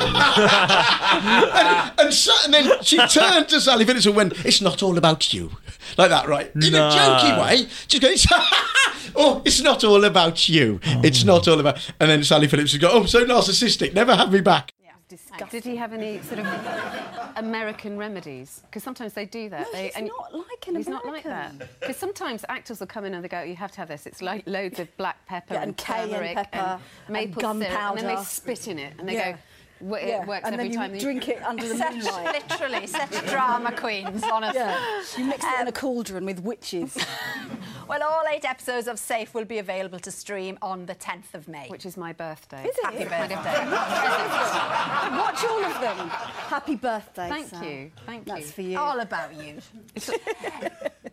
and, 0.00 0.16
and, 2.00 2.12
Sa- 2.14 2.32
and 2.44 2.52
then 2.54 2.82
she 2.82 2.96
turned 3.08 3.48
to 3.48 3.60
Sally 3.60 3.84
Phillips 3.84 4.06
and 4.06 4.16
went, 4.16 4.32
"It's 4.44 4.60
not 4.60 4.82
all 4.82 4.98
about 4.98 5.32
you," 5.32 5.52
like 5.96 6.10
that, 6.10 6.26
right? 6.28 6.50
In 6.54 6.72
No. 6.72 6.88
a 6.88 6.90
jokey 6.92 7.40
way. 7.40 7.68
She's 7.88 8.00
going, 8.00 8.16
"Oh, 9.16 9.42
it's 9.44 9.60
not 9.60 9.84
all 9.84 10.04
about 10.04 10.48
you. 10.48 10.80
It's 10.82 11.24
not 11.24 11.46
all 11.46 11.60
about." 11.60 11.78
And 12.00 12.10
then 12.10 12.24
Sally 12.24 12.48
Phillips 12.48 12.72
would 12.72 12.80
go, 12.82 12.90
"Oh, 12.90 13.00
I'm 13.02 13.06
so 13.06 13.24
narcissistic. 13.24 13.94
Never 13.94 14.16
have 14.16 14.32
me 14.32 14.40
back." 14.40 14.72
Did 15.50 15.64
he 15.64 15.76
have 15.76 15.92
any 15.92 16.20
sort 16.22 16.40
of 16.40 16.46
American 17.36 17.96
remedies? 17.96 18.62
Because 18.66 18.82
sometimes 18.82 19.12
they 19.12 19.26
do 19.26 19.48
that. 19.50 19.66
No, 19.66 19.72
they, 19.72 19.90
he's 19.94 20.08
not 20.08 20.34
like 20.34 20.68
an 20.68 20.76
He's 20.76 20.88
not 20.88 21.06
like 21.06 21.24
that. 21.24 21.52
Because 21.80 21.96
sometimes 21.96 22.44
actors 22.48 22.80
will 22.80 22.86
come 22.86 23.04
in 23.04 23.14
and 23.14 23.24
they 23.24 23.28
go, 23.28 23.42
"You 23.42 23.56
have 23.56 23.72
to 23.72 23.78
have 23.78 23.88
this." 23.88 24.06
It's 24.06 24.22
like 24.22 24.44
loads 24.46 24.78
of 24.78 24.94
black 24.96 25.24
pepper 25.26 25.54
Yeah, 25.54 25.62
and, 25.62 25.68
and 25.70 25.78
turmeric 25.78 26.34
pepper 26.36 26.80
and 27.06 27.12
maple 27.12 27.44
and 27.46 27.62
syrup, 27.62 27.78
and 27.80 27.98
then 27.98 28.16
they 28.16 28.22
spit 28.22 28.68
in 28.68 28.78
it 28.78 28.94
and 28.98 29.08
they 29.08 29.14
Yeah. 29.14 29.32
go. 29.32 29.38
"Wo- 29.80 29.96
It 29.96 30.26
works 30.26 30.44
and 30.46 30.54
every 30.54 30.68
then 30.68 30.72
you 30.72 30.78
time. 30.78 30.98
drink 30.98 31.28
it 31.28 31.42
under 31.46 31.66
the 31.68 31.76
Such- 31.76 31.94
moonlight. 31.94 32.44
literally, 32.50 32.86
such 32.86 33.26
drama 33.26 33.72
queens, 33.72 34.22
honestly. 34.24 34.60
Yeah. 34.60 35.02
You 35.18 35.24
mix 35.24 35.44
it 35.44 35.60
in 35.60 35.66
a 35.66 35.68
um, 35.68 35.72
cauldron 35.72 36.24
with 36.24 36.40
witches. 36.40 36.96
Well, 37.86 38.02
all 38.02 38.22
eight 38.32 38.46
episodes 38.46 38.88
of 38.88 38.98
Safe 38.98 39.34
will 39.34 39.44
be 39.44 39.58
available 39.58 39.98
to 39.98 40.10
stream 40.10 40.56
on 40.62 40.86
the 40.86 40.94
10th 40.94 41.34
of 41.34 41.48
May. 41.48 41.68
Which 41.68 41.84
is 41.84 41.98
my 41.98 42.14
birthday. 42.14 42.64
Is 42.66 42.74
it? 42.78 42.82
Happy 42.82 43.04
birthday. 43.04 43.36
Watch 45.18 45.44
all 45.44 45.64
of 45.64 45.80
them. 45.82 46.08
Happy 46.08 46.76
birthday. 46.76 47.28
Thank 47.28 47.48
Sam. 47.48 47.62
you. 47.64 47.90
Thank 48.06 48.24
That's 48.26 48.40
you. 48.40 48.52
for 48.52 48.62
you. 48.62 48.78
All 48.78 49.00
about 49.00 49.34
you. 49.34 49.58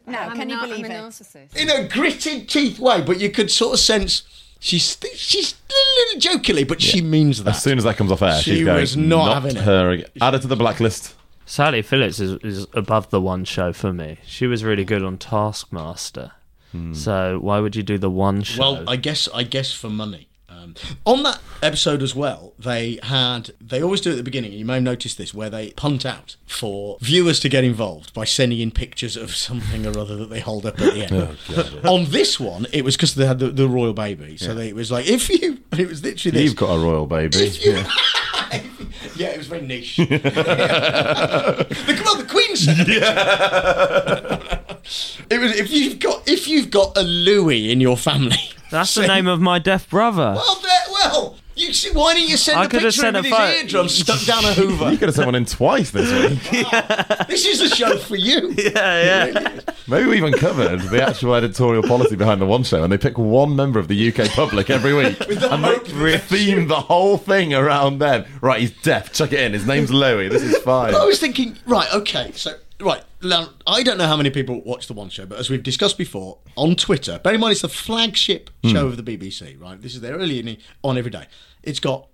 now, 0.08 0.30
I'm 0.30 0.38
can 0.38 0.50
a 0.50 0.54
you 0.54 0.62
believe 0.62 0.86
I'm 0.86 0.92
a 0.92 0.94
it? 0.96 0.98
narcissist. 1.10 1.56
in 1.58 1.70
a 1.70 1.88
gritted 1.90 2.48
teeth 2.48 2.80
way, 2.80 3.02
but 3.02 3.20
you 3.20 3.30
could 3.32 3.52
sort 3.52 3.74
of 3.74 3.80
sense 3.82 4.24
she's 4.62 4.98
she's 5.16 5.56
a 5.70 6.00
little 6.00 6.20
jokily, 6.22 6.64
but 6.64 6.82
she 6.82 7.02
means 7.02 7.44
that. 7.44 7.56
As 7.56 7.62
soon 7.62 7.78
as 7.78 7.84
that 7.84 7.98
comes 7.98 8.12
off 8.14 8.22
air, 8.22 8.40
She 8.40 8.56
she's 8.56 8.66
going, 8.66 8.80
was 8.80 8.96
not 8.96 9.26
"Not 9.26 9.34
having 9.34 9.58
it." 9.58 9.64
her 9.64 9.90
again." 9.90 10.08
Add 10.22 10.34
her 10.36 10.40
to 10.40 10.48
the 10.48 10.56
blacklist. 10.56 11.16
Sally 11.46 11.82
Phillips 11.82 12.20
is, 12.22 12.40
is 12.44 12.68
above 12.74 13.10
the 13.10 13.20
one 13.20 13.44
show 13.44 13.74
for 13.74 13.92
me. 13.92 14.20
She 14.26 14.48
was 14.48 14.64
really 14.64 14.86
good 14.86 15.04
on 15.04 15.18
Taskmaster. 15.18 16.32
Hmm. 16.72 16.94
So 16.94 17.40
why 17.42 17.60
would 17.60 17.76
you 17.76 17.84
do 17.84 17.98
the 17.98 18.10
one 18.10 18.44
show? 18.44 18.62
Well, 18.62 18.90
I 18.90 18.96
guess 18.96 19.28
I 19.34 19.44
guess 19.44 19.74
for 19.74 19.90
money. 19.90 20.30
Um, 20.62 20.76
on 21.06 21.24
that 21.24 21.40
episode 21.64 22.02
as 22.04 22.14
well, 22.16 22.54
they 22.60 23.00
had 23.04 23.52
they 23.60 23.82
always 23.82 24.02
do 24.02 24.10
it 24.10 24.14
at 24.14 24.18
the 24.18 24.24
beginning. 24.24 24.52
And 24.52 24.60
you 24.60 24.66
may 24.66 24.76
have 24.76 24.84
noticed 24.84 25.18
this, 25.18 25.34
where 25.34 25.50
they 25.50 25.72
punt 25.72 26.06
out 26.06 26.36
for 26.46 26.98
viewers 27.02 27.40
to 27.42 27.50
get 27.50 27.64
involved 27.64 28.14
by 28.14 28.26
sending 28.26 28.60
in 28.60 28.70
pictures 28.72 29.18
of 29.18 29.36
something 29.36 29.86
or 29.88 29.98
other 29.98 30.16
that 30.18 30.30
they 30.30 30.40
hold 30.40 30.66
up 30.66 30.80
at 30.80 30.94
the 30.94 31.04
end. 31.04 31.12
Oh, 31.22 31.36
God, 31.56 31.74
yeah. 31.84 31.90
On 31.90 32.06
this 32.12 32.40
one, 32.40 32.66
it 32.72 32.84
was 32.84 32.96
because 32.96 33.16
they 33.16 33.26
had 33.28 33.40
the, 33.40 33.50
the 33.50 33.68
royal 33.68 33.94
baby, 33.94 34.38
so 34.38 34.48
Yeah. 34.50 34.54
they, 34.54 34.70
it 34.70 34.76
was 34.76 34.92
like 34.92 35.08
if 35.08 35.30
you, 35.30 35.60
it 35.78 35.88
was 35.88 36.04
literally 36.04 36.32
this. 36.38 36.44
You've 36.44 36.56
got 36.56 36.74
a 36.76 36.80
royal 36.80 37.06
baby. 37.06 37.52
Yeah. 37.60 37.88
yeah, 39.16 39.28
it 39.30 39.38
was 39.38 39.48
very 39.48 39.62
niche. 39.62 39.98
the, 39.98 40.08
well, 42.06 42.16
the 42.18 42.26
Queen 42.30 42.56
said. 42.56 42.88
it 45.30 45.40
was 45.40 45.52
if 45.60 45.72
you've 45.72 46.00
got 46.00 46.28
if 46.28 46.48
you've 46.48 46.70
got 46.72 46.98
a 46.98 47.04
Louis 47.04 47.72
in 47.72 47.82
your 47.82 47.98
family. 47.98 48.38
That's 48.72 48.96
the 48.96 49.06
name 49.08 49.28
of 49.28 49.40
my 49.42 49.60
deaf 49.60 49.90
brother. 49.90 50.34
Well, 50.36 50.60
there, 50.62 50.72
well, 50.92 51.36
you 51.56 51.74
see, 51.74 51.92
why 51.92 52.14
don't 52.14 52.28
you 52.28 52.38
send 52.38 52.58
I 52.60 52.66
a 52.66 52.68
could 52.70 52.82
have 52.82 52.94
picture 52.94 53.08
of 53.08 53.14
sent 53.14 53.18
him 53.18 53.26
a 53.26 53.30
with 53.30 53.40
his 53.40 53.50
photo. 53.52 53.60
eardrum 53.60 53.90
stuck 53.90 54.22
down 54.26 54.46
a 54.46 54.54
Hoover? 54.54 54.92
You 54.92 54.98
could 54.98 55.10
have 55.10 55.16
sent 55.16 55.26
one 55.28 55.36
in 55.36 55.46
twice 55.46 55.92
this 55.92 56.10
week. 56.30 56.68
this 57.28 57.46
is 57.46 57.62
a 57.62 57.70
show 57.76 57.98
for 57.98 58.16
you. 58.16 58.56
Yeah, 58.62 59.28
yeah. 59.28 59.60
Maybe 59.88 60.08
we 60.08 60.18
even 60.18 60.34
covered 60.34 60.80
the 60.82 61.04
actual 61.04 61.36
editorial 61.36 61.84
policy 61.84 62.16
behind 62.16 62.40
the 62.42 62.46
One 62.46 62.64
Show, 62.64 62.84
and 62.84 62.92
they 62.92 62.98
pick 62.98 63.18
one 63.18 63.56
member 63.56 63.80
of 63.80 63.88
the 63.90 64.14
UK 64.14 64.30
public 64.32 64.70
every 64.70 64.94
week, 64.94 65.20
and 65.30 65.64
they 65.64 66.18
theme 66.18 66.68
the 66.68 66.80
whole 66.80 67.18
thing 67.18 67.54
around 67.54 68.00
them. 68.00 68.26
Right, 68.40 68.62
he's 68.62 68.72
deaf. 68.72 69.12
Chuck 69.12 69.34
it 69.34 69.40
in. 69.40 69.52
His 69.54 69.68
name's 69.68 69.92
Louis. 69.92 70.30
This 70.30 70.44
is 70.44 70.58
fine. 70.60 70.96
I 70.96 71.04
was 71.06 71.20
thinking, 71.20 71.58
right, 71.66 71.92
okay, 71.94 72.32
so 72.34 72.54
right. 72.82 73.04
Now, 73.22 73.50
I 73.68 73.84
don't 73.84 73.98
know 73.98 74.08
how 74.08 74.18
many 74.18 74.30
people 74.30 74.62
watch 74.62 74.88
the 74.88 74.94
One 74.94 75.10
Show, 75.10 75.26
but 75.26 75.40
as 75.40 75.50
we've 75.50 75.64
discussed 75.64 75.98
before 75.98 76.40
on 76.56 76.76
Twitter, 76.76 77.20
bear 77.20 77.34
in 77.34 77.40
mind 77.40 77.54
it's 77.54 77.62
the 77.62 77.70
flagship 77.70 78.50
hmm. 78.64 78.70
show 78.70 78.88
of 78.88 79.04
the 79.04 79.04
BBC, 79.04 79.60
right? 79.60 79.82
This 79.82 79.96
is 79.96 80.02
their 80.02 80.16
early 80.16 80.36
evening 80.36 80.58
on 80.84 80.98
every 80.98 81.12
day. 81.12 81.28
It's 81.64 81.80
got 81.80 82.08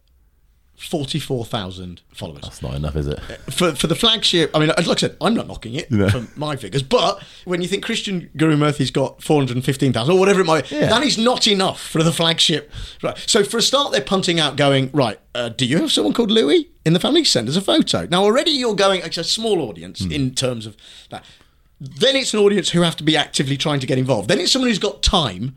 forty-four 0.77 1.43
thousand 1.43 2.01
followers. 2.13 2.43
That's 2.43 2.61
not 2.61 2.75
enough, 2.75 2.95
is 2.95 3.07
it? 3.07 3.19
Uh, 3.19 3.51
for 3.51 3.75
for 3.75 3.87
the 3.87 3.95
flagship, 3.95 4.51
I 4.53 4.59
mean, 4.59 4.69
uh, 4.69 4.75
like 4.77 4.97
I 4.97 5.01
said, 5.01 5.17
I'm 5.19 5.33
not 5.33 5.47
knocking 5.47 5.73
it 5.73 5.91
No. 5.91 6.07
from 6.07 6.29
my 6.35 6.55
figures, 6.55 6.83
but 6.83 7.21
when 7.45 7.61
you 7.61 7.67
think 7.67 7.83
Krishnan 7.83 8.29
Guru-Murthy's 8.37 8.91
got 8.91 9.21
415,000 9.23 10.13
or 10.13 10.19
whatever 10.19 10.41
it 10.41 10.45
might 10.45 10.69
be, 10.69 10.75
Yeah. 10.75 10.87
that 10.87 11.03
is 11.03 11.17
not 11.17 11.47
enough 11.47 11.81
for 11.81 12.03
the 12.03 12.11
flagship. 12.11 12.71
Right. 13.01 13.17
So 13.25 13.43
for 13.43 13.57
a 13.57 13.61
start, 13.61 13.91
they're 13.91 14.01
punting 14.01 14.39
out, 14.39 14.55
going 14.55 14.91
right. 14.93 15.19
Uh, 15.33 15.49
do 15.49 15.65
you 15.65 15.79
have 15.79 15.91
someone 15.91 16.13
called 16.13 16.29
Louis 16.31 16.69
in 16.85 16.93
the 16.93 16.99
family? 16.99 17.23
Send 17.23 17.49
us 17.49 17.55
a 17.55 17.61
photo. 17.61 18.07
Now 18.09 18.23
already 18.23 18.51
you're 18.51 18.75
going. 18.75 19.01
It's 19.01 19.17
a 19.17 19.23
small 19.23 19.61
audience 19.61 20.03
hmm. 20.03 20.11
in 20.11 20.35
terms 20.35 20.67
of 20.67 20.77
that. 21.09 21.25
Then 21.79 22.15
it's 22.15 22.33
an 22.33 22.39
audience 22.39 22.69
who 22.69 22.81
have 22.81 22.95
to 22.97 23.03
be 23.03 23.17
actively 23.17 23.57
trying 23.57 23.79
to 23.79 23.87
get 23.87 23.97
involved. 23.97 24.29
Then 24.29 24.39
it's 24.39 24.51
someone 24.51 24.69
who's 24.69 24.79
got 24.79 25.03
time 25.03 25.55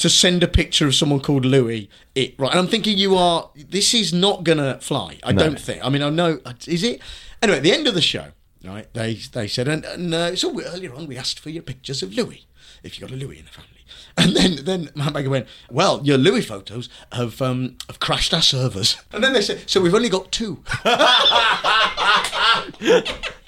to 0.00 0.10
send 0.10 0.42
a 0.42 0.48
picture 0.48 0.86
of 0.86 0.94
someone 0.94 1.20
called 1.20 1.44
Louis. 1.44 1.88
It 2.14 2.34
right, 2.38 2.50
and 2.50 2.58
I'm 2.58 2.68
thinking 2.68 2.98
you 2.98 3.16
are. 3.16 3.50
This 3.54 3.94
is 3.94 4.12
not 4.12 4.44
gonna 4.44 4.78
fly. 4.80 5.18
I 5.22 5.32
No. 5.32 5.44
don't 5.44 5.60
think. 5.60 5.84
I 5.84 5.88
mean, 5.88 6.02
I 6.02 6.10
know. 6.10 6.40
Is 6.66 6.82
it? 6.82 7.00
Anyway, 7.42 7.58
at 7.58 7.62
the 7.62 7.72
end 7.72 7.86
of 7.86 7.94
the 7.94 8.02
show, 8.02 8.28
right? 8.64 8.92
They 8.92 9.14
they 9.32 9.48
said, 9.48 9.68
and, 9.68 9.84
and 9.84 10.12
uh, 10.14 10.36
so 10.36 10.60
earlier 10.62 10.94
on 10.94 11.06
we 11.06 11.16
asked 11.16 11.40
for 11.40 11.50
your 11.50 11.62
pictures 11.62 12.02
of 12.02 12.14
Louis, 12.14 12.46
if 12.82 12.98
you 12.98 13.06
got 13.06 13.14
a 13.14 13.18
Louis 13.18 13.38
in 13.38 13.44
the 13.46 13.50
family. 13.50 13.68
And 14.16 14.34
then 14.36 14.64
then 14.64 14.90
Matt 14.94 15.12
Baker 15.14 15.30
went, 15.30 15.46
well, 15.70 16.00
your 16.04 16.18
Louis 16.18 16.42
photos 16.42 16.88
have 17.12 17.40
um, 17.40 17.76
have 17.86 18.00
crashed 18.00 18.34
our 18.34 18.42
servers. 18.42 18.96
And 19.12 19.22
then 19.22 19.32
they 19.32 19.40
said, 19.40 19.70
so 19.70 19.80
we've 19.80 19.94
only 19.94 20.08
got 20.08 20.32
two. 20.32 20.62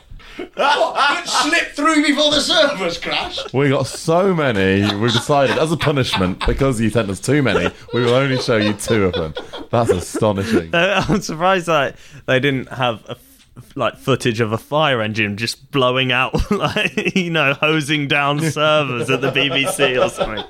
what? 0.55 1.19
It 1.25 1.29
slipped 1.29 1.77
through 1.77 2.03
before 2.07 2.31
the 2.31 2.41
servers 2.41 2.99
crashed. 2.99 3.53
We 3.53 3.69
got 3.71 3.87
so 3.87 4.35
many. 4.35 4.83
We've 4.97 5.13
decided, 5.13 5.59
as 5.59 5.73
a 5.73 5.77
punishment, 5.77 6.45
because 6.47 6.81
you 6.81 6.91
sent 6.91 7.11
us 7.11 7.21
too 7.21 7.43
many, 7.43 7.73
we 7.93 8.03
will 8.03 8.15
only 8.15 8.39
show 8.39 8.57
you 8.57 8.73
two 8.75 9.05
of 9.07 9.13
them. 9.15 9.35
That's 9.71 9.91
astonishing. 9.91 10.75
Uh, 10.75 11.05
I'm 11.09 11.21
surprised 11.23 11.67
that 11.67 11.97
they 12.27 12.41
didn't 12.41 12.69
have 12.71 13.05
a 13.07 13.13
f- 13.13 13.77
like 13.77 13.97
footage 13.99 14.41
of 14.41 14.53
a 14.53 14.59
fire 14.59 15.01
engine 15.03 15.37
just 15.37 15.71
blowing 15.71 16.13
out, 16.13 16.51
like 16.51 17.15
you 17.17 17.31
know, 17.31 17.55
hosing 17.55 18.09
down 18.09 18.41
servers 18.41 19.11
at 19.11 19.21
the 19.21 19.31
BBC 19.31 20.03
or 20.03 20.09
something. 20.09 20.45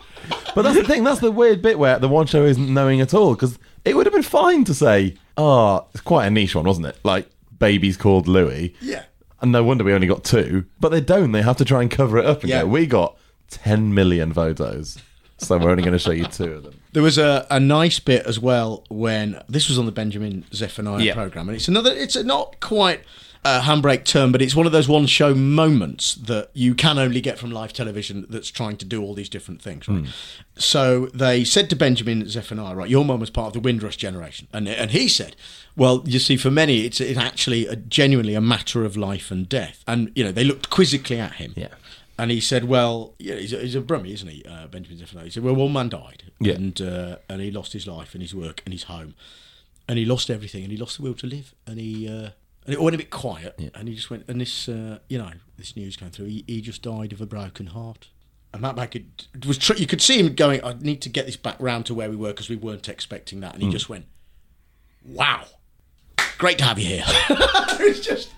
But 0.54 0.62
that's 0.62 0.76
the 0.76 0.84
thing. 0.84 1.04
That's 1.04 1.20
the 1.20 1.30
weird 1.30 1.62
bit 1.62 1.78
where 1.78 1.98
the 1.98 2.08
one 2.08 2.26
show 2.26 2.44
isn't 2.44 2.72
knowing 2.72 3.00
at 3.00 3.14
all. 3.14 3.34
Because 3.34 3.58
it 3.84 3.96
would 3.96 4.06
have 4.06 4.12
been 4.12 4.22
fine 4.22 4.64
to 4.64 4.74
say, 4.74 5.16
"Oh, 5.36 5.86
it's 5.92 6.00
quite 6.02 6.26
a 6.26 6.30
niche 6.30 6.54
one, 6.54 6.64
wasn't 6.64 6.86
it?" 6.86 6.98
Like 7.04 7.28
baby's 7.58 7.96
called 7.96 8.28
Louis. 8.28 8.74
Yeah. 8.80 9.04
And 9.42 9.52
no 9.52 9.62
wonder 9.64 9.84
we 9.84 9.92
only 9.92 10.06
got 10.06 10.24
two. 10.24 10.64
But 10.80 10.90
they 10.90 11.00
don't. 11.00 11.32
They 11.32 11.42
have 11.42 11.56
to 11.58 11.64
try 11.64 11.82
and 11.82 11.90
cover 11.90 12.16
it 12.18 12.24
up 12.24 12.40
and 12.42 12.48
Yeah. 12.50 12.60
go, 12.62 12.68
"We 12.68 12.86
got 12.86 13.16
ten 13.50 13.92
million 13.92 14.32
photos, 14.32 14.98
so 15.38 15.58
we're 15.58 15.70
only 15.70 15.82
going 15.82 15.92
to 15.92 15.98
show 15.98 16.12
you 16.12 16.24
two 16.26 16.52
of 16.52 16.62
them." 16.62 16.74
There 16.92 17.02
was 17.02 17.18
a, 17.18 17.46
a 17.50 17.58
nice 17.58 17.98
bit 17.98 18.24
as 18.24 18.38
well 18.38 18.84
when 18.88 19.42
this 19.48 19.68
was 19.68 19.78
on 19.78 19.86
the 19.86 19.92
Benjamin 19.92 20.44
Zephaniah 20.54 21.02
Yeah. 21.02 21.14
program, 21.14 21.48
and 21.48 21.56
it's 21.56 21.68
another. 21.68 21.92
It's 21.92 22.14
a 22.16 22.22
not 22.22 22.60
quite 22.60 23.00
a 23.44 23.58
handbrake 23.58 24.04
term, 24.04 24.30
but 24.30 24.40
it's 24.40 24.54
one 24.54 24.66
of 24.66 24.70
those 24.72 24.86
one 24.86 25.04
show 25.06 25.34
moments 25.34 26.14
that 26.14 26.50
you 26.54 26.76
can 26.76 26.96
only 26.96 27.20
get 27.20 27.40
from 27.40 27.50
live 27.50 27.72
television 27.72 28.24
that's 28.30 28.48
trying 28.48 28.76
to 28.76 28.84
do 28.84 29.02
all 29.02 29.14
these 29.14 29.28
different 29.28 29.60
things. 29.60 29.88
Right? 29.88 30.04
Hmm. 30.04 30.10
So 30.56 31.06
they 31.12 31.42
said 31.42 31.68
to 31.70 31.74
Benjamin 31.76 32.28
Zephaniah, 32.28 32.76
"Right, 32.76 32.88
your 32.88 33.04
mum 33.04 33.18
was 33.18 33.30
part 33.30 33.48
of 33.48 33.52
the 33.54 33.58
Windrush 33.60 33.96
generation," 33.96 34.46
and 34.52 34.68
and 34.68 34.92
he 34.92 35.08
said, 35.08 35.34
"Well, 35.76 36.02
you 36.06 36.18
see, 36.18 36.36
for 36.36 36.50
many, 36.50 36.84
it's 36.84 37.00
it's 37.00 37.18
actually 37.18 37.66
a, 37.66 37.76
genuinely 37.76 38.34
a 38.34 38.40
matter 38.40 38.84
of 38.84 38.96
life 38.96 39.30
and 39.30 39.48
death." 39.48 39.82
And 39.86 40.10
you 40.14 40.24
know, 40.24 40.32
they 40.32 40.44
looked 40.44 40.70
quizzically 40.70 41.18
at 41.20 41.34
him. 41.34 41.54
Yeah. 41.56 41.68
And 42.18 42.30
he 42.30 42.40
said, 42.40 42.64
"Well, 42.64 43.14
yeah, 43.18 43.36
he's 43.36 43.52
a, 43.52 43.58
he's 43.58 43.74
a 43.74 43.80
Brummie, 43.80 44.12
isn't 44.12 44.28
he, 44.28 44.44
uh, 44.44 44.66
Benjamin 44.68 44.98
Zephaniah?" 44.98 45.24
He 45.24 45.30
said, 45.30 45.42
"Well, 45.42 45.54
one 45.54 45.72
man 45.72 45.88
died, 45.88 46.24
Yeah. 46.40 46.54
and 46.54 46.80
uh, 46.80 47.16
and 47.28 47.40
he 47.40 47.50
lost 47.50 47.72
his 47.72 47.86
life 47.86 48.14
and 48.14 48.22
his 48.22 48.34
work 48.34 48.62
and 48.66 48.72
his 48.72 48.84
home, 48.84 49.14
and 49.88 49.98
he 49.98 50.04
lost 50.04 50.28
everything, 50.30 50.62
and 50.62 50.70
he 50.70 50.78
lost 50.78 50.98
the 50.98 51.02
will 51.02 51.14
to 51.14 51.26
live, 51.26 51.54
and 51.66 51.78
he 51.80 52.06
uh, 52.08 52.30
and 52.66 52.74
it 52.74 52.80
went 52.80 52.94
a 52.94 52.98
bit 52.98 53.10
quiet, 53.10 53.58
and 53.74 53.88
he 53.88 53.94
just 53.94 54.08
went, 54.10 54.24
and 54.28 54.40
this, 54.40 54.68
uh, 54.68 54.98
you 55.08 55.18
know, 55.18 55.30
this 55.56 55.74
news 55.74 55.96
came 55.96 56.10
through. 56.10 56.26
He, 56.26 56.44
he 56.46 56.60
just 56.60 56.82
died 56.82 57.12
of 57.12 57.20
a 57.20 57.26
broken 57.26 57.68
heart." 57.68 58.08
And 58.52 58.60
Matt 58.60 58.76
Baker 58.76 58.98
was 59.46 59.56
tr- 59.56 59.74
you 59.78 59.86
could 59.86 60.02
see 60.02 60.18
him 60.20 60.34
going. 60.34 60.62
I 60.62 60.74
need 60.78 61.00
to 61.02 61.08
get 61.08 61.24
this 61.24 61.38
back 61.38 61.56
round 61.58 61.86
to 61.86 61.94
where 61.94 62.10
we 62.10 62.16
were 62.16 62.28
because 62.28 62.50
we 62.50 62.56
weren't 62.56 62.88
expecting 62.90 63.40
that, 63.40 63.54
and 63.54 63.62
he 63.62 63.68
Mm. 63.70 63.72
just 63.72 63.88
went, 63.88 64.04
"Wow, 65.04 65.46
great 66.38 66.58
to 66.58 66.64
have 66.64 66.78
you 66.78 66.86
here." 66.86 67.04
it's 67.80 68.00
just. 68.00 68.30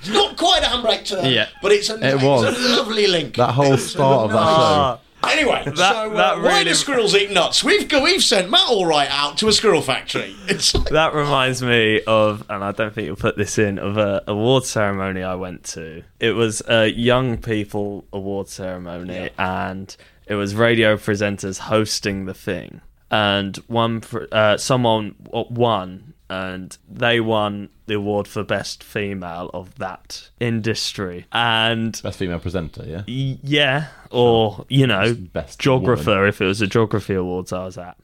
It's 0.00 0.08
not 0.08 0.38
quite 0.38 0.62
a 0.62 0.66
handbrake 0.66 1.04
turn, 1.06 1.26
Yeah. 1.26 1.48
but 1.60 1.72
it's 1.72 1.90
a, 1.90 1.96
It 1.96 2.14
it's 2.14 2.22
was. 2.24 2.44
a 2.44 2.76
lovely 2.78 3.06
link. 3.06 3.34
That 3.36 3.50
whole 3.52 3.76
start 3.76 4.24
of 4.26 4.30
that 4.30 4.36
lovely- 4.40 4.96
show. 4.96 5.00
Anyway, 5.30 5.62
That- 5.66 5.76
so 5.76 5.84
uh, 6.12 6.16
that 6.16 6.40
why 6.40 6.64
do 6.64 6.72
squirrels 6.72 7.14
eat 7.14 7.30
nuts? 7.30 7.62
We've 7.62 7.86
we've 8.02 8.22
sent 8.24 8.48
Matt 8.50 8.66
all 8.70 8.86
right 8.86 9.10
out 9.10 9.36
to 9.38 9.48
a 9.48 9.52
squirrel 9.52 9.82
factory. 9.82 10.34
It's 10.48 10.74
like, 10.74 10.88
That 10.88 11.12
reminds 11.12 11.62
me 11.62 12.00
of, 12.06 12.46
and 12.48 12.64
I 12.64 12.72
don't 12.72 12.94
think 12.94 13.06
you'll 13.08 13.16
put 13.16 13.36
this 13.36 13.58
in, 13.58 13.78
of 13.78 13.98
a 13.98 14.22
award 14.26 14.64
ceremony 14.64 15.22
I 15.22 15.34
went 15.34 15.64
to. 15.74 16.02
It 16.18 16.32
was 16.32 16.62
a 16.66 16.86
young 16.86 17.36
people 17.36 18.06
award 18.14 18.48
ceremony, 18.48 19.28
and 19.36 19.94
it 20.26 20.36
was 20.36 20.54
radio 20.54 20.96
presenters 20.96 21.58
hosting 21.58 22.24
the 22.24 22.32
thing. 22.34 22.80
And 23.10 23.54
one, 23.66 24.02
uh, 24.32 24.56
someone 24.56 25.16
won, 25.30 26.14
and 26.30 26.78
they 26.88 27.20
won 27.20 27.68
the 27.86 27.94
award 27.94 28.26
for 28.28 28.42
best 28.44 28.82
female 28.84 29.50
of 29.52 29.74
that 29.76 30.30
industry. 30.40 31.26
And 31.32 32.00
Best 32.02 32.18
female 32.20 32.38
presenter, 32.38 32.84
yeah. 32.86 33.02
Yeah, 33.06 33.88
or 34.10 34.64
you 34.68 34.86
know, 34.86 35.14
Best 35.14 35.58
geographer 35.58 36.12
woman. 36.12 36.28
if 36.28 36.40
it 36.40 36.46
was 36.46 36.60
a 36.62 36.66
geography 36.66 37.14
awards 37.14 37.52
I 37.52 37.64
was 37.64 37.76
at. 37.76 37.96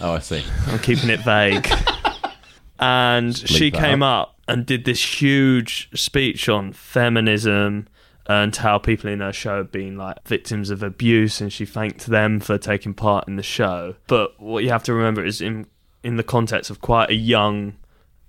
Oh, 0.00 0.12
I 0.12 0.20
see. 0.20 0.42
I'm 0.68 0.78
keeping 0.78 1.10
it 1.10 1.20
vague. 1.20 1.68
and 2.78 3.32
Just 3.34 3.44
bleep 3.52 3.56
she 3.58 3.70
came 3.70 4.02
out. 4.02 4.20
up 4.28 4.38
and 4.48 4.64
did 4.66 4.84
this 4.84 5.20
huge 5.20 5.88
speech 5.94 6.48
on 6.48 6.72
feminism 6.72 7.88
and 8.26 8.54
how 8.54 8.78
people 8.78 9.10
in 9.10 9.20
her 9.20 9.32
show 9.32 9.58
had 9.58 9.72
been 9.72 9.96
like 9.96 10.26
victims 10.26 10.70
of 10.70 10.82
abuse 10.82 11.40
and 11.40 11.52
she 11.52 11.64
thanked 11.66 12.06
them 12.06 12.38
for 12.40 12.56
taking 12.58 12.94
part 12.94 13.26
in 13.28 13.36
the 13.36 13.42
show. 13.42 13.94
But 14.06 14.40
what 14.40 14.62
you 14.64 14.70
have 14.70 14.84
to 14.84 14.94
remember 14.94 15.24
is 15.24 15.40
in 15.40 15.66
in 16.02 16.16
the 16.16 16.22
context 16.22 16.70
of 16.70 16.80
quite 16.80 17.10
a 17.10 17.14
young 17.14 17.74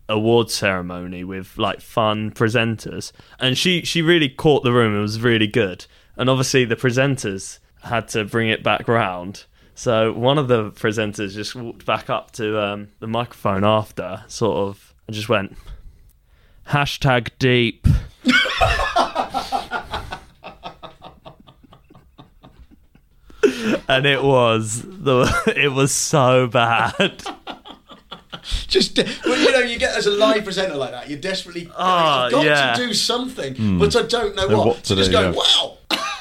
award 0.09 0.51
ceremony 0.51 1.24
with 1.24 1.57
like 1.57 1.82
fun 1.82 2.32
presenters. 2.32 3.11
And 3.39 3.57
she 3.57 3.84
she 3.84 4.01
really 4.01 4.30
caught 4.30 4.63
the 4.63 4.71
room. 4.74 4.97
It 4.97 5.01
was 5.01 5.21
really 5.21 5.47
good. 5.47 5.86
And 6.15 6.30
obviously 6.30 6.65
the 6.65 6.76
presenters 6.76 7.59
had 7.84 8.07
to 8.09 8.26
bring 8.26 8.49
it 8.49 8.63
back 8.63 8.88
round. 8.88 9.45
So 9.76 10.13
one 10.13 10.38
of 10.38 10.47
the 10.47 10.71
presenters 10.71 11.34
just 11.34 11.55
walked 11.55 11.86
back 11.86 12.09
up 12.09 12.32
to 12.34 12.61
um, 12.61 12.89
the 12.99 13.07
microphone 13.07 13.63
after 13.63 14.24
sort 14.28 14.57
of 14.57 14.93
and 15.07 15.15
just 15.15 15.30
went 15.30 15.57
hashtag 16.67 17.30
deep. 17.39 17.88
And 23.88 24.05
it 24.05 24.24
was 24.24 24.82
the 24.82 25.53
it 25.55 25.71
was 25.71 25.91
so 25.93 26.47
bad 26.47 27.24
just 28.68 28.98
well, 29.26 29.38
you 29.39 29.52
know, 29.52 29.60
you 29.60 29.78
get 29.80 29.96
as 29.96 30.06
a 30.08 30.12
live 30.12 30.44
presenter 30.44 30.76
like 30.76 30.91
that, 30.91 31.10
you're 31.10 31.20
desperately. 31.20 31.70
Ah, 31.78 32.26
I've 32.26 32.32
got 32.32 32.46
yeah. 32.46 32.74
to 32.74 32.88
do 32.88 32.94
something, 32.94 33.56
Hmm. 33.56 33.80
but 33.80 33.96
I 33.96 34.04
don't 34.04 34.36
know 34.36 34.48
Know 34.48 34.58
what. 34.58 34.68
what 34.68 34.86
so 34.86 34.96
to 34.96 35.02
just 35.02 35.12
go, 35.12 35.22
yeah. 35.22 35.32
wow, 35.32 35.78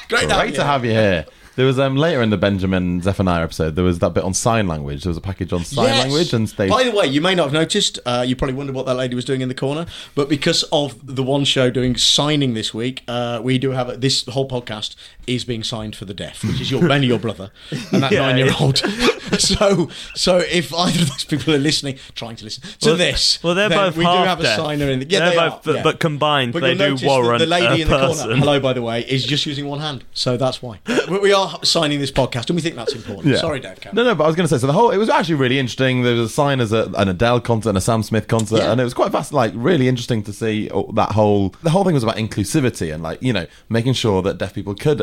great, 0.08 0.28
Great 0.28 0.54
to 0.54 0.64
have 0.64 0.84
you 0.84 0.92
here. 0.92 1.26
There 1.54 1.66
was 1.66 1.78
um, 1.78 1.96
later 1.96 2.22
in 2.22 2.30
the 2.30 2.38
Benjamin 2.38 3.02
Zephaniah 3.02 3.42
episode. 3.44 3.74
There 3.76 3.84
was 3.84 3.98
that 3.98 4.14
bit 4.14 4.24
on 4.24 4.32
sign 4.32 4.66
language. 4.66 5.02
There 5.04 5.10
was 5.10 5.16
a 5.18 5.20
package 5.22 5.52
on 5.52 5.64
sign 5.64 5.84
Yes. 5.86 6.02
language, 6.04 6.32
and 6.32 6.48
they 6.48 6.68
By 6.68 6.84
the 6.84 6.92
way, 6.92 7.06
you 7.06 7.20
may 7.20 7.34
not 7.34 7.44
have 7.44 7.52
noticed. 7.52 7.98
Uh, 8.06 8.24
you 8.26 8.34
probably 8.36 8.54
wondered 8.54 8.74
what 8.74 8.86
that 8.86 8.94
lady 8.94 9.14
was 9.14 9.24
doing 9.24 9.42
in 9.42 9.48
the 9.48 9.54
corner, 9.54 9.84
but 10.14 10.28
because 10.28 10.62
of 10.72 10.98
the 11.04 11.22
one 11.22 11.44
show 11.44 11.70
doing 11.70 11.96
signing 11.96 12.54
this 12.54 12.72
week, 12.72 13.02
uh, 13.06 13.40
we 13.42 13.58
do 13.58 13.72
have 13.72 13.88
a, 13.90 13.96
this 13.96 14.24
whole 14.26 14.48
podcast 14.48 14.94
is 15.26 15.44
being 15.44 15.62
signed 15.62 15.94
for 15.94 16.04
the 16.04 16.14
deaf, 16.14 16.42
which 16.42 16.60
is 16.60 16.70
your 16.70 16.82
mainly 16.82 17.06
your 17.06 17.18
brother 17.18 17.50
and 17.92 18.02
that 18.02 18.10
Yeah. 18.12 18.20
nine-year-old. 18.20 18.78
so, 19.38 19.88
so 20.14 20.38
if 20.38 20.74
either 20.74 21.02
of 21.02 21.10
those 21.10 21.24
people 21.24 21.54
are 21.54 21.58
listening, 21.58 21.98
trying 22.14 22.36
to 22.36 22.44
listen 22.44 22.62
to 22.80 22.88
Well, 22.88 22.96
this, 22.96 23.42
well 23.42 23.54
they're 23.54 23.68
then 23.68 23.78
both 23.78 23.96
we 23.96 24.04
do 24.04 24.10
half 24.10 24.26
have 24.26 24.40
a 24.40 24.56
signer 24.56 24.90
in 24.90 25.00
the 25.00 25.06
yeah, 25.08 25.18
They're 25.20 25.30
they 25.30 25.36
both, 25.36 25.52
are, 25.52 25.60
but, 25.64 25.74
yeah. 25.76 25.82
but 25.82 26.00
combined 26.00 26.52
But 26.54 26.62
they 26.62 26.68
you'll 26.70 26.78
do 26.78 26.84
notice 26.88 27.00
that 27.02 27.06
warrant 27.06 27.38
the 27.40 27.46
lady 27.46 27.66
a 27.66 27.72
in 27.84 27.88
the 27.90 27.98
person. 27.98 28.26
corner. 28.26 28.36
Hello, 28.40 28.60
by 28.60 28.72
the 28.72 28.82
way, 28.82 29.02
is 29.06 29.24
just 29.24 29.46
using 29.46 29.66
one 29.68 29.78
hand, 29.80 30.04
so 30.12 30.36
that's 30.36 30.60
why. 30.62 30.80
But 30.86 31.22
we 31.22 31.32
are 31.32 31.41
signing 31.62 31.98
this 32.00 32.10
podcast, 32.10 32.48
and 32.48 32.56
we 32.56 32.62
think 32.62 32.76
that's 32.76 32.94
important. 32.94 33.26
Yeah. 33.34 33.40
Sorry, 33.40 33.60
Dave. 33.60 33.80
Cameron. 33.80 33.96
No, 33.96 34.10
no, 34.10 34.14
but 34.14 34.24
I 34.24 34.26
was 34.26 34.36
going 34.36 34.48
to 34.48 34.54
say, 34.54 34.60
so 34.60 34.66
the 34.66 34.72
whole, 34.72 34.90
it 34.90 34.96
was 34.98 35.08
actually 35.08 35.36
really 35.36 35.58
interesting. 35.58 36.02
There 36.02 36.14
was 36.14 36.30
a 36.30 36.32
sign 36.32 36.60
as 36.60 36.72
a, 36.72 36.90
an 36.96 37.08
Adele 37.08 37.40
concert 37.40 37.70
and 37.70 37.78
a 37.78 37.80
Sam 37.80 38.02
Smith 38.02 38.28
concert, 38.28 38.58
Yeah. 38.58 38.72
and 38.72 38.80
it 38.80 38.84
was 38.84 38.94
quite 38.94 39.12
fast, 39.12 39.32
like 39.32 39.52
really 39.54 39.88
interesting 39.88 40.22
to 40.24 40.32
see 40.32 40.68
that 40.94 41.12
whole, 41.12 41.50
the 41.62 41.70
whole 41.70 41.84
thing 41.84 41.94
was 41.94 42.02
about 42.02 42.16
inclusivity 42.16 42.92
and 42.92 43.02
like, 43.02 43.22
you 43.22 43.32
know, 43.32 43.46
making 43.68 43.92
sure 43.94 44.22
that 44.22 44.38
deaf 44.38 44.54
people 44.54 44.74
could 44.74 45.00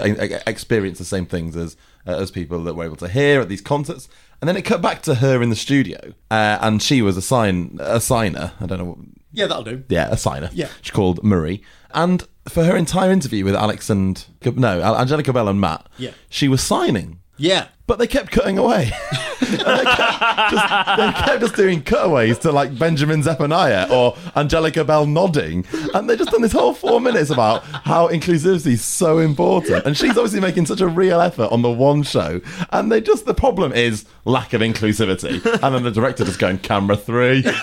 experience 0.47 0.97
the 0.99 1.05
same 1.05 1.25
things 1.25 1.55
as, 1.55 1.75
uh, 2.07 2.15
as 2.17 2.31
people 2.31 2.63
that 2.63 2.75
were 2.75 2.83
able 2.85 2.95
to 2.97 3.07
hear 3.07 3.41
at 3.41 3.49
these 3.49 3.61
concerts. 3.61 4.09
And 4.41 4.47
then 4.47 4.55
it 4.55 4.61
cut 4.63 4.81
back 4.81 5.01
to 5.03 5.15
her 5.15 5.41
in 5.41 5.49
the 5.49 5.55
studio, 5.55 6.13
uh, 6.31 6.57
and 6.61 6.81
she 6.81 7.01
was 7.01 7.17
a 7.17 7.21
sign, 7.21 7.77
a 7.81 7.99
signer. 7.99 8.53
I 8.61 8.65
don't 8.67 8.77
know. 8.77 8.85
What, 8.85 8.97
Yeah, 9.33 9.47
that'll 9.47 9.63
do. 9.63 9.83
yeah, 9.89 10.07
a 10.09 10.17
signer. 10.17 10.49
Yeah. 10.53 10.69
She's 10.81 10.91
called 10.91 11.23
Marie. 11.23 11.61
And 11.93 12.25
for 12.49 12.63
her 12.63 12.75
entire 12.75 13.11
interview 13.11 13.45
with 13.45 13.55
Alex 13.55 13.89
and, 13.89 14.25
no, 14.43 14.81
Angelica 14.81 15.31
Bell 15.33 15.47
and 15.47 15.61
Matt, 15.61 15.87
Yeah. 15.97 16.11
she 16.29 16.47
was 16.47 16.61
signing. 16.61 17.19
Yeah. 17.37 17.67
But 17.87 17.97
they 17.99 18.07
kept 18.07 18.31
cutting 18.31 18.57
away. 18.57 18.91
They, 19.49 19.55
kept 19.57 20.51
just, 20.51 20.69
they 20.97 21.11
kept 21.25 21.39
just 21.41 21.55
doing 21.55 21.81
cutaways 21.81 22.37
to 22.39 22.51
like 22.51 22.77
Benjamin 22.77 23.23
Zephaniah 23.23 23.87
or 23.91 24.15
Angelica 24.35 24.83
Bell 24.83 25.07
nodding. 25.07 25.65
And 25.95 26.07
they 26.07 26.15
just 26.15 26.29
done 26.29 26.43
this 26.43 26.51
whole 26.51 26.75
four 26.75 27.01
minutes 27.01 27.31
about 27.31 27.63
how 27.63 28.09
inclusivity 28.09 28.73
is 28.73 28.83
so 28.83 29.17
important. 29.17 29.87
And 29.87 29.97
she's 29.97 30.11
obviously 30.11 30.39
making 30.39 30.67
such 30.67 30.81
a 30.81 30.87
real 30.87 31.19
effort 31.19 31.51
on 31.51 31.63
the 31.63 31.71
one 31.71 32.03
show. 32.03 32.41
And 32.71 32.91
they 32.91 33.01
just, 33.01 33.25
the 33.25 33.33
problem 33.33 33.71
is 33.73 34.05
lack 34.23 34.53
of 34.53 34.61
inclusivity. 34.61 35.43
And 35.63 35.73
then 35.73 35.81
the 35.83 35.89
director 35.91 36.23
just 36.25 36.37
going, 36.37 36.59
camera 36.59 36.95
three. 36.95 37.41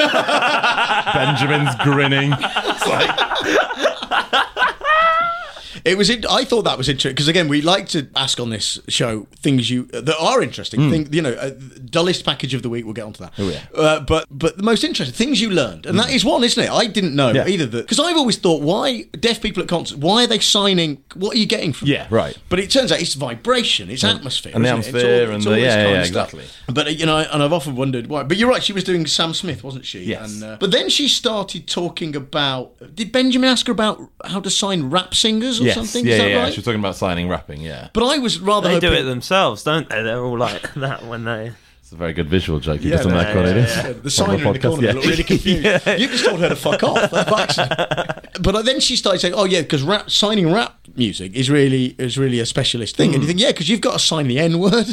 Benjamin's 1.15 1.75
grinning. 1.85 2.33
It's 2.37 2.87
like, 2.87 3.96
It 5.87 5.97
was. 5.97 6.11
I 6.11 6.45
thought 6.45 6.63
that 6.63 6.77
was 6.77 6.89
interesting 6.89 7.13
because 7.15 7.29
again, 7.29 7.49
we 7.49 7.63
like 7.63 7.89
to 7.91 8.09
ask 8.17 8.41
on 8.41 8.51
this 8.51 8.79
show 8.89 9.27
things 9.37 9.71
you 9.71 9.85
that 9.85 10.17
are 10.21 10.43
interesting. 10.43 10.81
Mm. 10.81 10.91
Thing, 10.91 11.13
you 11.13 11.23
know, 11.23 11.33
uh, 11.33 11.51
dullest 11.89 12.25
package 12.25 12.55
of 12.55 12.63
the 12.63 12.69
week. 12.69 12.85
We'll 12.85 12.95
get 12.95 13.05
onto 13.05 13.23
that. 13.25 13.33
Oh, 13.39 13.49
yeah. 13.49 13.61
Uh, 13.75 14.01
but 14.01 14.27
but 14.31 14.57
the 14.57 14.63
most 14.65 14.83
interesting 14.85 15.15
things 15.15 15.41
you 15.41 15.49
learned, 15.51 15.87
and 15.87 15.99
that 15.99 16.11
is 16.11 16.25
one, 16.25 16.43
isn't 16.45 16.63
it? 16.63 16.71
I 16.71 16.87
didn't 16.87 17.15
know 17.15 17.31
Yeah. 17.31 17.47
either. 17.49 17.67
That 17.67 17.83
because 17.83 18.01
I've 18.01 18.17
always 18.17 18.37
thought, 18.37 18.63
why 18.63 19.03
deaf 19.19 19.41
people 19.41 19.63
at 19.63 19.69
concerts? 19.69 19.99
Why 20.01 20.25
are 20.25 20.27
they 20.27 20.41
signing? 20.41 21.05
What 21.15 21.37
are 21.37 21.39
you 21.39 21.47
getting 21.47 21.73
from? 21.73 21.89
Yeah, 21.89 22.09
right. 22.11 22.37
But 22.49 22.59
it 22.59 22.69
turns 22.71 22.91
out 22.91 23.01
it's 23.01 23.15
vibration, 23.15 23.89
it's 23.91 24.03
And- 24.03 24.19
atmosphere, 24.19 24.53
and 24.55 24.65
the 24.65 24.69
it? 24.69 24.73
Atmosphere 24.73 25.31
and 25.31 25.43
the- 25.43 25.61
yeah, 25.61 25.89
yeah, 25.89 26.03
stuff. 26.03 26.35
exactly. 26.35 26.45
But 26.73 26.87
uh, 26.89 26.91
you 26.91 27.07
know, 27.07 27.19
and 27.19 27.43
I've 27.43 27.53
often 27.53 27.77
wondered 27.77 28.09
why. 28.09 28.25
But 28.25 28.37
you're 28.39 28.49
right. 28.51 28.63
She 28.63 28.73
was 28.73 28.83
doing 28.85 29.07
Sam 29.07 29.33
Smith, 29.35 29.63
wasn't 29.63 29.85
she? 29.87 30.01
Yes. 30.01 30.33
And, 30.35 30.43
uh, 30.43 30.57
but 30.59 30.73
then 30.73 30.89
she 30.89 31.07
started 31.07 31.69
talking 31.69 32.17
about. 32.17 32.73
Did 32.95 33.13
Benjamin 33.13 33.49
ask 33.49 33.67
her 33.67 33.73
about 33.73 34.01
how 34.25 34.41
to 34.41 34.51
sign 34.51 34.91
rap 34.91 35.15
singers 35.15 35.61
or 35.61 35.65
yes. 35.65 35.76
Something? 35.77 36.07
Yeah, 36.07 36.13
Is 36.13 36.19
that 36.19 36.29
yeah, 36.29 36.37
yeah. 36.37 36.43
right? 36.43 36.53
She 36.53 36.59
was 36.59 36.65
talking 36.65 36.81
about 36.81 36.97
signing 36.97 37.29
rapping, 37.29 37.61
yeah. 37.61 37.89
But 37.93 38.05
I 38.05 38.19
was 38.19 38.41
rather 38.41 38.69
they 38.69 38.81
do 38.81 38.93
it 38.93 39.03
themselves 39.03 39.63
don't 39.63 39.89
they 39.89 40.03
they're 40.03 40.21
all 40.21 40.39
like 40.39 40.75
that 40.87 41.05
when 41.05 41.25
they 41.25 41.53
It's 41.81 41.93
a 41.93 41.97
very 41.97 42.13
good 42.13 42.29
visual 42.29 42.59
joke. 42.61 42.83
You 42.83 42.91
Yeah, 42.91 42.97
just 42.97 43.09
on 43.09 43.15
yeah, 43.15 43.25
that 43.25 43.33
Cornelius. 43.33 43.77
yeah, 43.77 43.87
yeah. 43.87 43.93
The 43.93 44.11
signer 44.11 44.47
in 44.47 44.53
the 44.53 44.59
corner 44.59 44.93
looked 44.93 45.07
really 45.07 45.25
confused. 45.33 45.87
You 45.87 46.09
just 46.09 46.25
told 46.25 46.41
her 46.41 46.49
to 46.49 46.57
fuck 46.57 46.83
off. 46.83 47.11
But 48.41 48.67
then 48.67 48.81
she 48.81 48.97
started 48.97 49.21
saying, 49.21 49.35
"Oh 49.35 49.45
yeah, 49.45 49.63
because 49.63 49.83
rap, 49.83 50.11
signing 50.11 50.53
rap 50.53 50.77
music 50.95 51.35
is 51.35 51.49
really 51.49 51.95
is 51.99 52.19
really 52.19 52.39
a 52.39 52.47
specialist 52.47 52.97
thing." 52.97 53.15
And 53.15 53.17
you 53.17 53.21
hmm. 53.21 53.27
think, 53.29 53.41
"Yeah, 53.41 53.53
because 53.53 53.69
you've 53.71 53.81
got 53.81 53.95
to 53.95 53.99
sign 53.99 54.29
the 54.29 54.39
N 54.39 54.59
word, 54.59 54.89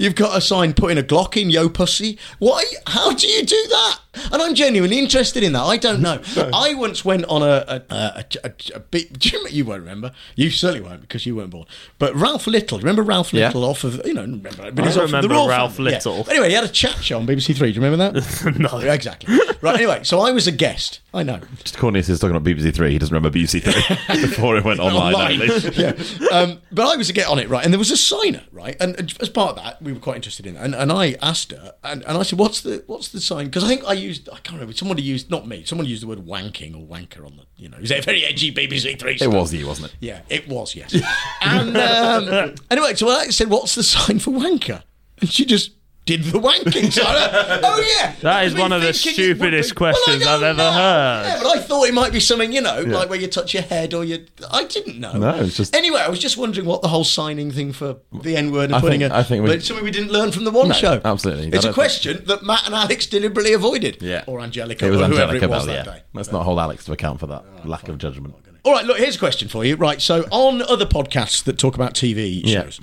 you've 0.00 0.14
got 0.16 0.36
a 0.36 0.40
sign 0.40 0.72
putting 0.72 0.98
a 0.98 1.02
Glock 1.02 1.40
in 1.40 1.50
yo 1.50 1.68
pussy. 1.68 2.18
Why? 2.38 2.64
How 2.86 3.12
do 3.14 3.26
you 3.28 3.44
do 3.44 3.66
that?" 3.68 3.98
And 4.32 4.42
I'm 4.42 4.56
genuinely 4.56 4.98
interested 4.98 5.44
in 5.44 5.52
that. 5.52 5.62
I 5.62 5.76
don't 5.76 6.00
know. 6.00 6.20
I 6.52 6.74
once 6.74 7.04
went 7.04 7.24
on 7.26 7.42
a 7.42 7.64
a, 7.68 7.82
a, 7.90 7.94
a, 7.94 8.24
a, 8.44 8.52
a 8.74 8.80
bit. 8.80 9.18
Do 9.18 9.28
you, 9.32 9.46
you 9.50 9.64
won't 9.64 9.80
remember. 9.80 10.10
You 10.34 10.50
certainly 10.50 10.86
won't 10.88 11.02
because 11.02 11.26
you 11.26 11.36
weren't 11.36 11.50
born. 11.50 11.66
But 11.98 12.14
Ralph 12.16 12.46
Little, 12.48 12.78
remember 12.78 13.02
Ralph 13.02 13.32
Yeah. 13.32 13.46
Little 13.48 13.64
off 13.64 13.84
of 13.84 14.00
you 14.04 14.14
know 14.14 14.22
remember? 14.22 14.72
But 14.72 14.80
I 14.80 14.86
he's 14.86 14.96
off 14.96 15.04
of 15.04 15.10
the 15.10 15.16
remember 15.28 15.48
Ralph 15.48 15.76
Family. 15.76 15.92
Yeah. 15.92 15.98
Little. 15.98 16.30
Anyway, 16.30 16.48
he 16.48 16.54
had 16.54 16.64
a 16.64 16.68
chat 16.68 16.96
show 17.04 17.18
on 17.18 17.26
BBC 17.26 17.56
Three. 17.56 17.72
Do 17.72 17.80
you 17.80 17.86
remember 17.86 18.20
that? 18.20 18.58
no, 18.58 18.78
exactly. 18.78 19.36
Right. 19.60 19.76
Anyway, 19.76 20.00
so 20.04 20.20
I 20.20 20.32
was 20.32 20.46
a 20.46 20.52
guest. 20.52 21.00
I 21.12 21.22
know. 21.22 21.40
Just 21.62 21.76
Cornelius 21.78 22.08
is 22.08 22.18
talking 22.20 22.34
about 22.36 22.48
BBC 22.48 22.74
Three. 22.74 22.90
He 22.92 22.98
doesn't 22.98 23.14
remember 23.14 23.36
BBC 23.36 23.62
Three 23.62 24.20
before 24.22 24.56
it 24.56 24.64
went 24.64 24.80
online. 24.80 25.14
only. 25.40 25.46
yeah. 25.76 25.92
Um, 26.32 26.60
but 26.72 26.86
I 26.86 26.96
was 26.96 27.08
to 27.08 27.12
get 27.12 27.28
on 27.28 27.38
it, 27.38 27.48
right? 27.48 27.64
And 27.64 27.72
there 27.72 27.78
was 27.78 27.90
a 27.90 27.96
signer, 27.96 28.42
right? 28.52 28.76
And, 28.80 28.98
and 28.98 29.14
as 29.20 29.28
part 29.28 29.50
of 29.56 29.62
that, 29.62 29.80
we 29.82 29.89
were 29.94 30.00
quite 30.00 30.16
interested 30.16 30.46
in, 30.46 30.56
and, 30.56 30.74
and 30.74 30.92
I 30.92 31.16
asked 31.22 31.52
her, 31.52 31.74
and, 31.84 32.02
and 32.04 32.18
I 32.18 32.22
said, 32.22 32.38
"What's 32.38 32.60
the 32.60 32.82
what's 32.86 33.08
the 33.08 33.20
sign?" 33.20 33.46
Because 33.46 33.64
I 33.64 33.68
think 33.68 33.84
I 33.84 33.92
used 33.92 34.28
I 34.28 34.36
can't 34.36 34.54
remember. 34.54 34.72
Somebody 34.72 35.02
used 35.02 35.30
not 35.30 35.46
me. 35.46 35.64
Someone 35.64 35.86
used 35.86 36.02
the 36.02 36.06
word 36.06 36.26
wanking 36.26 36.74
or 36.74 36.86
wanker 36.86 37.24
on 37.24 37.36
the 37.36 37.44
you 37.56 37.68
know. 37.68 37.78
Is 37.78 37.90
it 37.90 38.04
very 38.04 38.24
edgy 38.24 38.52
BBC 38.52 38.98
Three? 38.98 39.12
It 39.12 39.18
stuff? 39.18 39.32
was 39.32 39.52
you, 39.52 39.66
wasn't 39.66 39.88
it? 39.88 39.96
Yeah, 40.00 40.20
it 40.28 40.48
was. 40.48 40.74
Yes. 40.74 40.94
and 41.42 41.76
um, 41.76 42.54
anyway, 42.70 42.94
so 42.94 43.08
I 43.08 43.28
said, 43.28 43.50
"What's 43.50 43.74
the 43.74 43.82
sign 43.82 44.18
for 44.18 44.30
wanker?" 44.32 44.82
And 45.20 45.30
she 45.30 45.44
just 45.44 45.72
did 46.06 46.24
the 46.24 46.38
wanking 46.40 46.90
sign. 46.92 47.04
oh 47.62 47.96
yeah, 48.00 48.14
That 48.22 48.44
is 48.46 48.54
one 48.54 48.72
of 48.72 48.82
the 48.82 48.92
thinking 48.92 49.24
it 49.24 49.28
would 49.40 49.50
be- 49.52 49.62
stupidest 49.62 49.78
Well, 49.80 49.90
I 49.90 49.92
questions 49.92 50.26
I've 50.26 50.42
ever 50.42 50.56
know. 50.58 50.72
heard. 50.72 51.24
Yeah, 51.26 51.42
but 51.42 51.56
I 51.56 51.60
thought 51.60 51.84
it 51.88 51.94
might 51.94 52.12
be 52.12 52.18
something, 52.20 52.52
you 52.52 52.60
know, 52.62 52.80
Yeah. 52.80 52.96
like 52.96 53.10
where 53.10 53.20
you 53.20 53.28
touch 53.28 53.54
your 53.54 53.62
head 53.62 53.94
or 53.94 54.04
you. 54.04 54.26
I 54.50 54.64
didn't 54.64 54.98
know. 54.98 55.12
No, 55.12 55.34
it's 55.36 55.56
just- 55.56 55.76
Anyway, 55.76 56.00
I 56.00 56.08
was 56.08 56.18
just 56.18 56.36
wondering 56.36 56.66
what 56.66 56.82
the 56.82 56.88
whole 56.88 57.04
signing 57.04 57.52
thing 57.52 57.72
for 57.72 57.96
the 58.12 58.36
N 58.36 58.50
word 58.50 58.64
and 58.64 58.74
I 58.76 58.80
putting 58.80 59.00
think- 59.00 59.12
a. 59.12 59.16
I 59.16 59.22
think 59.22 59.44
we- 59.44 59.50
but 59.50 59.62
something 59.62 59.84
we 59.84 59.90
didn't 59.92 60.10
learn 60.10 60.32
from 60.32 60.44
the 60.44 60.50
one 60.50 60.68
No, 60.68 60.74
show. 60.74 61.00
absolutely. 61.04 61.46
It's 61.48 61.52
don't 61.52 61.58
a 61.58 61.62
think- 61.68 61.74
question 61.74 62.22
that 62.26 62.42
Matt 62.42 62.66
and 62.66 62.74
Alex 62.74 63.06
deliberately 63.06 63.52
avoided. 63.52 63.98
Yeah. 64.00 64.24
Or 64.26 64.40
Angelica, 64.40 64.86
It 64.86 64.90
was 64.90 65.00
or 65.00 65.04
whoever 65.06 65.22
Angelica 65.34 65.44
it 65.44 65.50
was 65.50 65.66
Bell, 65.66 65.74
that 65.76 65.86
yeah. 65.86 65.92
day. 65.94 66.02
Let's 66.12 66.32
not 66.32 66.44
hold 66.44 66.58
Alex 66.58 66.84
to 66.86 66.92
account 66.92 67.20
for 67.20 67.26
that 67.28 67.44
oh, 67.64 67.68
lack 67.68 67.88
of 67.88 67.98
judgment. 67.98 68.34
All 68.62 68.72
right, 68.72 68.84
look, 68.84 68.98
here's 68.98 69.16
a 69.16 69.18
question 69.18 69.48
for 69.48 69.64
you. 69.64 69.76
Right, 69.76 70.00
so 70.02 70.22
on 70.30 70.62
other 70.62 70.86
podcasts 70.86 71.42
that 71.44 71.56
talk 71.58 71.74
about 71.74 71.94
TV 71.94 72.42
Yeah. 72.44 72.64
shows, 72.64 72.80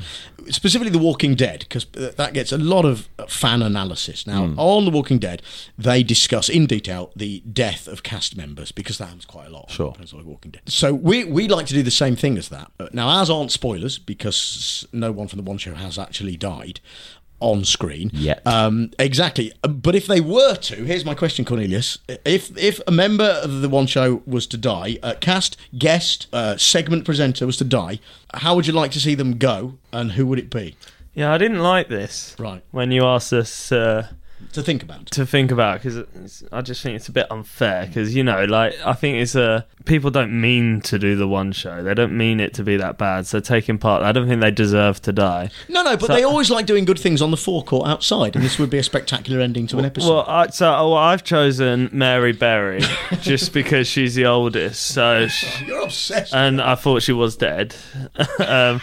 specifically 0.50 0.90
The 0.92 0.98
Walking 0.98 1.36
Dead, 1.36 1.60
because 1.60 1.86
that 1.94 2.34
gets 2.34 2.52
a 2.52 2.58
lot 2.58 2.84
of 2.86 3.10
fan 3.28 3.62
analysis. 3.62 4.26
Now, 4.26 4.48
Mm. 4.48 4.56
on 4.58 4.86
The 4.86 4.92
Walking 4.92 5.20
Dead, 5.20 5.42
they 5.78 6.02
discuss 6.02 6.50
in 6.50 6.66
detail 6.66 7.12
the 7.16 7.42
death 7.52 7.88
of 7.88 8.02
cast 8.02 8.36
members 8.36 8.72
because 8.72 8.98
that 8.98 9.06
happens 9.06 9.26
quite 9.26 9.48
a 9.48 9.52
lot. 9.52 9.70
Sure. 9.70 9.94
on 10.00 10.06
The 10.06 10.24
Walking 10.24 10.52
Dead. 10.52 10.62
So 10.68 10.94
we 10.94 11.24
we 11.26 11.48
like 11.48 11.68
to 11.68 11.74
do 11.74 11.84
the 11.84 11.92
same 11.92 12.16
thing 12.16 12.38
as 12.38 12.50
that. 12.50 12.72
Now, 12.94 13.08
ours 13.10 13.30
aren't 13.30 13.52
spoilers 13.52 14.00
because 14.00 14.88
no 14.92 15.12
one 15.12 15.28
from 15.28 15.38
the 15.38 15.44
One 15.44 15.58
Show 15.60 15.76
has 15.76 16.00
actually 16.00 16.38
died 16.38 16.80
on 17.40 17.64
screen. 17.64 18.10
Yeah. 18.14 18.40
Um, 18.46 18.92
exactly. 18.98 19.52
Uh, 19.64 19.68
But 19.68 19.96
if 19.96 20.08
they 20.08 20.20
were 20.22 20.56
to, 20.56 20.76
here's 20.86 21.06
my 21.06 21.14
question, 21.14 21.46
Cornelius. 21.46 22.00
If 22.26 22.58
if 22.58 22.82
a 22.88 22.92
member 22.92 23.40
of 23.44 23.62
the 23.62 23.70
one 23.70 23.88
show 23.88 24.22
was 24.26 24.48
to 24.48 24.58
die, 24.58 24.98
uh, 25.04 25.14
cast, 25.20 25.58
guest, 25.78 26.28
uh, 26.34 26.58
segment 26.58 27.06
presenter 27.06 27.46
was 27.46 27.58
to 27.58 27.64
die, 27.64 28.00
how 28.34 28.56
would 28.56 28.66
you 28.68 28.74
like 28.74 28.92
to 28.92 29.00
see 29.00 29.16
them 29.16 29.38
go, 29.38 29.78
and 29.92 30.14
who 30.14 30.26
would 30.28 30.40
it 30.40 30.50
be? 30.50 30.76
Yeah, 31.14 31.34
I 31.34 31.38
didn't 31.38 31.60
like 31.60 31.88
this. 31.90 32.36
Right. 32.40 32.64
When 32.72 32.92
you 32.92 33.04
asked 33.06 33.34
us 33.34 33.72
uh, 33.72 34.08
To 34.54 34.62
think 34.64 34.84
about. 34.84 35.08
to 35.08 35.26
think 35.26 35.52
about, 35.52 35.82
because 35.82 36.44
I 36.52 36.62
just 36.62 36.82
think 36.84 36.96
it's 36.96 37.08
a 37.08 37.12
bit 37.12 37.26
unfair. 37.32 37.86
Because 37.88 38.16
you 38.16 38.24
know, 38.24 38.46
like 38.46 38.76
I 38.86 38.94
think 38.94 39.18
it's 39.18 39.34
a 39.36 39.66
people 39.86 40.12
don't 40.12 40.40
mean 40.40 40.82
to 40.82 41.00
do 41.00 41.16
the 41.16 41.28
one 41.28 41.52
show. 41.52 41.82
They 41.84 41.94
don't 41.96 42.16
mean 42.16 42.40
it 42.40 42.54
to 42.56 42.64
be 42.64 42.78
that 42.78 42.98
bad. 43.00 43.26
So 43.28 43.40
taking 43.40 43.78
part, 43.78 44.04
I 44.04 44.12
don't 44.12 44.28
think 44.28 44.42
they 44.42 44.52
deserve 44.52 45.02
to 45.04 45.12
die. 45.12 45.50
No, 45.70 45.82
no, 45.84 45.98
but 45.98 46.08
So- 46.08 46.14
they 46.14 46.24
always 46.24 46.50
like 46.52 46.66
doing 46.68 46.86
good 46.86 47.00
things 47.00 47.22
on 47.22 47.32
the 47.32 47.38
forecourt 47.38 47.88
outside, 47.88 48.36
and 48.36 48.44
this 48.46 48.60
would 48.60 48.70
be 48.70 48.78
a 48.78 48.84
spectacular 48.84 49.42
ending 49.42 49.66
to 49.68 49.80
an 49.80 49.86
episode. 49.86 50.10
Well, 50.10 50.26
I, 50.28 50.48
so 50.48 50.66
well, 50.72 50.94
I've 50.96 51.24
chosen 51.24 51.90
Mary 51.92 52.32
Berry 52.32 52.82
just 53.22 53.54
because 53.54 53.88
she's 53.88 54.14
the 54.16 54.26
oldest. 54.28 54.86
So, 54.86 55.28
she- 55.28 55.66
You're 55.66 55.82
obsessed. 55.84 56.34
and 56.34 56.62
I 56.62 56.76
thought 56.76 57.02
she 57.02 57.12
was 57.14 57.36
dead. 57.36 57.76
um, 58.48 58.82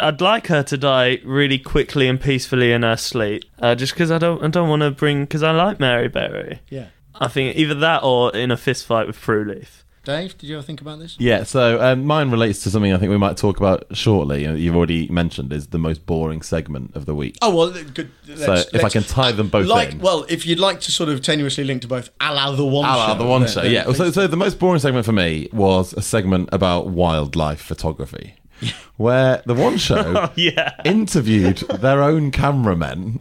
I'd 0.00 0.20
like 0.20 0.46
her 0.48 0.62
to 0.64 0.76
die 0.78 1.18
really 1.24 1.58
quickly 1.58 2.08
and 2.08 2.20
peacefully 2.20 2.72
in 2.72 2.82
her 2.82 2.96
sleep, 2.96 3.44
uh, 3.60 3.74
just 3.74 3.92
because 3.94 4.10
I 4.10 4.18
don't, 4.18 4.42
I 4.44 4.48
don't 4.48 4.68
want 4.68 4.82
to 4.82 4.90
bring, 4.90 5.24
because 5.24 5.42
I 5.42 5.50
like 5.52 5.80
Mary 5.80 6.08
Berry. 6.08 6.60
Yeah. 6.68 6.86
I 7.14 7.28
think 7.28 7.56
either 7.56 7.74
that 7.74 8.02
or 8.02 8.34
in 8.34 8.50
a 8.50 8.56
fist 8.56 8.86
fight 8.86 9.06
with 9.06 9.20
Prue 9.20 9.44
Leith. 9.44 9.84
Dave, 10.04 10.36
did 10.36 10.48
you 10.48 10.56
ever 10.56 10.64
think 10.64 10.80
about 10.80 10.98
this? 10.98 11.14
Yeah, 11.20 11.44
so 11.44 11.80
um, 11.80 12.04
mine 12.04 12.32
relates 12.32 12.64
to 12.64 12.70
something 12.70 12.92
I 12.92 12.98
think 12.98 13.10
we 13.10 13.18
might 13.18 13.36
talk 13.36 13.58
about 13.58 13.84
shortly. 13.96 14.44
uh, 14.48 14.54
You've 14.54 14.74
already 14.74 15.06
mentioned 15.06 15.52
is 15.52 15.68
the 15.68 15.78
most 15.78 16.06
boring 16.06 16.42
segment 16.42 16.96
of 16.96 17.06
the 17.06 17.14
week. 17.14 17.38
Oh 17.40 17.54
well, 17.54 17.70
good. 17.70 18.10
so 18.34 18.54
if 18.72 18.82
I 18.84 18.88
can 18.88 19.04
tie 19.04 19.30
them 19.30 19.46
both 19.46 19.68
like, 19.68 19.92
in. 19.92 19.98
well, 20.00 20.26
if 20.28 20.44
you'd 20.44 20.58
like 20.58 20.80
to 20.80 20.90
sort 20.90 21.08
of 21.08 21.20
tenuously 21.20 21.64
link 21.64 21.82
to 21.82 21.88
both, 21.88 22.10
a 22.20 22.34
la 22.34 22.50
the 22.50 22.64
one 22.64 22.84
show, 22.84 23.14
the 23.16 23.24
one 23.24 23.42
then- 23.42 23.50
show, 23.52 23.62
then 23.62 23.70
yeah. 23.70 23.92
So, 23.92 24.10
so 24.10 24.26
the 24.26 24.36
most 24.36 24.58
boring 24.58 24.80
segment 24.80 25.06
for 25.06 25.12
me 25.12 25.48
was 25.52 25.92
a 25.92 26.02
segment 26.02 26.48
about 26.50 26.88
wildlife 26.88 27.60
photography, 27.60 28.34
where 28.96 29.42
the 29.46 29.54
one 29.54 29.76
show 29.76 29.96
oh, 30.16 30.32
yeah. 30.36 30.72
interviewed 30.84 31.58
their 31.58 32.02
own 32.02 32.30
cameramen. 32.30 33.20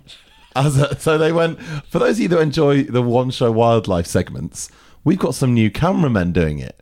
As 0.56 0.78
a, 0.78 1.00
so 1.00 1.18
they 1.18 1.32
went 1.32 1.62
for 1.88 2.00
those 2.00 2.18
of 2.18 2.20
you 2.20 2.28
that 2.30 2.40
enjoy 2.40 2.84
the 2.84 3.02
one 3.02 3.32
show 3.32 3.52
wildlife 3.52 4.06
segments. 4.06 4.70
We've 5.04 5.20
got 5.20 5.34
some 5.34 5.54
new 5.54 5.72
cameramen 5.72 6.32
doing 6.34 6.60
it. 6.60 6.82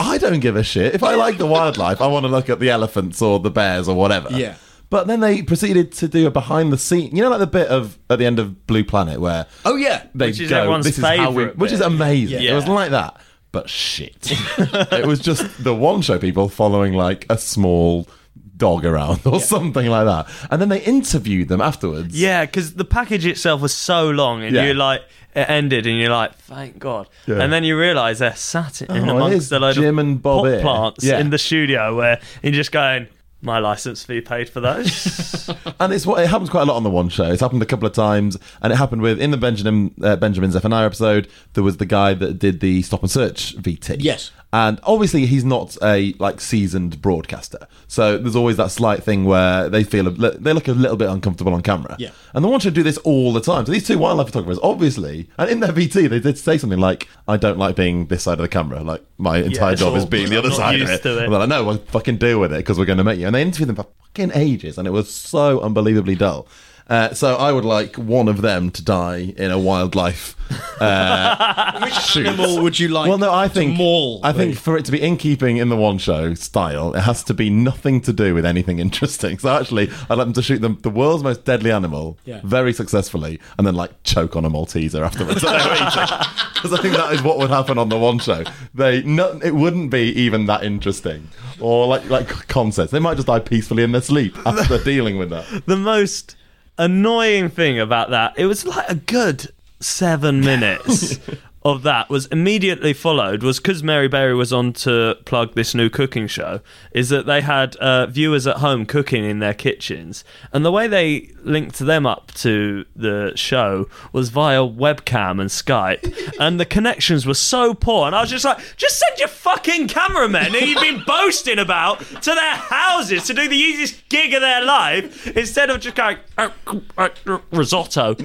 I 0.00 0.18
don't 0.18 0.40
give 0.40 0.56
a 0.56 0.64
shit 0.64 0.94
if 0.94 1.02
I 1.02 1.14
like 1.14 1.38
the 1.38 1.46
wildlife. 1.46 2.00
I 2.00 2.06
want 2.08 2.24
to 2.24 2.28
look 2.30 2.48
at 2.48 2.58
the 2.58 2.70
elephants 2.70 3.22
or 3.22 3.38
the 3.38 3.50
bears 3.50 3.88
or 3.88 3.94
whatever. 3.94 4.28
Yeah. 4.32 4.56
But 4.90 5.06
then 5.06 5.20
they 5.20 5.40
proceeded 5.42 5.92
to 5.92 6.08
do 6.08 6.26
a 6.26 6.30
behind 6.30 6.70
the 6.72 6.76
scene. 6.76 7.14
You 7.16 7.22
know, 7.22 7.30
like 7.30 7.38
the 7.38 7.46
bit 7.46 7.68
of 7.68 7.98
at 8.10 8.18
the 8.18 8.26
end 8.26 8.38
of 8.38 8.66
Blue 8.66 8.84
Planet 8.84 9.20
where 9.20 9.46
oh 9.64 9.76
yeah, 9.76 10.06
they 10.14 10.26
Which 10.26 10.40
is 10.40 10.50
go, 10.50 10.58
everyone's 10.58 10.84
this 10.84 10.98
is 10.98 11.04
how 11.04 11.30
we, 11.30 11.44
favourite 11.44 11.56
which 11.56 11.72
is 11.72 11.78
bit. 11.78 11.86
amazing. 11.86 12.42
Yeah. 12.42 12.52
It 12.52 12.54
was 12.54 12.68
like 12.68 12.90
that, 12.90 13.18
but 13.52 13.68
shit. 13.70 14.32
it 14.58 15.06
was 15.06 15.20
just 15.20 15.62
the 15.62 15.74
one 15.74 16.02
show 16.02 16.18
people 16.18 16.48
following 16.48 16.94
like 16.94 17.26
a 17.30 17.38
small 17.38 18.08
dog 18.56 18.84
around 18.84 19.20
or 19.26 19.40
something 19.40 19.86
like 19.88 20.04
that, 20.06 20.26
and 20.50 20.60
then 20.60 20.68
they 20.68 20.80
interviewed 20.82 21.48
them 21.48 21.60
afterwards. 21.60 22.18
Yeah, 22.18 22.44
because 22.46 22.74
the 22.74 22.84
package 22.84 23.26
itself 23.26 23.60
was 23.60 23.74
so 23.74 24.10
long, 24.10 24.42
and 24.42 24.54
Yeah. 24.54 24.64
you 24.66 24.74
like 24.74 25.02
it 25.34 25.48
ended, 25.48 25.86
and 25.86 25.98
you're 25.98 26.10
like, 26.10 26.34
thank 26.36 26.78
God. 26.78 27.08
Yeah. 27.26 27.40
And 27.40 27.50
then 27.52 27.64
you 27.64 27.78
realise 27.78 28.18
they're 28.18 28.36
sat 28.36 28.82
in 28.82 29.08
Oh, 29.08 29.16
amongst 29.16 29.50
a 29.50 29.58
load 29.58 29.74
Jim 29.76 29.98
of 29.98 30.04
and 30.06 30.22
Bob 30.22 30.44
pot 30.44 30.60
plants 30.62 31.04
Yeah. 31.04 31.18
in 31.20 31.30
the 31.30 31.38
studio 31.38 31.96
where 31.96 32.20
you're 32.42 32.52
just 32.52 32.70
going, 32.70 33.06
my 33.42 33.58
license 33.58 34.04
fee 34.04 34.20
paid 34.20 34.48
for 34.48 34.60
those. 34.60 35.50
and 35.80 35.92
it's 35.92 36.06
what 36.06 36.22
it 36.22 36.28
happens 36.28 36.48
quite 36.48 36.62
a 36.62 36.64
lot 36.66 36.76
on 36.76 36.84
the 36.84 36.90
one 36.90 37.08
show. 37.08 37.30
It's 37.30 37.40
happened 37.40 37.62
a 37.62 37.66
couple 37.66 37.86
of 37.86 37.92
times, 37.92 38.38
and 38.62 38.72
it 38.72 38.76
happened 38.76 39.02
with 39.02 39.20
in 39.20 39.32
the 39.32 39.36
Benjamin 39.36 39.94
uh, 40.02 40.16
Benjamin 40.16 40.52
Zephaniah 40.52 40.86
episode. 40.86 41.28
There 41.54 41.64
was 41.64 41.76
the 41.76 41.86
guy 41.86 42.14
that 42.14 42.38
did 42.38 42.60
the 42.60 42.82
stop 42.82 43.02
and 43.02 43.10
search 43.10 43.56
VT. 43.56 43.96
Yes. 43.98 44.30
And 44.52 44.78
obviously 44.82 45.26
he's 45.26 45.44
not 45.44 45.76
a 45.82 46.14
like 46.18 46.40
seasoned 46.40 47.00
broadcaster, 47.00 47.66
so 47.88 48.18
there's 48.18 48.36
always 48.36 48.56
that 48.58 48.70
slight 48.70 49.02
thing 49.02 49.24
where 49.24 49.68
they 49.68 49.84
feel 49.84 50.06
a, 50.08 50.10
they 50.10 50.52
look 50.52 50.68
a 50.68 50.72
little 50.72 50.96
bit 50.96 51.08
uncomfortable 51.08 51.54
on 51.54 51.62
camera. 51.62 51.96
Yeah. 51.98 52.10
and 52.34 52.44
the 52.44 52.48
one 52.48 52.60
show 52.60 52.70
do 52.70 52.82
this 52.82 52.98
all 52.98 53.32
the 53.32 53.40
time. 53.40 53.64
So 53.66 53.72
these 53.72 53.86
two 53.86 53.98
wildlife 53.98 54.26
photographers, 54.28 54.58
obviously, 54.62 55.28
and 55.38 55.50
in 55.50 55.60
their 55.60 55.72
VT 55.72 56.08
they 56.08 56.20
did 56.20 56.36
say 56.38 56.58
something 56.58 56.78
like, 56.78 57.08
"I 57.26 57.36
don't 57.36 57.58
like 57.58 57.76
being 57.76 58.06
this 58.06 58.24
side 58.24 58.34
of 58.34 58.42
the 58.42 58.48
camera. 58.48 58.82
Like 58.82 59.02
my 59.18 59.38
entire 59.38 59.74
job 59.76 59.96
is 59.96 60.04
being 60.06 60.28
the 60.28 60.38
other 60.38 60.50
side 60.50 60.80
of 60.80 60.88
it." 60.90 61.02
to 61.02 61.18
it. 61.18 61.24
And 61.24 61.32
they're 61.32 61.40
like, 61.40 61.48
"No, 61.48 61.64
we'll 61.64 61.78
fucking 61.78 62.18
deal 62.18 62.40
with 62.40 62.52
it 62.52 62.58
because 62.58 62.78
we're 62.78 62.84
going 62.84 62.98
to 62.98 63.04
meet 63.04 63.18
you." 63.18 63.26
And 63.26 63.34
they 63.34 63.42
interviewed 63.42 63.68
them 63.68 63.76
for 63.76 63.86
fucking 64.14 64.32
ages, 64.34 64.78
and 64.78 64.86
it 64.86 64.90
was 64.90 65.12
so 65.12 65.60
unbelievably 65.60 66.16
dull. 66.16 66.46
Uh, 66.88 67.14
so 67.14 67.36
I 67.36 67.52
would 67.52 67.64
like 67.64 67.96
one 67.96 68.28
of 68.28 68.42
them 68.42 68.70
to 68.72 68.84
die 68.84 69.34
in 69.36 69.50
a 69.50 69.58
wildlife. 69.58 70.36
Uh, 70.80 71.80
Which 71.84 72.16
animal 72.26 72.62
would 72.62 72.78
you 72.78 72.88
like? 72.88 73.08
well, 73.08 73.16
no, 73.18 73.32
I 73.32 73.48
think 73.48 73.76
maul, 73.76 74.20
I 74.22 74.32
think 74.32 74.56
for 74.56 74.76
it 74.76 74.84
to 74.86 74.92
be 74.92 75.00
in 75.00 75.16
keeping 75.16 75.56
in 75.56 75.68
the 75.70 75.76
one 75.76 75.96
show 75.98 76.34
style, 76.34 76.94
it 76.94 77.00
has 77.00 77.24
to 77.24 77.34
be 77.34 77.48
nothing 77.48 78.00
to 78.02 78.12
do 78.12 78.34
with 78.34 78.44
anything 78.44 78.78
interesting. 78.86 79.38
So 79.38 79.48
actually, 79.56 79.90
I'd 80.10 80.18
like 80.18 80.26
them 80.26 80.32
to 80.34 80.42
shoot 80.42 80.60
them 80.60 80.78
the 80.82 80.90
world's 80.90 81.22
most 81.22 81.44
deadly 81.44 81.70
animal 81.72 82.18
Yeah. 82.24 82.40
very 82.44 82.72
successfully, 82.72 83.40
and 83.56 83.66
then 83.66 83.74
like 83.74 84.02
choke 84.02 84.36
on 84.36 84.44
a 84.44 84.50
Malteser 84.50 85.02
afterwards. 85.04 85.42
Because 86.62 86.78
I 86.78 86.82
think 86.82 86.94
that 86.94 87.12
is 87.12 87.22
what 87.24 87.38
would 87.38 87.50
happen 87.50 87.76
on 87.76 87.88
the 87.88 87.98
one 87.98 88.20
show. 88.20 88.44
They 88.72 89.02
no, 89.02 89.40
it 89.42 89.50
wouldn't 89.52 89.90
be 89.90 90.12
even 90.12 90.46
that 90.46 90.62
interesting 90.62 91.26
or 91.58 91.88
like 91.88 92.08
like 92.08 92.28
concepts. 92.46 92.92
They 92.92 93.00
might 93.00 93.14
just 93.16 93.26
die 93.26 93.40
peacefully 93.40 93.82
in 93.82 93.90
their 93.90 94.00
sleep 94.00 94.36
after 94.46 94.78
dealing 94.78 95.18
with 95.18 95.30
that. 95.30 95.44
the 95.66 95.76
most 95.76 96.36
annoying 96.84 97.48
thing 97.48 97.78
about 97.78 98.10
that, 98.10 98.34
it 98.36 98.46
was 98.46 98.66
like 98.66 98.88
a 98.88 98.94
good 98.94 99.52
seven 99.80 100.40
minutes 100.40 101.18
of 101.64 101.82
that 101.84 102.08
was 102.08 102.26
immediately 102.26 102.92
followed 102.92 103.42
was 103.42 103.58
because 103.58 103.82
Mary 103.82 104.08
Berry 104.08 104.34
was 104.34 104.52
on 104.52 104.72
to 104.72 105.16
plug 105.24 105.54
this 105.54 105.74
new 105.74 105.88
cooking 105.88 106.26
show 106.26 106.60
is 106.92 107.08
that 107.10 107.26
they 107.26 107.40
had 107.40 107.76
uh, 107.76 108.06
viewers 108.06 108.46
at 108.46 108.56
home 108.56 108.84
cooking 108.84 109.24
in 109.24 109.38
their 109.38 109.54
kitchens. 109.54 110.24
And 110.52 110.64
the 110.64 110.72
way 110.72 110.88
they 110.88 111.30
linked 111.42 111.78
them 111.78 112.06
up 112.06 112.32
to 112.34 112.84
the 112.96 113.32
show 113.36 113.88
was 114.12 114.30
via 114.30 114.60
webcam 114.60 115.40
and 115.40 115.50
Skype. 115.50 116.12
And 116.42 116.58
the 116.58 116.66
connections 116.66 117.24
were 117.24 117.34
so 117.34 117.74
poor 117.74 118.06
and 118.06 118.16
I 118.16 118.22
was 118.22 118.30
just 118.30 118.44
like 118.44 118.58
just 118.76 118.98
send 118.98 119.18
your 119.18 119.28
fucking 119.28 119.86
cameramen 119.86 120.52
who 120.52 120.58
you've 120.58 120.80
been 120.80 121.02
boasting 121.06 121.58
about 121.58 122.00
to 122.00 122.34
their 122.34 122.54
houses 122.54 123.24
to 123.26 123.34
do 123.34 123.48
the 123.48 123.56
easiest 123.56 124.08
gig 124.08 124.34
of 124.34 124.40
their 124.40 124.64
life 124.64 125.26
instead 125.36 125.70
of 125.70 125.80
just 125.80 125.94
going 125.94 126.16
"Uh, 126.36 126.50
uh, 126.66 127.08
uh, 127.26 127.38
risotto. 127.52 128.14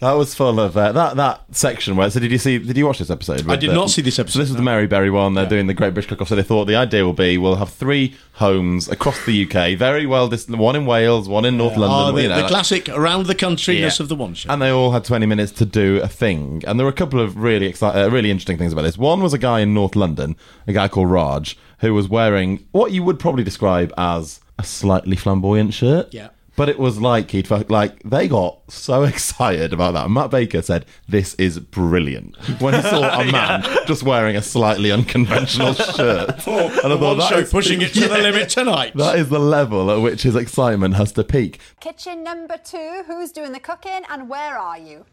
That 0.00 0.12
was 0.12 0.34
full 0.34 0.60
of 0.60 0.76
uh, 0.76 0.92
that 0.92 1.16
that 1.16 1.37
section 1.50 1.96
where. 1.96 2.10
So 2.10 2.20
did 2.20 2.30
you 2.30 2.38
see? 2.38 2.58
Did 2.58 2.76
you 2.76 2.86
watch 2.86 2.98
this 2.98 3.10
episode? 3.10 3.48
I 3.48 3.56
did 3.56 3.70
the- 3.70 3.74
not 3.74 3.90
see 3.90 4.02
this 4.02 4.16
So 4.16 4.22
episode. 4.22 4.40
this 4.40 4.50
is 4.50 4.56
the 4.56 4.62
Mary 4.62 4.86
Berry 4.86 5.10
one. 5.10 5.34
They're 5.34 5.46
doing 5.48 5.66
the 5.66 5.74
Great 5.74 5.94
British 5.94 6.08
Cook 6.08 6.20
Off. 6.20 6.28
So 6.28 6.36
they 6.36 6.42
thought 6.42 6.66
the 6.66 6.76
idea 6.76 7.04
will 7.04 7.12
be 7.12 7.38
we'll 7.38 7.56
have 7.56 7.70
three 7.70 8.14
homes 8.34 8.88
across 8.88 9.24
the 9.24 9.44
UK, 9.44 9.74
very 9.78 10.06
well 10.06 10.28
distant. 10.28 10.58
One 10.58 10.76
in 10.76 10.84
Wales, 10.86 11.28
one 11.28 11.44
in 11.44 11.56
North 11.56 11.76
Oh, 11.76 11.80
London. 11.80 12.14
the, 12.16 12.22
you 12.22 12.28
know, 12.28 12.36
the 12.36 12.42
like- 12.42 12.50
classic 12.50 12.88
around 12.90 13.26
the 13.26 13.34
countryness 13.34 13.98
Yeah. 13.98 14.02
of 14.02 14.08
the 14.08 14.14
one 14.14 14.34
show. 14.34 14.50
and 14.52 14.60
they 14.60 14.70
all 14.70 14.92
had 14.92 15.04
20 15.04 15.26
minutes 15.26 15.52
to 15.52 15.64
do 15.64 16.00
a 16.02 16.08
thing. 16.08 16.62
And 16.66 16.78
there 16.78 16.84
were 16.84 16.90
a 16.92 16.94
couple 16.94 17.20
of 17.20 17.36
really 17.36 17.70
exci- 17.72 17.94
uh, 17.96 18.10
really 18.10 18.30
interesting 18.30 18.58
things 18.58 18.72
about 18.72 18.82
this. 18.82 18.98
One 18.98 19.22
was 19.22 19.32
a 19.32 19.38
guy 19.38 19.60
in 19.60 19.74
North 19.74 19.96
London, 19.96 20.36
a 20.66 20.72
guy 20.72 20.88
called 20.88 21.10
Raj, 21.10 21.56
who 21.80 21.94
was 21.94 22.08
wearing 22.08 22.64
what 22.72 22.92
you 22.92 23.02
would 23.02 23.18
probably 23.18 23.44
describe 23.44 23.92
as 23.96 24.40
a 24.58 24.64
slightly 24.64 25.16
flamboyant 25.16 25.72
shirt. 25.72 26.12
Yeah. 26.12 26.28
But 26.58 26.68
it 26.68 26.78
was 26.78 27.00
like 27.00 27.30
he'd 27.30 27.48
like 27.70 28.02
they 28.02 28.28
got 28.28 28.58
so 28.70 29.02
excited 29.14 29.72
about 29.72 29.94
that. 29.94 30.10
Matt 30.10 30.30
Baker 30.30 30.60
said, 30.60 30.84
"This 31.08 31.34
is 31.36 31.58
brilliant." 31.58 32.36
When 32.60 32.74
he 32.74 32.82
saw 32.82 33.20
a 33.20 33.24
man 33.32 33.62
just 33.86 34.02
wearing 34.02 34.36
a 34.36 34.42
slightly 34.42 34.92
unconventional 34.92 35.72
shirt, 35.96 36.42
Oh, 36.46 36.66
And 36.84 36.92
I 36.92 36.96
the 36.96 36.98
one 36.98 37.18
that 37.18 37.28
show 37.30 37.38
is- 37.38 37.50
pushing 37.50 37.80
it 37.80 37.94
to 37.94 38.00
the 38.08 38.18
limit 38.18 38.48
tonight. 38.50 38.92
That 38.96 39.18
is 39.18 39.30
the 39.30 39.38
level 39.38 39.90
at 39.90 40.02
which 40.02 40.22
his 40.24 40.36
excitement 40.36 40.96
has 40.96 41.12
to 41.12 41.24
peak. 41.24 41.60
Kitchen 41.80 42.22
number 42.24 42.56
two, 42.62 43.04
who's 43.06 43.32
doing 43.32 43.52
the 43.52 43.60
cooking 43.60 44.02
and 44.10 44.28
where 44.28 44.58
are 44.58 44.78
you? 44.78 45.06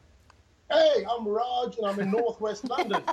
Hey, 0.71 1.05
I'm 1.07 1.27
Raj 1.27 1.77
and 1.77 1.85
I'm 1.85 1.99
in 1.99 2.09
northwest 2.09 2.67
London. 2.67 3.03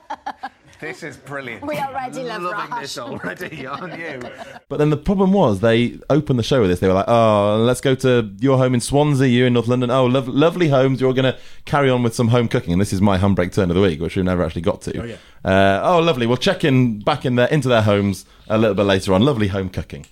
This 0.82 1.04
is 1.04 1.16
brilliant. 1.16 1.64
We 1.64 1.78
already 1.78 2.24
love 2.24 2.42
Loving 2.42 2.70
Raj. 2.72 2.82
this 2.82 2.98
already, 2.98 3.66
aren't 3.66 3.96
you? 3.96 4.20
But 4.68 4.78
then 4.78 4.90
the 4.90 4.96
problem 4.96 5.32
was 5.32 5.60
they 5.60 6.00
opened 6.10 6.40
the 6.40 6.42
show 6.42 6.60
with 6.60 6.70
this. 6.70 6.80
They 6.80 6.88
were 6.88 6.94
like, 6.94 7.04
"Oh, 7.06 7.62
let's 7.64 7.80
go 7.80 7.94
to 7.94 8.28
your 8.40 8.58
home 8.58 8.74
in 8.74 8.80
Swansea, 8.80 9.28
you 9.28 9.46
in 9.46 9.52
North 9.52 9.68
London. 9.68 9.92
Oh, 9.92 10.06
lov- 10.06 10.26
lovely 10.26 10.70
homes. 10.70 11.00
You're 11.00 11.14
going 11.14 11.32
to 11.32 11.38
carry 11.66 11.88
on 11.88 12.02
with 12.02 12.16
some 12.16 12.26
home 12.28 12.48
cooking." 12.48 12.72
And 12.72 12.80
this 12.82 12.92
is 12.92 13.00
my 13.00 13.16
handbrake 13.16 13.52
turn 13.52 13.70
of 13.70 13.76
the 13.76 13.80
week, 13.80 14.00
which 14.00 14.16
we 14.16 14.24
never 14.24 14.42
actually 14.42 14.62
got 14.62 14.82
to. 14.82 15.00
Oh, 15.00 15.04
yeah. 15.04 15.16
Uh, 15.44 15.80
oh, 15.84 16.00
lovely. 16.00 16.26
We'll 16.26 16.36
check 16.36 16.64
in 16.64 16.98
back 16.98 17.24
in 17.24 17.36
their 17.36 17.46
into 17.46 17.68
their 17.68 17.82
homes 17.82 18.26
a 18.48 18.58
little 18.58 18.74
bit 18.74 18.82
later 18.82 19.14
on. 19.14 19.22
Lovely 19.22 19.46
home 19.46 19.68
cooking. 19.68 20.04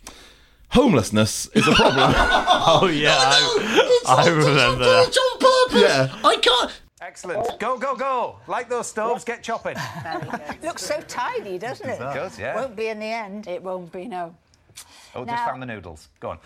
Homelessness 0.68 1.46
is 1.48 1.66
a 1.66 1.72
problem. 1.72 2.12
oh 2.16 2.86
yeah, 2.86 3.16
I, 3.16 4.04
I 4.06 4.28
remember 4.28 4.84
that. 4.84 5.18
On 5.18 5.38
purpose. 5.40 5.82
Yeah. 5.82 6.16
I 6.24 6.36
can't. 6.36 6.80
Excellent. 7.10 7.44
Oh. 7.44 7.56
Go, 7.58 7.76
go, 7.76 7.96
go. 7.96 8.36
Like 8.46 8.68
those 8.68 8.86
stoves, 8.86 9.24
get 9.24 9.42
chopping. 9.42 9.76
Looks 10.62 10.84
so 10.84 11.00
tidy, 11.08 11.58
doesn't 11.58 11.88
it? 11.88 11.94
It 11.94 11.98
does, 11.98 12.38
yeah. 12.38 12.54
Won't 12.54 12.76
be 12.76 12.86
in 12.86 13.00
the 13.00 13.06
end. 13.06 13.48
It 13.48 13.60
won't 13.60 13.90
be, 13.90 14.04
no. 14.04 14.32
Oh, 15.16 15.24
just 15.24 15.44
found 15.44 15.60
the 15.60 15.66
noodles. 15.66 16.08
Go 16.20 16.30
on. 16.30 16.38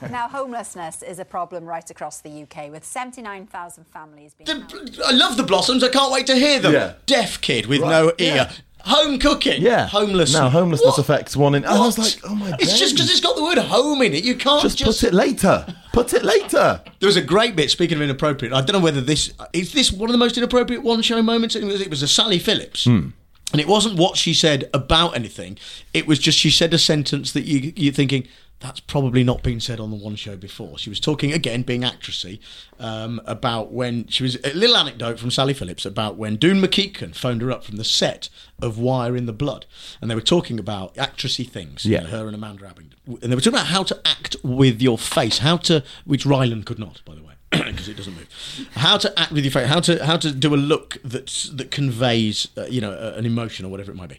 Now, 0.10 0.26
homelessness 0.28 1.02
is 1.04 1.20
a 1.20 1.24
problem 1.24 1.64
right 1.64 1.88
across 1.88 2.20
the 2.20 2.42
UK, 2.42 2.68
with 2.72 2.84
79,000 2.84 3.84
families 3.86 4.34
being. 4.34 4.64
I 5.04 5.12
love 5.12 5.36
the 5.36 5.44
Blossoms. 5.44 5.84
I 5.84 5.88
can't 5.88 6.10
wait 6.12 6.26
to 6.26 6.34
hear 6.34 6.58
them. 6.58 6.72
Yeah. 6.72 6.94
Deaf 7.06 7.40
kid 7.40 7.66
with 7.66 7.80
Right, 7.82 7.90
no 7.90 8.06
ear. 8.18 8.34
yeah. 8.34 8.52
Home 8.86 9.18
cooking. 9.18 9.62
yeah, 9.62 9.88
Homeless. 9.88 10.32
Now 10.32 10.48
homelessness 10.48 10.92
What? 10.92 10.98
affects 10.98 11.36
one 11.36 11.54
in. 11.56 11.64
And 11.64 11.72
I 11.74 11.80
was 11.80 11.98
like, 11.98 12.20
"Oh 12.24 12.34
my!" 12.34 12.50
God. 12.50 12.62
It's 12.62 12.78
just 12.78 12.94
because 12.94 13.10
it's 13.10 13.20
got 13.20 13.34
the 13.36 13.42
word 13.42 13.58
home 13.58 14.00
in 14.02 14.14
it. 14.14 14.22
You 14.22 14.36
can't 14.36 14.62
Just, 14.62 14.78
just, 14.78 15.00
put 15.00 15.08
it 15.08 15.12
later. 15.14 15.66
Put 15.92 16.14
it 16.14 16.24
later. 16.24 16.80
There 17.00 17.06
was 17.08 17.16
a 17.16 17.22
great 17.22 17.56
bit. 17.56 17.70
Speaking 17.70 17.96
of 17.96 18.02
inappropriate, 18.02 18.54
I 18.54 18.60
don't 18.60 18.74
know 18.74 18.84
whether 18.84 19.00
this 19.00 19.32
is 19.52 19.72
this 19.72 19.90
one 19.90 20.08
of 20.08 20.12
the 20.12 20.18
most 20.18 20.38
inappropriate 20.38 20.82
one 20.84 21.02
show 21.02 21.20
moments. 21.20 21.56
It 21.56 21.64
was, 21.64 21.80
it 21.80 21.90
was 21.90 22.02
a 22.02 22.08
Sally 22.08 22.38
Phillips. 22.38 22.84
Hmm. 22.84 23.08
And 23.52 23.60
it 23.60 23.68
wasn't 23.68 23.96
what 23.98 24.16
she 24.16 24.34
said 24.34 24.68
about 24.74 25.14
anything. 25.16 25.56
It 25.94 26.06
was 26.06 26.18
just 26.18 26.36
she 26.38 26.50
said 26.50 26.72
a 26.74 26.78
sentence 26.78 27.32
that 27.32 27.44
you 27.44 27.72
you're 27.76 27.92
thinking 27.92 28.26
that's 28.60 28.80
probably 28.80 29.22
not 29.22 29.42
been 29.42 29.60
said 29.60 29.78
on 29.80 29.90
the 29.90 29.96
one 29.96 30.16
show 30.16 30.36
before. 30.36 30.78
She 30.78 30.88
was 30.88 30.98
talking 30.98 31.32
again, 31.32 31.62
being 31.62 31.82
actressy, 31.82 32.38
um, 32.80 33.20
about 33.26 33.70
when 33.70 34.06
she 34.08 34.22
was 34.22 34.36
a 34.44 34.52
little 34.54 34.76
anecdote 34.76 35.18
from 35.18 35.30
Sally 35.30 35.52
Phillips 35.52 35.84
about 35.84 36.16
when 36.16 36.36
Doon 36.36 36.60
Mackichan 36.60 37.14
phoned 37.14 37.42
her 37.42 37.50
up 37.50 37.64
from 37.64 37.76
the 37.76 37.84
set 37.84 38.28
of 38.60 38.78
Wire 38.78 39.14
in 39.14 39.26
the 39.26 39.32
Blood, 39.34 39.66
and 40.00 40.10
they 40.10 40.14
were 40.14 40.20
talking 40.22 40.58
about 40.58 40.94
actressy 40.94 41.48
things. 41.48 41.84
you 41.84 41.92
Yeah. 41.92 42.00
know, 42.00 42.06
her 42.08 42.26
and 42.26 42.34
Amanda 42.34 42.64
Abbington, 42.64 43.22
and 43.22 43.30
they 43.30 43.34
were 43.36 43.40
talking 43.42 43.58
about 43.58 43.66
how 43.66 43.82
to 43.82 44.00
act 44.06 44.36
with 44.42 44.80
your 44.80 44.96
face, 44.96 45.38
how 45.38 45.58
to 45.58 45.84
which 46.04 46.24
Rylan 46.24 46.64
could 46.64 46.78
not, 46.78 47.02
by 47.04 47.14
the 47.14 47.22
way. 47.22 47.34
Because 47.52 47.88
it 47.88 47.96
doesn't 47.96 48.14
move. 48.14 48.28
How 48.74 48.98
to 48.98 49.18
act 49.18 49.32
with 49.32 49.44
your 49.44 49.52
face? 49.52 49.68
How 49.68 49.80
to 49.80 50.04
how 50.04 50.16
to 50.16 50.32
do 50.32 50.52
a 50.54 50.56
look 50.56 50.98
that 51.04 51.26
that 51.52 51.70
conveys, 51.70 52.48
uh, 52.58 52.64
you 52.66 52.80
know, 52.80 52.92
an 53.16 53.24
emotion 53.24 53.64
or 53.64 53.68
whatever 53.70 53.92
it 53.92 53.94
might 53.96 54.08
be. 54.08 54.18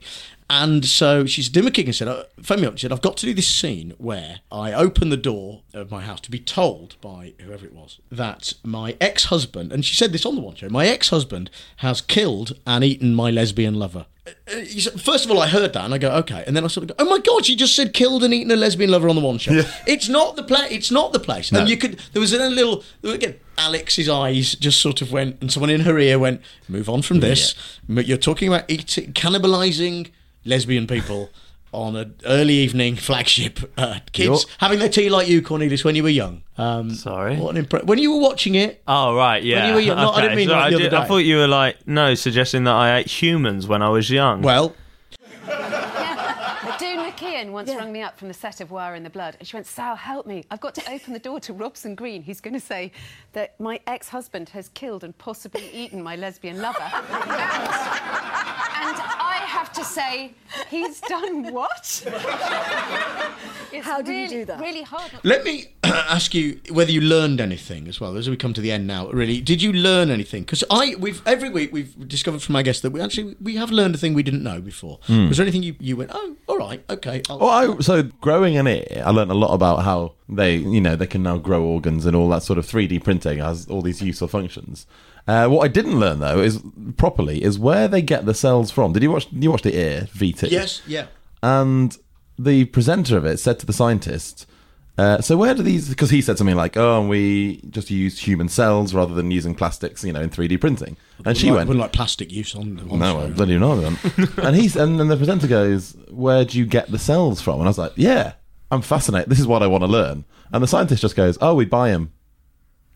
And 0.49 0.85
so 0.85 1.25
she 1.25 1.43
said, 1.43 1.51
Dimmer 1.53 1.71
King 1.71 1.87
and 1.87 1.95
said, 1.95 2.07
uh, 2.07 2.23
phone 2.41 2.61
me 2.61 2.67
up. 2.67 2.77
She 2.77 2.83
said, 2.83 2.93
I've 2.93 3.01
got 3.01 3.17
to 3.17 3.25
do 3.25 3.33
this 3.33 3.47
scene 3.47 3.93
where 3.97 4.39
I 4.49 4.71
open 4.71 5.09
the 5.09 5.17
door 5.17 5.63
of 5.73 5.91
my 5.91 6.01
house 6.01 6.21
to 6.21 6.31
be 6.31 6.39
told 6.39 6.95
by 7.01 7.33
whoever 7.41 7.65
it 7.65 7.73
was 7.73 7.99
that 8.11 8.53
my 8.63 8.95
ex 9.01 9.25
husband, 9.25 9.73
and 9.73 9.83
she 9.83 9.93
said 9.93 10.13
this 10.13 10.25
on 10.25 10.35
the 10.35 10.41
one 10.41 10.55
show, 10.55 10.69
my 10.69 10.87
ex 10.87 11.09
husband 11.09 11.49
has 11.77 11.99
killed 11.99 12.57
and 12.65 12.83
eaten 12.83 13.13
my 13.13 13.29
lesbian 13.29 13.73
lover. 13.75 14.05
Uh, 14.25 14.31
said- 14.65 15.01
First 15.01 15.25
of 15.25 15.31
all, 15.31 15.41
I 15.41 15.47
heard 15.47 15.73
that 15.73 15.83
and 15.83 15.93
I 15.93 15.97
go, 15.97 16.11
okay. 16.19 16.45
And 16.47 16.55
then 16.55 16.63
I 16.63 16.67
sort 16.67 16.89
of 16.89 16.95
go, 16.95 17.03
oh 17.03 17.09
my 17.09 17.19
God, 17.19 17.45
she 17.45 17.55
just 17.55 17.75
said 17.75 17.93
killed 17.93 18.23
and 18.23 18.33
eaten 18.33 18.49
a 18.51 18.55
lesbian 18.55 18.89
lover 18.89 19.09
on 19.09 19.15
the 19.17 19.21
one 19.21 19.37
show. 19.39 19.63
It's 19.85 20.07
not 20.07 20.37
the 20.37 20.43
place. 20.43 20.71
It's 20.71 20.91
not 20.91 21.11
the 21.11 21.19
place. 21.19 21.51
No. 21.51 21.59
And 21.59 21.69
you 21.69 21.75
could, 21.75 21.99
there 22.13 22.21
was 22.21 22.31
a 22.31 22.49
little, 22.49 22.83
again, 23.03 23.35
Alex's 23.57 24.07
eyes 24.07 24.55
just 24.55 24.79
sort 24.79 25.01
of 25.01 25.11
went, 25.11 25.37
and 25.41 25.51
someone 25.51 25.69
in 25.69 25.81
her 25.81 25.97
ear 25.99 26.17
went, 26.19 26.41
move 26.69 26.87
on 26.89 27.01
from 27.01 27.19
this. 27.19 27.53
M- 27.89 27.99
You're 27.99 28.17
talking 28.17 28.47
about 28.47 28.63
eating, 28.69 29.11
cannibalizing 29.13 30.11
lesbian 30.47 30.87
people 30.87 31.29
on 31.73 31.95
an 31.97 32.15
early 32.25 32.53
evening 32.55 32.95
flagship. 32.95 33.59
Uh, 33.77 33.99
kids 34.13 34.25
You're- 34.27 34.39
having 34.59 34.79
their 34.79 34.87
tea 34.89 35.09
like 35.09 35.27
you, 35.27 35.41
Cornelius, 35.41 35.83
when 35.83 35.95
you 35.95 36.03
were 36.03 36.09
young. 36.09 36.41
Um, 36.57 36.91
Sorry. 36.95 37.35
What 37.35 37.55
an 37.55 37.65
impre- 37.65 37.83
when 37.83 37.99
you 37.99 38.13
were 38.13 38.21
watching 38.21 38.55
it. 38.55 38.81
Oh 38.87 39.15
right, 39.15 39.43
yeah. 39.43 39.67
you 39.67 39.73
were 39.75 39.79
young- 39.81 39.97
no, 39.97 40.11
I 40.11 40.21
didn't 40.21 40.37
mean 40.37 40.47
so 40.47 40.53
like 40.53 40.63
I, 40.63 40.69
the 40.69 40.75
other 40.75 40.83
did- 40.85 40.93
I 40.93 41.05
thought 41.05 41.17
you 41.17 41.37
were 41.37 41.47
like 41.47 41.85
no, 41.85 42.15
suggesting 42.15 42.63
that 42.63 42.73
I 42.73 42.97
ate 42.97 43.07
humans 43.07 43.67
when 43.67 43.81
I 43.81 43.89
was 43.89 44.09
young. 44.09 44.41
Well, 44.41 44.73
But 45.45 46.79
Doon 46.79 46.97
Mackichan 46.99 47.51
once 47.51 47.69
rang 47.69 47.91
me 47.91 48.01
up 48.01 48.17
from 48.17 48.27
the 48.29 48.33
set 48.33 48.61
of 48.61 48.71
Wire 48.71 48.95
in 48.95 49.03
the 49.03 49.09
Blood, 49.09 49.35
and 49.39 49.47
she 49.47 49.55
went, 49.55 49.67
"Sal, 49.67 49.95
help 49.95 50.25
me! 50.25 50.43
I've 50.51 50.59
got 50.59 50.73
to 50.75 50.91
open 50.91 51.13
the 51.13 51.19
door 51.19 51.39
to 51.41 51.53
Robson 51.53 51.95
Green. 51.95 52.21
He's 52.23 52.41
going 52.41 52.53
to 52.53 52.59
say 52.59 52.91
that 53.33 53.59
my 53.59 53.79
ex-husband 53.87 54.49
has 54.49 54.69
killed 54.69 55.03
and 55.03 55.17
possibly 55.17 55.69
eaten 55.71 56.01
my 56.03 56.15
lesbian 56.15 56.61
lover." 56.61 56.79
and, 56.81 56.93
and 56.93 57.03
I 59.01 59.16
have 59.57 59.73
to 59.73 59.83
say, 59.83 60.33
he's 60.69 61.01
done 61.01 61.51
what? 61.53 62.05
It's 63.69 63.85
How 63.85 64.01
did 64.01 64.31
you 64.31 64.39
do 64.39 64.45
that? 64.45 64.61
Really 64.61 64.81
hard. 64.83 65.11
let 65.23 65.43
me 65.43 65.65
ask 65.83 66.33
you 66.33 66.59
whether 66.71 66.89
you 66.89 67.01
learned 67.01 67.41
anything 67.41 67.89
as 67.89 67.99
well 67.99 68.15
as 68.15 68.29
we 68.29 68.37
come 68.37 68.53
to 68.53 68.61
the 68.61 68.71
end 68.71 68.87
now. 68.87 69.09
Really, 69.09 69.41
did 69.41 69.61
you 69.61 69.73
learn 69.73 70.09
anything? 70.09 70.43
Because 70.43 70.63
I, 70.71 70.95
we've 70.97 71.21
every 71.27 71.49
week 71.49 71.73
we've 71.73 72.07
discovered 72.07 72.41
from 72.41 72.55
our 72.55 72.63
guests 72.63 72.81
that 72.83 72.91
we 72.91 73.01
actually 73.01 73.35
we 73.41 73.57
have 73.57 73.69
learned 73.69 73.93
a 73.95 73.97
thing 73.97 74.13
we 74.13 74.23
didn't 74.23 74.41
know 74.41 74.61
before. 74.61 74.99
Hmm. 75.03 75.27
Was 75.27 75.37
there 75.37 75.43
anything 75.43 75.63
you, 75.63 75.75
you 75.79 75.97
went, 75.97 76.11
oh, 76.13 76.37
all 76.47 76.57
right, 76.57 76.81
okay. 76.89 77.21
I'll, 77.29 77.39
Well, 77.39 77.49
I, 77.49 77.79
so 77.81 78.03
growing 78.21 78.55
an 78.55 78.67
ear, 78.67 79.03
I 79.05 79.11
learned 79.11 79.31
a 79.31 79.35
lot 79.35 79.53
about 79.53 79.83
how 79.83 80.13
they, 80.29 80.55
you 80.55 80.79
know, 80.79 80.95
they 80.95 81.07
can 81.07 81.23
now 81.23 81.37
grow 81.37 81.61
organs 81.61 82.05
and 82.05 82.15
all 82.15 82.29
that 82.29 82.43
sort 82.43 82.57
of 82.57 82.65
3D 82.65 83.03
printing 83.03 83.39
has 83.39 83.67
all 83.67 83.81
these 83.81 84.01
useful 84.01 84.29
functions. 84.29 84.87
Uh, 85.27 85.47
what 85.49 85.63
I 85.63 85.67
didn't 85.67 85.99
learn 85.99 86.19
though 86.19 86.39
is 86.39 86.61
properly 86.95 87.43
is 87.43 87.59
where 87.59 87.87
they 87.87 88.01
get 88.01 88.25
the 88.25 88.33
cells 88.33 88.71
from. 88.71 88.93
Did 88.93 89.03
you 89.03 89.11
watch? 89.11 89.29
Did 89.29 89.43
you 89.43 89.51
watch 89.51 89.63
the 89.63 89.75
ear 89.75 90.07
VT? 90.13 90.49
Yes, 90.49 90.81
yeah. 90.87 91.07
And 91.43 91.97
the 92.39 92.65
presenter 92.65 93.17
of 93.17 93.25
it 93.25 93.37
said 93.39 93.59
to 93.59 93.65
the 93.65 93.73
scientist, 93.73 94.45
uh, 94.97 95.19
"So 95.21 95.35
where 95.35 95.53
do 95.53 95.63
these?" 95.63 95.89
Because 95.89 96.11
he 96.11 96.21
said 96.21 96.37
something 96.37 96.55
like, 96.55 96.77
"Oh, 96.77 97.05
we 97.05 97.59
just 97.69 97.91
use 97.91 98.19
human 98.19 98.47
cells 98.47 98.93
rather 98.93 99.13
than 99.13 99.29
using 99.31 99.53
plastics, 99.53 100.03
you 100.03 100.13
know, 100.13 100.21
in 100.21 100.29
3D 100.29 100.55
printing." 100.61 100.95
And 101.25 101.35
she 101.37 101.47
Wouldn't 101.47 101.49
like, 101.49 101.57
went, 101.57 101.67
wouldn't 101.69 101.81
like 101.81 101.91
plastic 101.93 102.31
use 102.31 102.55
on. 102.55 102.79
on 102.89 102.99
no. 102.99 103.19
I 103.19 103.27
bloody 103.29 103.57
know 103.59 103.79
them. 103.81 103.97
and 104.37 104.55
he's 104.55 104.75
and 104.77 104.97
then 104.99 105.09
the 105.09 105.17
presenter 105.17 105.47
goes, 105.47 105.97
"Where 106.09 106.45
do 106.45 106.57
you 106.57 106.65
get 106.65 106.89
the 106.89 106.99
cells 106.99 107.41
from?" 107.41 107.55
And 107.55 107.63
I 107.63 107.69
was 107.69 107.77
like, 107.77 107.93
"Yeah, 107.97 108.33
I'm 108.71 108.81
fascinated. 108.81 109.29
This 109.29 109.39
is 109.41 109.47
what 109.47 109.61
I 109.61 109.67
want 109.67 109.81
to 109.83 109.87
learn." 109.87 110.23
And 110.53 110.63
the 110.63 110.67
scientist 110.67 111.01
just 111.01 111.15
goes, 111.17 111.37
"Oh, 111.41 111.53
we 111.53 111.65
buy 111.65 111.89
them. 111.89 112.13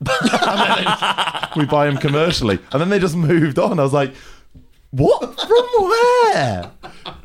we 1.56 1.66
buy 1.66 1.86
them 1.88 1.98
commercially." 1.98 2.60
And 2.72 2.82
then 2.82 2.90
they 2.90 3.00
just 3.00 3.16
moved 3.16 3.60
on. 3.60 3.80
I 3.80 3.84
was 3.84 3.94
like, 3.94 4.14
"What? 4.92 5.40
From 5.40 5.90
where? 5.90 6.72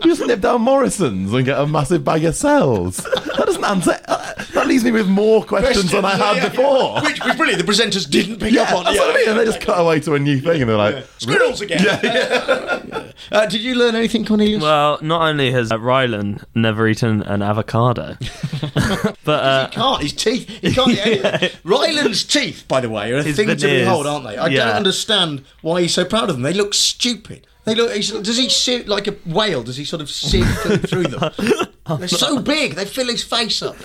You 0.05 0.14
just 0.14 0.27
nip 0.27 0.41
down 0.41 0.62
Morrison's 0.62 1.33
and 1.33 1.45
get 1.45 1.59
a 1.59 1.66
massive 1.66 2.05
bag 2.05 2.24
of 2.24 2.35
cells." 2.37 2.97
That 2.99 3.45
doesn't 3.47 3.64
answer. 3.64 3.99
uh, 4.09 4.35
That 4.55 4.66
leaves 4.66 4.85
me 4.85 4.91
with 4.93 5.07
more 5.09 5.45
questions 5.45 5.91
than 5.91 6.05
I 6.05 6.16
had 6.16 6.37
yeah, 6.37 6.43
yeah. 6.45 6.49
before. 6.49 7.01
Which 7.03 7.22
was 7.24 7.37
brilliant. 7.37 7.64
The 7.64 7.70
presenters 7.70 8.09
didn't 8.09 8.39
pick 8.41 8.53
Yeah, 8.53 8.62
up 8.62 8.72
on. 8.74 8.85
that's 8.85 8.99
what 8.99 9.11
I 9.11 9.14
mean. 9.18 9.29
And 9.29 9.39
they 9.39 9.45
just 9.45 9.61
cut 9.61 9.79
away 9.81 10.01
to 10.01 10.14
a 10.14 10.18
new 10.18 10.41
thing, 10.41 10.62
and 10.62 10.70
they're 10.70 10.77
like, 10.77 11.05
Squirrels 11.18 11.61
again. 11.61 11.85
Yeah, 11.85 13.05
Uh, 13.33 13.47
did 13.47 13.61
you 13.62 13.75
learn 13.75 13.95
anything, 13.95 14.25
Cornelius? 14.25 14.62
Well, 14.62 14.99
not 15.03 15.23
only 15.23 15.51
has 15.51 15.73
uh, 15.73 15.77
Rylan 15.79 16.45
never 16.55 16.87
eaten 16.89 17.23
an 17.23 17.43
avocado, 17.43 18.17
but 19.25 19.29
uh, 19.45 19.69
he 19.69 19.75
can't. 19.75 20.03
His 20.03 20.12
teeth. 20.12 20.49
He 20.61 20.73
can't. 20.73 20.93
yeah. 20.95 21.49
Rylan's 21.64 22.25
teeth, 22.25 22.64
by 22.69 22.81
the 22.81 22.89
way, 22.91 23.12
are 23.12 23.17
a 23.19 23.23
His 23.23 23.37
thing 23.37 23.49
to 23.49 23.55
veneers. 23.57 23.83
behold, 23.87 24.07
aren't 24.07 24.27
they? 24.27 24.37
I 24.37 24.47
Yeah. 24.49 24.67
don't 24.67 24.77
understand 24.77 25.45
why 25.62 25.83
he's 25.83 25.95
so 25.95 26.05
proud 26.05 26.29
of 26.31 26.37
them. 26.37 26.43
They 26.43 26.53
look 26.55 26.75
stupid. 26.75 27.47
They 27.64 27.75
look. 27.75 27.93
He's, 27.95 28.11
does 28.12 28.37
he 28.37 28.49
sit 28.49 28.87
like 28.87 29.09
a 29.09 29.12
whale? 29.25 29.62
Does 29.62 29.77
he 29.77 29.85
sort 29.85 30.01
of 30.03 30.09
th- 30.11 30.45
through 30.89 31.05
them? 31.09 31.33
They're 31.99 32.09
so 32.09 32.41
big. 32.41 32.75
They 32.75 32.85
fill 32.85 33.07
his 33.09 33.25
face 33.25 33.61
up. 33.62 33.77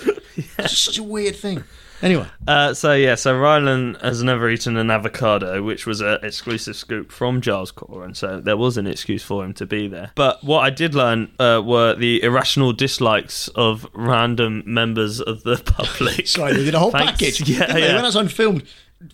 It's 0.58 0.78
such 0.78 0.98
a 0.98 1.02
weird 1.02 1.36
thing. 1.36 1.64
Anyway, 2.02 2.26
Uh, 2.48 2.74
so 2.74 2.92
yeah, 2.94 3.14
so 3.14 3.32
Rylan 3.34 4.00
has 4.02 4.24
never 4.24 4.50
eaten 4.50 4.76
an 4.76 4.90
avocado, 4.90 5.62
which 5.62 5.86
was 5.86 6.00
an 6.00 6.18
exclusive 6.22 6.74
scoop 6.74 7.12
from 7.12 7.40
Giles 7.40 7.70
Coren, 7.70 8.04
and 8.06 8.16
so 8.16 8.40
there 8.40 8.56
was 8.56 8.76
an 8.76 8.88
excuse 8.88 9.22
for 9.22 9.44
him 9.44 9.54
to 9.54 9.66
be 9.66 9.86
there. 9.86 10.10
But 10.16 10.42
what 10.42 10.60
I 10.60 10.70
did 10.70 10.94
learn 10.96 11.30
uh, 11.38 11.62
were 11.64 11.94
the 11.94 12.22
irrational 12.24 12.72
dislikes 12.72 13.46
of 13.54 13.86
random 13.94 14.64
members 14.66 15.20
of 15.20 15.44
the 15.44 15.56
public. 15.64 16.26
sorry, 16.26 16.54
they 16.54 16.64
did 16.64 16.74
a 16.74 16.80
whole 16.80 16.90
Thanks. 16.90 17.12
package. 17.12 17.48
Yeah, 17.48 17.76
yeah. 17.76 17.94
When 17.94 17.98
I 17.98 18.02
was 18.02 18.16
unfilmed, 18.16 18.64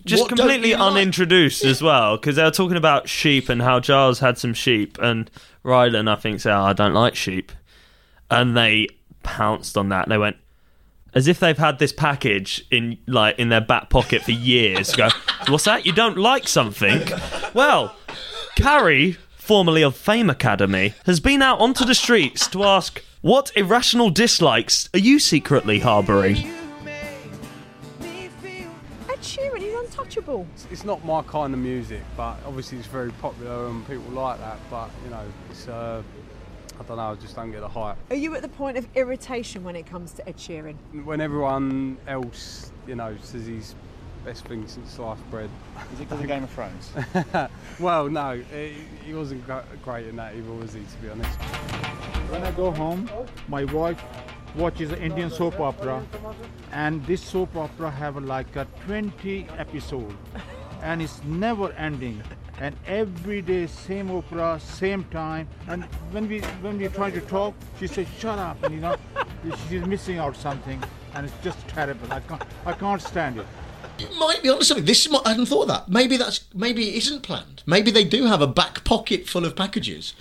Just 0.07 0.22
what 0.22 0.28
completely 0.30 0.70
you 0.70 0.76
like? 0.78 0.93
unintroduced 0.93 1.64
as 1.64 1.82
well, 1.82 2.16
because 2.16 2.36
they 2.36 2.43
were 2.45 2.51
talking 2.51 2.76
about 2.78 3.07
sheep 3.09 3.51
and 3.51 3.61
how 3.61 3.80
Giles 3.80 4.20
had 4.20 4.39
some 4.39 4.55
sheep, 4.55 4.97
and 5.03 5.30
Rylan, 5.64 6.09
I 6.11 6.16
think, 6.16 6.41
said, 6.41 6.57
oh, 6.57 6.62
"I 6.62 6.72
don't 6.72 6.95
like 6.95 7.14
sheep," 7.14 7.53
and 8.30 8.57
they 8.57 8.89
pounced 9.22 9.76
on 9.76 9.91
that. 9.91 10.09
They 10.09 10.16
went, 10.16 10.36
as 11.19 11.27
if 11.27 11.41
they've 11.41 11.59
had 11.59 11.81
this 11.81 11.93
package 11.93 12.64
in 12.71 12.97
like 13.09 13.37
in 13.41 13.49
their 13.49 13.61
back 13.61 13.91
pocket 13.91 14.23
for 14.23 14.31
years. 14.31 14.95
Go, 14.95 15.09
what's 15.49 15.64
that? 15.64 15.85
You 15.85 15.91
don't 15.91 16.16
like 16.16 16.47
something? 16.47 17.03
Well, 17.55 17.97
Carrie, 18.55 19.16
formerly 19.31 19.83
of 19.83 19.97
Fame 19.97 20.31
Academy, 20.31 20.95
has 21.07 21.19
been 21.19 21.43
out 21.43 21.59
onto 21.59 21.85
the 21.85 21.97
streets 21.97 22.47
to 22.49 22.62
ask, 22.62 23.03
"What 23.21 23.51
irrational 23.57 24.11
dislikes 24.11 24.89
are 24.95 25.01
you 25.01 25.19
secretly 25.19 25.81
harbouring? 25.81 26.37
Ed 29.11 29.19
Sheeran, 29.21 29.59
he's 29.59 29.75
untouchable. 29.75 30.47
It's 30.71 30.85
not 30.85 31.05
my 31.05 31.23
kind 31.23 31.53
of 31.53 31.59
music, 31.59 32.03
but 32.16 32.37
obviously 32.47 32.79
it's 32.79 32.87
very 32.87 33.11
popular 33.11 33.66
and 33.66 33.85
people 33.89 34.12
like 34.12 34.39
that. 34.39 34.59
But 34.71 34.91
you 35.03 35.11
know, 35.11 35.25
it's 35.51 35.66
uh, 35.66 36.01
I 36.79 36.85
don't 36.85 36.97
know, 36.97 37.11
I 37.11 37.14
just 37.16 37.35
don't 37.35 37.51
get 37.51 37.61
the 37.61 37.68
hype. 37.68 37.97
Are 38.11 38.16
you 38.16 38.35
at 38.37 38.43
the 38.43 38.49
point 38.49 38.76
of 38.76 38.87
irritation 38.95 39.64
when 39.64 39.74
it 39.74 39.87
comes 39.87 40.12
to 40.12 40.29
Ed 40.29 40.37
Sheeran? 40.37 40.76
When 41.05 41.20
everyone 41.20 41.99
else, 42.07 42.70
you 42.87 42.95
know, 42.95 43.16
says 43.20 43.47
he's 43.47 43.74
best 44.24 44.45
thing 44.45 44.66
since 44.68 44.93
sliced 44.93 45.29
bread. 45.31 45.51
Is 45.95 46.01
it 46.01 46.05
because 46.05 46.20
of 46.20 46.26
Game 46.26 46.45
of 46.45 46.51
Thrones? 46.51 46.93
well, 47.81 48.09
no, 48.09 48.41
he, 48.53 48.74
he 49.05 49.14
wasn't 49.14 49.45
gr- 49.47 49.61
great 49.83 50.07
in 50.07 50.16
that 50.16 50.35
either, 50.35 50.53
was 50.53 50.74
he? 50.74 50.81
To 50.81 50.97
be 51.03 51.11
honest. 51.11 51.39
When 52.31 52.43
I 52.43 52.51
go 52.53 52.70
home, 52.70 53.09
my 53.49 53.64
wife 53.64 54.03
watches 54.55 54.91
an 54.93 54.99
Indian 54.99 55.31
soap 55.31 55.59
opera, 55.61 56.05
and 56.72 57.05
this 57.07 57.22
soap 57.22 57.57
opera 57.57 57.91
have 57.91 58.22
like 58.22 58.55
a 58.57 58.66
20 58.87 59.47
episode, 59.57 60.14
and 60.83 61.03
it's 61.03 61.22
never 61.24 61.72
ending. 61.72 62.22
And 62.61 62.74
every 62.86 63.40
day, 63.40 63.66
same 63.66 64.11
opera, 64.11 64.59
same 64.61 65.04
time. 65.04 65.48
And 65.68 65.84
when 66.11 66.28
we 66.28 66.40
when 66.61 66.78
we 66.78 66.88
try 66.88 67.11
to 67.11 67.20
talk, 67.20 67.54
she 67.78 67.86
says, 67.86 68.06
"Shut 68.18 68.38
up!" 68.38 68.62
And 68.64 68.74
you 68.74 68.80
know, 68.80 68.96
she's 69.68 69.86
missing 69.86 70.18
out 70.18 70.36
something, 70.36 70.82
and 71.14 71.26
it's 71.26 71.36
just 71.42 71.66
terrible. 71.68 72.12
I 72.12 72.20
can't 72.20 72.42
I 72.66 72.72
can't 72.72 73.00
stand 73.02 73.38
it. 73.38 73.46
You 73.98 74.09
might 74.18 74.42
be 74.42 74.48
onto 74.48 74.62
something. 74.62 74.84
This 74.84 75.04
is 75.06 75.12
my, 75.12 75.20
I 75.24 75.30
hadn't 75.30 75.46
thought 75.46 75.62
of 75.62 75.68
that. 75.68 75.88
Maybe 75.88 76.16
that's 76.16 76.44
maybe 76.54 76.88
it 76.90 76.96
isn't 76.98 77.22
planned. 77.22 77.62
Maybe 77.66 77.90
they 77.90 78.04
do 78.04 78.26
have 78.26 78.40
a 78.40 78.46
back 78.46 78.84
pocket 78.84 79.26
full 79.26 79.44
of 79.44 79.56
packages 79.56 80.14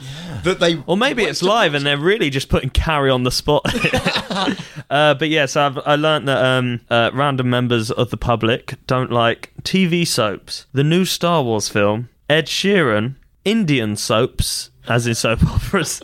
that 0.43 0.59
they. 0.59 0.81
Or 0.87 0.97
maybe 0.97 1.23
it's 1.23 1.43
live 1.43 1.73
and 1.73 1.85
they're 1.85 1.97
really 1.97 2.29
just 2.29 2.49
putting 2.49 2.71
Carrie 2.71 3.11
on 3.11 3.23
the 3.23 3.31
spot. 3.31 3.61
uh, 4.89 5.13
but 5.13 5.29
yes, 5.29 5.55
I've 5.55 5.77
I 5.85 5.95
learned 5.95 6.27
that 6.27 6.43
um, 6.43 6.81
uh, 6.89 7.11
random 7.13 7.49
members 7.49 7.91
of 7.91 8.09
the 8.09 8.17
public 8.17 8.75
don't 8.87 9.11
like 9.11 9.53
TV 9.61 10.07
soaps, 10.07 10.65
the 10.73 10.83
new 10.83 11.05
Star 11.05 11.43
Wars 11.43 11.69
film, 11.69 12.09
Ed 12.29 12.47
Sheeran, 12.47 13.15
Indian 13.45 13.95
soaps, 13.95 14.71
as 14.87 15.07
in 15.07 15.15
soap 15.15 15.43
operas, 15.45 16.01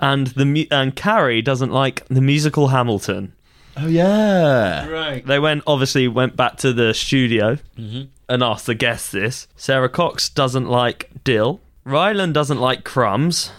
and 0.00 0.28
the 0.28 0.44
mu- 0.46 0.64
and 0.70 0.94
Carrie 0.96 1.42
doesn't 1.42 1.72
like 1.72 2.06
the 2.08 2.20
musical 2.20 2.68
Hamilton. 2.68 3.32
Oh 3.76 3.86
yeah. 3.86 4.88
Right. 4.88 5.24
They 5.24 5.38
went 5.38 5.62
obviously 5.66 6.08
went 6.08 6.36
back 6.36 6.56
to 6.58 6.72
the 6.72 6.92
studio 6.94 7.58
Mhm. 7.78 8.08
and 8.28 8.42
asked 8.42 8.66
the 8.66 8.74
guests 8.74 9.12
this. 9.12 9.46
Sara 9.56 9.88
Cox 9.88 10.28
doesn't 10.28 10.68
like 10.68 11.10
dill. 11.22 11.60
Rylan 11.86 12.32
doesn't 12.32 12.58
like 12.60 12.84
crumbs. 12.84 13.52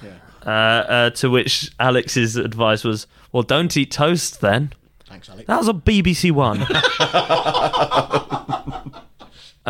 Uh, 0.45 0.49
uh, 0.49 1.09
to 1.11 1.29
which 1.29 1.69
Alex's 1.79 2.35
advice 2.37 2.83
was, 2.83 3.07
"Well, 3.31 3.43
don't 3.43 3.75
eat 3.77 3.91
toast 3.91 4.41
then." 4.41 4.71
Thanks, 5.05 5.29
Alex. 5.29 5.47
That 5.47 5.57
was 5.57 5.67
a 5.67 5.73
BBC 5.73 6.31
One. 6.31 6.59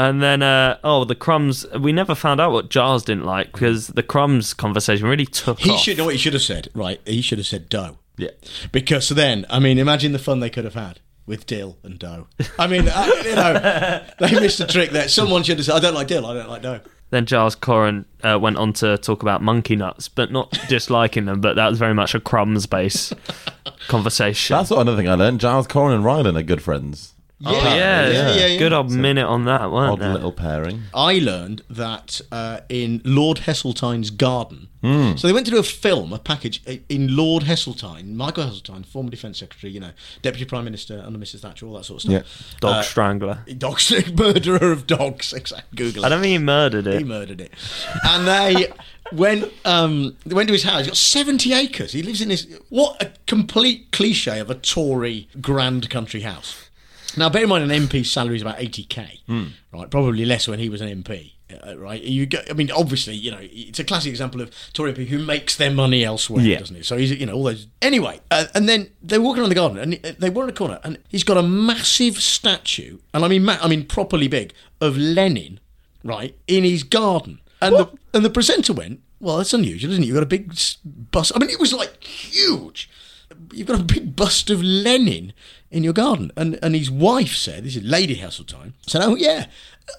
and 0.07 0.21
then, 0.21 0.41
uh, 0.41 0.77
oh, 0.83 1.03
the 1.03 1.15
crumbs. 1.15 1.65
We 1.79 1.91
never 1.91 2.15
found 2.15 2.39
out 2.39 2.51
what 2.51 2.69
Giles 2.69 3.03
didn't 3.03 3.25
like 3.25 3.51
because 3.51 3.87
the 3.87 4.03
crumbs 4.03 4.53
conversation 4.53 5.07
really 5.07 5.25
took 5.25 5.59
He 5.59 5.71
off. 5.71 5.79
should 5.81 5.97
know 5.97 6.05
what 6.05 6.13
he 6.15 6.19
should 6.19 6.33
have 6.33 6.41
said. 6.41 6.69
Right, 6.73 7.01
he 7.05 7.21
should 7.21 7.37
have 7.37 7.47
said 7.47 7.69
dough. 7.69 7.97
Yeah. 8.17 8.29
Because 8.71 9.09
then, 9.09 9.45
I 9.49 9.59
mean, 9.59 9.77
imagine 9.77 10.11
the 10.11 10.19
fun 10.19 10.39
they 10.39 10.49
could 10.49 10.65
have 10.65 10.73
had 10.73 10.99
with 11.25 11.45
dill 11.45 11.77
and 11.83 11.97
dough. 11.99 12.27
I 12.57 12.67
mean, 12.67 12.87
uh, 12.89 13.07
you 13.23 13.35
know, 13.35 14.03
they 14.19 14.39
missed 14.39 14.59
a 14.59 14.67
trick 14.67 14.89
there. 14.91 15.07
Someone 15.07 15.43
should 15.43 15.57
have 15.57 15.65
said, 15.65 15.75
"I 15.75 15.79
don't 15.79 15.93
like 15.93 16.07
dill. 16.07 16.25
I 16.25 16.33
don't 16.33 16.49
like 16.49 16.61
dough." 16.61 16.81
Then 17.11 17.25
Giles 17.25 17.55
Coren 17.55 18.05
uh, 18.23 18.37
went 18.39 18.57
on 18.57 18.71
to 18.73 18.97
talk 18.97 19.21
about 19.23 19.41
monkey 19.41 19.75
nuts, 19.75 20.07
but 20.09 20.31
not 20.31 20.51
disliking 20.69 21.25
them, 21.25 21.41
but 21.41 21.55
that 21.55 21.67
was 21.69 21.79
very 21.79 21.93
much 21.93 22.13
a 22.13 22.19
crumbs 22.19 22.65
based 22.67 23.13
conversation. 23.87 24.55
That's 24.55 24.69
what 24.69 24.81
another 24.81 24.97
thing 24.97 25.09
I 25.09 25.15
learned. 25.15 25.39
Giles 25.39 25.67
Coren 25.67 25.95
and 25.95 26.03
Rylan 26.03 26.37
are 26.37 26.43
good 26.43 26.61
friends. 26.61 27.13
Oh, 27.45 27.53
yeah. 27.53 27.75
yeah, 28.09 28.09
yeah, 28.35 28.45
yeah. 28.47 28.59
Good 28.59 28.73
old 28.73 28.91
minute 28.91 29.25
on 29.25 29.45
that, 29.45 29.71
weren't 29.71 29.93
Odd 29.93 29.99
there? 30.01 30.13
little 30.13 30.33
pairing. 30.33 30.83
I 30.93 31.19
learned 31.19 31.61
that 31.69 32.19
uh, 32.33 32.59
in 32.67 33.01
Lord 33.05 33.37
Heseltine's 33.39 34.09
garden. 34.09 34.67
Hmm. 34.81 35.15
So 35.15 35.27
they 35.27 35.33
went 35.33 35.45
to 35.45 35.51
do 35.51 35.57
a 35.59 35.63
film, 35.63 36.11
a 36.11 36.19
package 36.19 36.61
uh, 36.67 36.75
in 36.89 37.15
Lord 37.15 37.43
Heseltine, 37.43 38.13
Michael 38.13 38.45
Heseltine, 38.45 38.85
former 38.85 39.09
Defence 39.09 39.39
Secretary, 39.39 39.71
you 39.71 39.79
know, 39.79 39.91
Deputy 40.21 40.45
Prime 40.45 40.63
Minister 40.65 41.01
under 41.05 41.17
Mrs 41.19 41.39
Thatcher, 41.39 41.65
all 41.65 41.73
that 41.75 41.85
sort 41.85 42.03
of 42.03 42.11
stuff. 42.11 42.55
Dog 42.59 42.75
Uh, 42.75 42.81
strangler. 42.81 43.39
Dog 43.57 43.79
murderer 44.17 44.71
of 44.71 44.85
dogs. 44.87 45.31
Exactly. 45.33 45.77
Google. 45.77 46.05
I 46.05 46.09
don't 46.09 46.21
think 46.21 46.31
he 46.31 46.37
murdered 46.39 46.87
it. 46.87 46.97
He 46.99 47.03
murdered 47.05 47.39
it. 47.41 47.53
And 48.05 48.27
they 48.27 48.71
went 49.13 49.51
um 49.65 50.15
they 50.25 50.35
went 50.35 50.47
to 50.47 50.53
his 50.53 50.63
house. 50.63 50.79
He's 50.79 50.87
got 50.87 50.97
seventy 50.97 51.53
acres. 51.53 51.91
He 51.93 52.01
lives 52.01 52.21
in 52.21 52.29
this 52.29 52.47
what 52.69 53.01
a 53.01 53.11
complete 53.27 53.91
cliche 53.91 54.39
of 54.39 54.49
a 54.49 54.55
Tory 54.55 55.27
grand 55.41 55.89
country 55.89 56.21
house. 56.21 56.68
Now 57.17 57.29
bear 57.29 57.43
in 57.43 57.49
mind 57.49 57.69
an 57.71 57.87
MP's 57.87 58.11
salary 58.11 58.35
is 58.37 58.41
about 58.41 58.59
eighty 58.61 58.83
K. 58.83 59.21
Right, 59.71 59.89
probably 59.89 60.25
less 60.25 60.47
when 60.47 60.59
he 60.59 60.69
was 60.69 60.81
an 60.81 61.03
MP. 61.03 61.33
Uh, 61.67 61.75
right, 61.79 62.03
you 62.03 62.27
go, 62.27 62.37
I 62.47 62.53
mean, 62.53 62.69
obviously, 62.69 63.15
you 63.15 63.31
know, 63.31 63.39
it's 63.41 63.79
a 63.79 63.83
classic 63.83 64.11
example 64.11 64.39
of 64.39 64.51
Tory 64.73 64.93
MP 64.93 65.07
who 65.07 65.17
makes 65.17 65.55
their 65.55 65.71
money 65.71 66.03
elsewhere, 66.05 66.43
Yeah. 66.45 66.59
doesn't 66.59 66.75
he? 66.75 66.83
So 66.83 66.95
he's, 66.95 67.09
you 67.09 67.25
know, 67.25 67.33
all 67.33 67.43
those. 67.45 67.65
Anyway, 67.81 68.19
uh, 68.29 68.45
and 68.53 68.69
then 68.69 68.91
they're 69.01 69.19
walking 69.19 69.39
around 69.41 69.49
the 69.49 69.55
garden, 69.55 69.79
and 69.79 69.93
they 70.19 70.29
were 70.29 70.43
in 70.43 70.49
a 70.51 70.53
corner, 70.53 70.79
and 70.83 70.99
he's 71.09 71.23
got 71.23 71.37
a 71.37 71.41
massive 71.43 72.21
statue, 72.21 72.99
and 73.15 73.25
I 73.25 73.27
mean, 73.27 73.45
ma- 73.45 73.57
I 73.61 73.67
mean, 73.67 73.85
properly 73.87 74.27
big 74.27 74.53
of 74.79 74.95
Lenin, 74.95 75.59
right, 76.03 76.37
in 76.45 76.63
his 76.63 76.83
garden, 76.83 77.39
and 77.61 77.75
the 77.75 77.89
and 78.13 78.23
the 78.23 78.29
presenter 78.29 78.73
went, 78.73 78.99
well, 79.19 79.37
that's 79.37 79.53
unusual, 79.53 79.91
isn't 79.91 80.03
it? 80.03 80.05
You've 80.07 80.15
got 80.17 80.23
a 80.23 80.27
big 80.27 80.51
s- 80.51 80.77
bust. 80.83 81.31
I 81.35 81.39
mean, 81.39 81.49
it 81.49 81.59
was 81.59 81.73
like 81.73 82.03
huge. 82.03 82.91
You've 83.53 83.67
got 83.67 83.79
a 83.79 83.83
big 83.83 84.15
bust 84.15 84.51
of 84.51 84.61
Lenin 84.61 85.33
in 85.71 85.83
your 85.83 85.93
garden, 85.93 86.31
and 86.35 86.57
and 86.63 86.75
his 86.75 86.89
wife 86.91 87.35
said, 87.35 87.63
this 87.63 87.75
is 87.75 87.83
Lady 87.83 88.15
Heseltine, 88.17 88.73
said, 88.87 89.01
oh 89.03 89.15
yeah. 89.15 89.45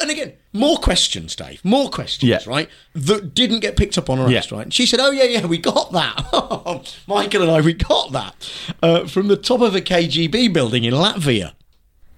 And 0.01 0.09
again, 0.09 0.35
more 0.53 0.77
questions, 0.79 1.35
Dave. 1.35 1.65
More 1.65 1.91
questions, 1.91 2.29
Yeah. 2.31 2.39
right? 2.47 2.69
That 2.95 3.35
didn't 3.35 3.59
get 3.59 3.77
picked 3.77 3.99
up 3.99 4.09
on 4.09 4.19
her 4.19 4.31
Yeah. 4.31 4.39
ass, 4.39 4.53
right? 4.53 4.63
And 4.63 4.73
she 4.73 4.87
said, 4.87 5.01
"Oh 5.01 5.11
yeah, 5.11 5.25
yeah, 5.25 5.47
we 5.47 5.59
got 5.59 5.91
that. 5.91 6.95
Michael 7.09 7.43
and 7.43 7.51
I, 7.51 7.61
we 7.61 7.73
got 7.73 8.13
that 8.13 8.53
uh, 8.85 9.07
from 9.09 9.27
the 9.27 9.37
top 9.37 9.61
of 9.61 9.75
a 9.75 9.81
KGB 9.81 10.53
building 10.53 10.85
in 10.85 10.95
Latvia." 10.95 11.55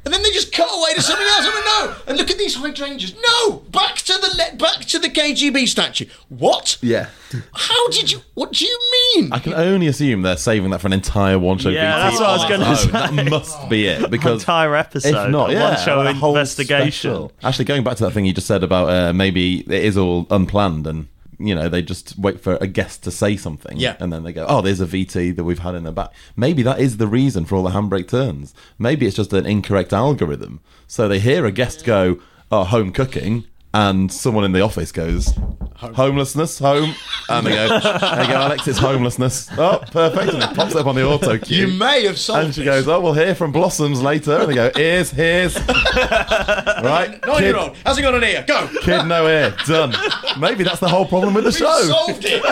And 0.04 0.12
then 0.12 0.22
they 0.22 0.30
just 0.32 0.52
cut 0.52 0.68
away 0.92 0.96
to 0.96 1.02
something 1.02 1.26
else. 1.26 1.46
I 1.46 1.54
mean, 1.54 1.64
no. 1.64 1.96
And 2.08 2.18
look 2.18 2.30
at 2.30 2.38
these 2.38 2.54
hydrangeas. 2.56 3.14
No, 3.20 3.58
back 3.70 3.96
to 3.96 4.12
the 4.12 4.28
le- 4.52 4.56
back 4.56 4.84
to 4.86 4.98
the 4.98 5.08
KGB 5.08 5.66
statue. 5.68 6.06
What? 6.28 6.78
Yeah. 6.80 7.08
How 7.54 7.88
did 7.88 8.12
you? 8.12 8.20
What 8.34 8.52
do 8.52 8.64
you 8.66 8.78
mean? 9.16 9.32
I 9.32 9.38
can 9.38 9.54
only 9.54 9.86
assume 9.86 10.22
they're 10.22 10.36
saving 10.36 10.70
that 10.70 10.80
for 10.80 10.86
an 10.88 10.92
entire 10.92 11.38
one 11.38 11.58
show. 11.58 11.70
Yeah, 11.70 11.96
that's 11.98 12.20
what 12.20 12.28
I 12.28 12.32
was 12.36 12.44
gonna 12.48 12.76
say. 12.76 12.90
That 12.90 13.30
must 13.30 13.68
be 13.70 13.86
it 13.86 14.10
because 14.10 14.42
Entire 14.42 14.76
episode, 14.76 15.08
If 15.26 15.30
not, 15.30 15.50
yeah, 15.50 15.70
one-show 15.70 16.00
a 16.00 16.10
investigation. 16.10 16.92
special. 16.92 17.32
Actually, 17.42 17.64
going 17.66 17.84
back 17.84 17.96
to 17.96 18.04
that 18.04 18.10
thing 18.12 18.24
you 18.26 18.32
just 18.34 18.46
said 18.46 18.62
about 18.62 18.88
uh, 18.90 19.12
maybe 19.12 19.60
it 19.60 19.70
is 19.84 19.96
all 19.96 20.26
unplanned 20.30 20.86
and. 20.86 21.08
You 21.46 21.54
know, 21.54 21.68
they 21.68 21.82
just 21.82 22.18
wait 22.18 22.40
for 22.40 22.56
a 22.60 22.66
guest 22.66 23.02
to 23.04 23.10
say 23.10 23.36
something, 23.36 23.76
Yeah. 23.78 23.96
and 24.00 24.12
then 24.12 24.22
they 24.22 24.32
go, 24.32 24.46
"Oh, 24.48 24.60
there's 24.62 24.80
a 24.80 24.86
VT 24.86 25.30
that 25.36 25.44
we've 25.44 25.58
had 25.58 25.74
in 25.74 25.84
the 25.84 25.92
back." 25.92 26.10
Maybe 26.36 26.62
that 26.62 26.80
is 26.80 26.96
the 26.98 27.06
reason 27.06 27.44
for 27.44 27.56
all 27.56 27.62
the 27.64 27.70
handbrake 27.70 28.08
turns. 28.08 28.54
Maybe 28.78 29.06
it's 29.06 29.16
just 29.16 29.32
an 29.32 29.46
incorrect 29.46 29.92
algorithm. 29.92 30.60
So 30.86 31.08
they 31.08 31.18
hear 31.18 31.44
a 31.46 31.52
guest 31.52 31.84
go, 31.84 32.18
"Oh, 32.50 32.64
home 32.64 32.92
cooking," 32.92 33.44
and 33.74 34.10
someone 34.12 34.44
in 34.44 34.52
the 34.52 34.60
office 34.60 34.92
goes, 34.92 35.32
"Homelessness, 35.76 36.58
home," 36.58 36.94
and 37.28 37.46
they 37.46 37.52
go, 37.54 37.68
"There 37.68 38.22
you 38.22 38.28
go, 38.28 38.36
Alex, 38.36 38.68
it's 38.68 38.78
homelessness." 38.78 39.48
Oh, 39.56 39.80
perfect, 39.90 40.34
and 40.34 40.42
it 40.42 40.54
pops 40.54 40.74
up 40.74 40.86
on 40.86 40.94
the 40.94 41.04
auto 41.06 41.38
cue. 41.38 41.66
You 41.66 41.72
may 41.78 42.04
have 42.04 42.18
solved 42.18 42.44
And 42.46 42.54
she 42.54 42.60
this. 42.62 42.84
goes, 42.84 42.88
"Oh, 42.88 43.00
we'll 43.00 43.14
hear 43.14 43.34
from 43.34 43.52
Blossoms 43.52 44.02
later." 44.02 44.38
And 44.40 44.50
they 44.50 44.54
go, 44.54 44.70
"Ears, 44.76 45.10
here's." 45.10 45.54
right, 46.16 47.18
Nine-year-old 47.26 47.76
hasn't 47.84 48.04
got 48.04 48.14
an 48.14 48.24
ear. 48.24 48.44
Go. 48.46 48.68
Kid, 48.82 49.04
no 49.06 49.26
ear, 49.26 49.54
done. 49.66 49.94
Maybe 50.38 50.64
that's 50.64 50.80
the 50.80 50.88
whole 50.88 51.06
problem 51.06 51.34
with 51.34 51.44
the 51.44 51.52
show. 51.52 51.66
We 51.80 51.82
show. 51.82 51.88
solved 51.92 52.24
it. 52.24 52.42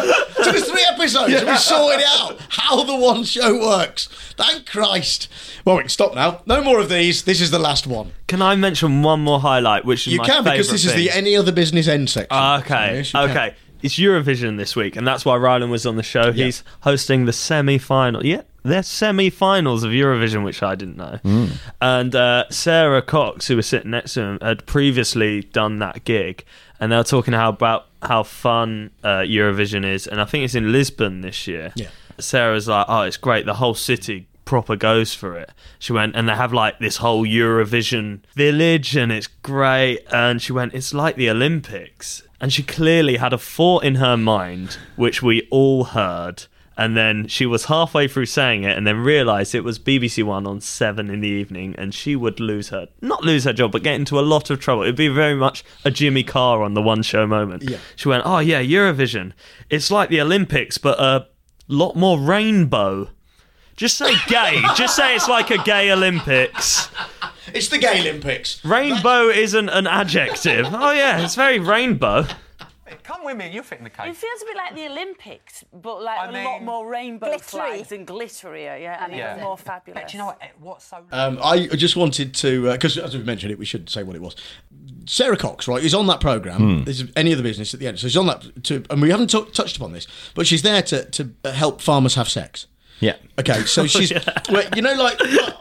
Took 0.44 0.54
us 0.54 0.68
three 0.70 0.84
episodes 0.90 1.32
and 1.34 1.46
we 1.48 1.56
sorted 1.56 2.04
out 2.06 2.38
how 2.48 2.82
the 2.84 2.96
one 2.96 3.24
show 3.24 3.58
works. 3.60 4.08
Thank 4.36 4.66
Christ. 4.66 5.28
Well, 5.64 5.76
we 5.76 5.82
can 5.82 5.88
stop 5.90 6.14
now. 6.14 6.42
No 6.46 6.62
more 6.62 6.80
of 6.80 6.88
these. 6.88 7.24
This 7.24 7.40
is 7.40 7.50
the 7.50 7.58
last 7.58 7.86
one. 7.86 8.12
Can 8.26 8.40
I 8.40 8.54
mention 8.56 9.02
one 9.02 9.20
more 9.20 9.40
highlight, 9.40 9.84
which 9.84 10.06
is 10.06 10.12
You 10.14 10.18
my 10.18 10.24
can 10.26 10.44
because 10.44 10.68
favourite 10.68 10.72
this 10.72 10.84
is 10.86 10.94
the 10.94 11.09
any 11.12 11.36
other 11.36 11.52
business 11.52 11.88
end 11.88 12.11
section. 12.11 12.28
Ah, 12.30 12.61
okay. 12.61 12.68
So, 12.68 12.94
yes, 12.94 13.12
you 13.12 13.20
can. 13.20 13.30
okay. 13.30 13.56
It's 13.82 13.98
Eurovision 13.98 14.58
this 14.58 14.76
week, 14.76 14.96
and 14.96 15.06
that's 15.06 15.24
why 15.24 15.36
Rylan 15.38 15.70
was 15.70 15.86
on 15.86 15.96
the 15.96 16.02
show. 16.02 16.32
He's 16.32 16.62
hosting 16.82 17.24
the 17.24 17.32
semi 17.32 17.78
final. 17.78 18.24
Yeah, 18.24 18.42
they're 18.62 18.82
semi 18.82 19.30
finals 19.30 19.84
of 19.84 19.90
Eurovision, 19.90 20.44
which 20.44 20.62
I 20.62 20.74
didn't 20.74 20.96
know. 20.96 21.18
Mm. 21.24 21.56
And 21.80 22.14
uh, 22.14 22.44
Sara 22.50 23.00
Cox, 23.02 23.46
who 23.46 23.56
was 23.56 23.66
sitting 23.66 23.90
next 23.90 24.14
to 24.14 24.22
him, 24.22 24.38
had 24.42 24.66
previously 24.66 25.42
done 25.42 25.78
that 25.78 26.04
gig. 26.04 26.44
And 26.78 26.92
they 26.92 26.96
were 26.96 27.04
talking 27.04 27.34
how, 27.34 27.50
about 27.50 27.86
how 28.02 28.22
fun 28.22 28.90
uh, 29.02 29.18
Eurovision 29.18 29.84
is. 29.84 30.06
And 30.06 30.20
I 30.20 30.24
think 30.24 30.44
it's 30.44 30.54
in 30.54 30.72
Lisbon 30.72 31.20
this 31.20 31.46
year. 31.46 31.72
Yeah. 31.74 31.88
Sara's 32.18 32.68
like, 32.68 32.86
oh, 32.88 33.02
it's 33.02 33.16
great. 33.16 33.46
The 33.46 33.54
whole 33.54 33.74
city 33.74 34.28
proper 34.51 34.74
goes 34.74 35.14
for 35.14 35.38
it. 35.38 35.53
She 35.78 35.92
went, 35.92 36.16
and 36.16 36.28
they 36.28 36.34
have 36.34 36.53
like 36.53 36.80
this 36.80 36.96
whole 36.96 37.24
Eurovision 37.24 38.22
village, 38.34 38.96
and 38.96 39.12
it's 39.12 39.28
great. 39.28 40.01
And 40.12 40.42
she 40.42 40.53
went, 40.53 40.74
it's 40.74 40.92
like 40.92 41.14
the 41.14 41.30
Olympics. 41.30 42.24
And 42.40 42.53
she 42.53 42.64
clearly 42.64 43.18
had 43.18 43.32
a 43.32 43.38
thought 43.38 43.84
in 43.84 43.94
her 43.94 44.16
mind, 44.16 44.76
which 44.96 45.22
we 45.22 45.46
all 45.53 45.84
heard. 45.84 46.46
And 46.76 46.96
then 46.96 47.28
she 47.28 47.46
was 47.46 47.66
halfway 47.66 48.09
through 48.09 48.26
saying 48.26 48.64
it, 48.64 48.76
and 48.76 48.84
then 48.84 48.96
realised 48.96 49.55
it 49.55 49.62
was 49.62 49.78
BBC 49.78 50.24
One 50.24 50.48
on 50.48 50.61
seven 50.61 51.11
in 51.11 51.20
the 51.20 51.28
evening, 51.28 51.76
and 51.78 51.94
she 51.94 52.16
would 52.16 52.40
lose 52.40 52.70
her 52.70 52.88
not 53.01 53.22
lose 53.22 53.44
her 53.44 53.53
job, 53.53 53.70
but 53.70 53.84
get 53.84 53.94
into 53.94 54.18
a 54.18 54.26
lot 54.34 54.51
of 54.51 54.59
trouble. 54.59 54.82
It'd 54.82 54.96
be 54.96 55.07
very 55.07 55.36
much 55.36 55.62
a 55.84 55.92
Jimmy 55.92 56.24
Carr 56.24 56.64
on 56.64 56.74
the 56.74 56.82
one 56.82 57.05
show 57.05 57.24
moment. 57.24 57.62
Yeah. 57.70 57.78
She 57.94 58.09
went, 58.09 58.24
"Oh 58.26 58.40
yeah, 58.40 58.61
Eurovision. 58.61 59.32
It's 59.68 59.92
like 59.92 60.09
the 60.09 60.20
Olympics, 60.20 60.76
but 60.76 60.98
a 60.98 61.28
lot 61.68 61.94
more 61.94 62.18
rainbow." 62.18 63.11
Just 63.80 63.96
say 63.96 64.12
gay. 64.26 64.60
Just 64.76 64.94
say 64.94 65.14
it's 65.16 65.26
like 65.26 65.48
a 65.50 65.56
gay 65.62 65.90
Olympics. 65.90 66.90
It's 67.54 67.68
the 67.68 67.78
gay 67.78 68.00
Olympics. 68.00 68.62
Rainbow 68.62 69.28
isn't 69.30 69.70
an 69.70 69.86
adjective. 69.86 70.66
Oh 70.70 70.90
yeah, 70.92 71.24
it's 71.24 71.34
very 71.34 71.58
rainbow. 71.58 72.26
Come 73.04 73.24
with 73.24 73.38
me, 73.38 73.50
you 73.50 73.62
think 73.62 73.82
the 73.82 73.88
case. 73.88 74.08
It 74.10 74.16
feels 74.16 74.42
a 74.42 74.44
bit 74.44 74.56
like 74.56 74.74
the 74.74 74.86
Olympics, 74.86 75.64
but 75.72 76.02
like 76.02 76.18
I 76.18 76.28
a 76.28 76.44
lot 76.44 76.58
mean- 76.58 76.64
more 76.66 76.86
rainbow 76.86 77.28
Glittery. 77.28 77.40
flags 77.48 77.90
and 77.92 78.06
glitterier, 78.06 78.78
yeah, 78.78 79.02
and 79.02 79.14
Yeah. 79.14 79.32
even 79.32 79.44
more 79.44 79.56
fabulous. 79.56 80.02
But 80.02 80.08
do 80.10 80.16
you 80.16 80.22
know 80.22 80.26
what? 80.26 80.42
What's 80.60 80.84
so 80.84 80.98
Um, 81.10 81.38
I 81.42 81.66
just 81.68 81.96
wanted 81.96 82.34
to, 82.34 82.70
because 82.72 82.98
as 82.98 83.16
we 83.16 83.22
mentioned 83.24 83.50
it, 83.50 83.58
we 83.58 83.64
should 83.64 83.88
say 83.88 84.02
what 84.02 84.14
it 84.14 84.20
was. 84.20 84.36
Sara 85.06 85.38
Cox, 85.38 85.66
right, 85.66 85.82
is 85.82 85.94
on 85.94 86.06
that 86.08 86.20
program. 86.20 86.58
Hmm. 86.80 86.84
This 86.84 87.00
is 87.00 87.10
any 87.16 87.32
other 87.32 87.42
business 87.42 87.72
at 87.72 87.80
the 87.80 87.86
end, 87.88 87.98
so 87.98 88.08
she's 88.08 88.16
on 88.18 88.26
that. 88.26 88.62
To, 88.64 88.84
and 88.90 89.00
we 89.00 89.10
haven't 89.10 89.30
t- 89.30 89.46
touched 89.54 89.76
upon 89.78 89.92
this, 89.92 90.06
but 90.34 90.46
she's 90.46 90.60
there 90.62 90.82
to 90.82 91.06
to 91.06 91.30
help 91.52 91.80
farmers 91.80 92.14
have 92.16 92.28
sex. 92.28 92.66
Yeah. 93.01 93.16
Okay, 93.38 93.64
so 93.64 93.86
she's, 93.88 94.12
well, 94.51 94.68
you 94.76 94.82
know, 94.82 94.94
like 94.94 95.18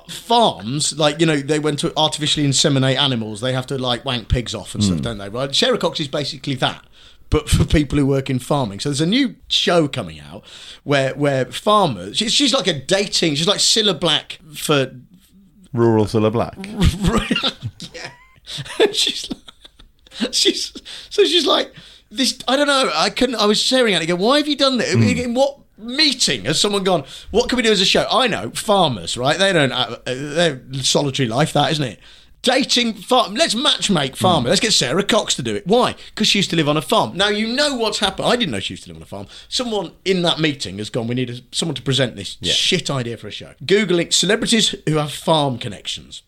farms, 0.10 0.98
like 0.98 1.20
you 1.20 1.26
know, 1.26 1.38
they 1.38 1.60
went 1.60 1.80
to 1.80 1.94
artificially 1.98 2.46
inseminate 2.46 2.98
animals. 2.98 3.42
They 3.42 3.54
have 3.54 3.66
to 3.68 3.78
like 3.78 4.04
wank 4.06 4.28
pigs 4.30 4.54
off 4.54 4.76
and 4.76 4.84
Hmm. 4.84 4.90
stuff, 4.90 5.02
don't 5.02 5.18
they? 5.18 5.30
Right? 5.30 5.54
Sara 5.56 5.78
Cox 5.78 6.00
is 6.00 6.08
basically 6.10 6.56
that, 6.56 6.84
but 7.30 7.50
for 7.50 7.64
people 7.66 7.98
who 7.98 8.06
work 8.06 8.30
in 8.30 8.40
farming. 8.40 8.82
So 8.82 8.90
there's 8.90 9.02
a 9.02 9.06
new 9.06 9.36
show 9.48 9.88
coming 9.88 10.20
out 10.20 10.44
where 10.84 11.14
where 11.16 11.46
farmers. 11.46 12.18
She's, 12.18 12.34
she's 12.34 12.54
like 12.54 12.68
a 12.68 12.74
dating. 12.80 13.36
She's 13.36 13.48
like 13.48 13.60
Cilla 13.60 13.98
Black 13.98 14.40
for 14.54 14.92
Rural 15.74 16.06
Cilla 16.06 16.32
Black. 16.32 16.58
Yeah, 17.94 18.12
and 18.80 18.96
she's 18.96 19.30
she's 20.32 20.74
so 21.10 21.24
she's 21.24 21.46
like 21.46 21.72
this. 22.10 22.38
I 22.48 22.56
don't 22.58 22.68
know. 22.68 22.92
I 22.94 23.10
couldn't. 23.10 23.36
I 23.36 23.46
was 23.46 23.64
staring 23.64 23.94
at 23.94 24.02
it. 24.02 24.08
Go, 24.08 24.16
why 24.16 24.38
have 24.38 24.48
you 24.48 24.56
done 24.58 24.78
that? 24.78 24.90
In 24.90 25.34
what 25.36 25.60
meeting 25.80 26.46
has 26.46 26.60
someone 26.60 26.84
gone? 26.84 27.04
What 27.32 27.50
can 27.50 27.58
we 27.58 27.64
do 27.64 27.72
as 27.72 27.82
a 27.82 27.86
show? 27.86 28.06
I 28.12 28.28
know 28.28 28.52
farmers, 28.52 29.18
right? 29.18 29.38
They 29.38 29.54
don't. 29.54 29.72
Have, 29.72 29.94
uh, 29.94 30.00
they're 30.06 30.62
solitary 30.82 31.28
life, 31.28 31.54
that 31.54 31.72
isn't 31.72 31.86
it? 31.86 32.00
Dating 32.42 32.94
farm. 32.94 33.34
Let's 33.34 33.54
matchmake 33.54 34.16
farmer. 34.16 34.48
Let's 34.48 34.62
get 34.62 34.72
Sara 34.72 35.04
Cox 35.04 35.36
to 35.36 35.42
do 35.42 35.56
it. 35.56 35.68
Why? 35.68 35.96
Because 36.14 36.28
she 36.28 36.40
used 36.40 36.50
to 36.52 36.56
live 36.56 36.70
on 36.70 36.78
a 36.78 36.82
farm. 36.82 37.18
Now 37.18 37.28
you 37.28 37.48
know 37.48 37.76
what's 37.76 38.00
happened. 38.00 38.30
I 38.30 38.38
didn't 38.38 38.52
know 38.52 38.62
she 38.62 38.74
used 38.74 38.84
to 38.84 38.90
live 38.90 38.98
on 38.98 39.04
a 39.04 39.06
farm. 39.06 39.28
Someone 39.50 39.92
in 40.06 40.22
that 40.22 40.40
meeting 40.40 40.78
has 40.78 40.90
gone. 40.90 41.08
We 41.08 41.16
need 41.16 41.30
a, 41.30 41.42
someone 41.52 41.76
to 41.76 41.82
present 41.82 42.16
this 42.16 42.38
shit 42.44 42.90
idea 42.90 43.18
for 43.18 43.28
a 43.28 43.32
show. 43.32 43.56
Googling 43.66 44.14
celebrities 44.14 44.74
who 44.88 44.96
have 44.96 45.12
farm 45.12 45.58
connections. 45.58 46.22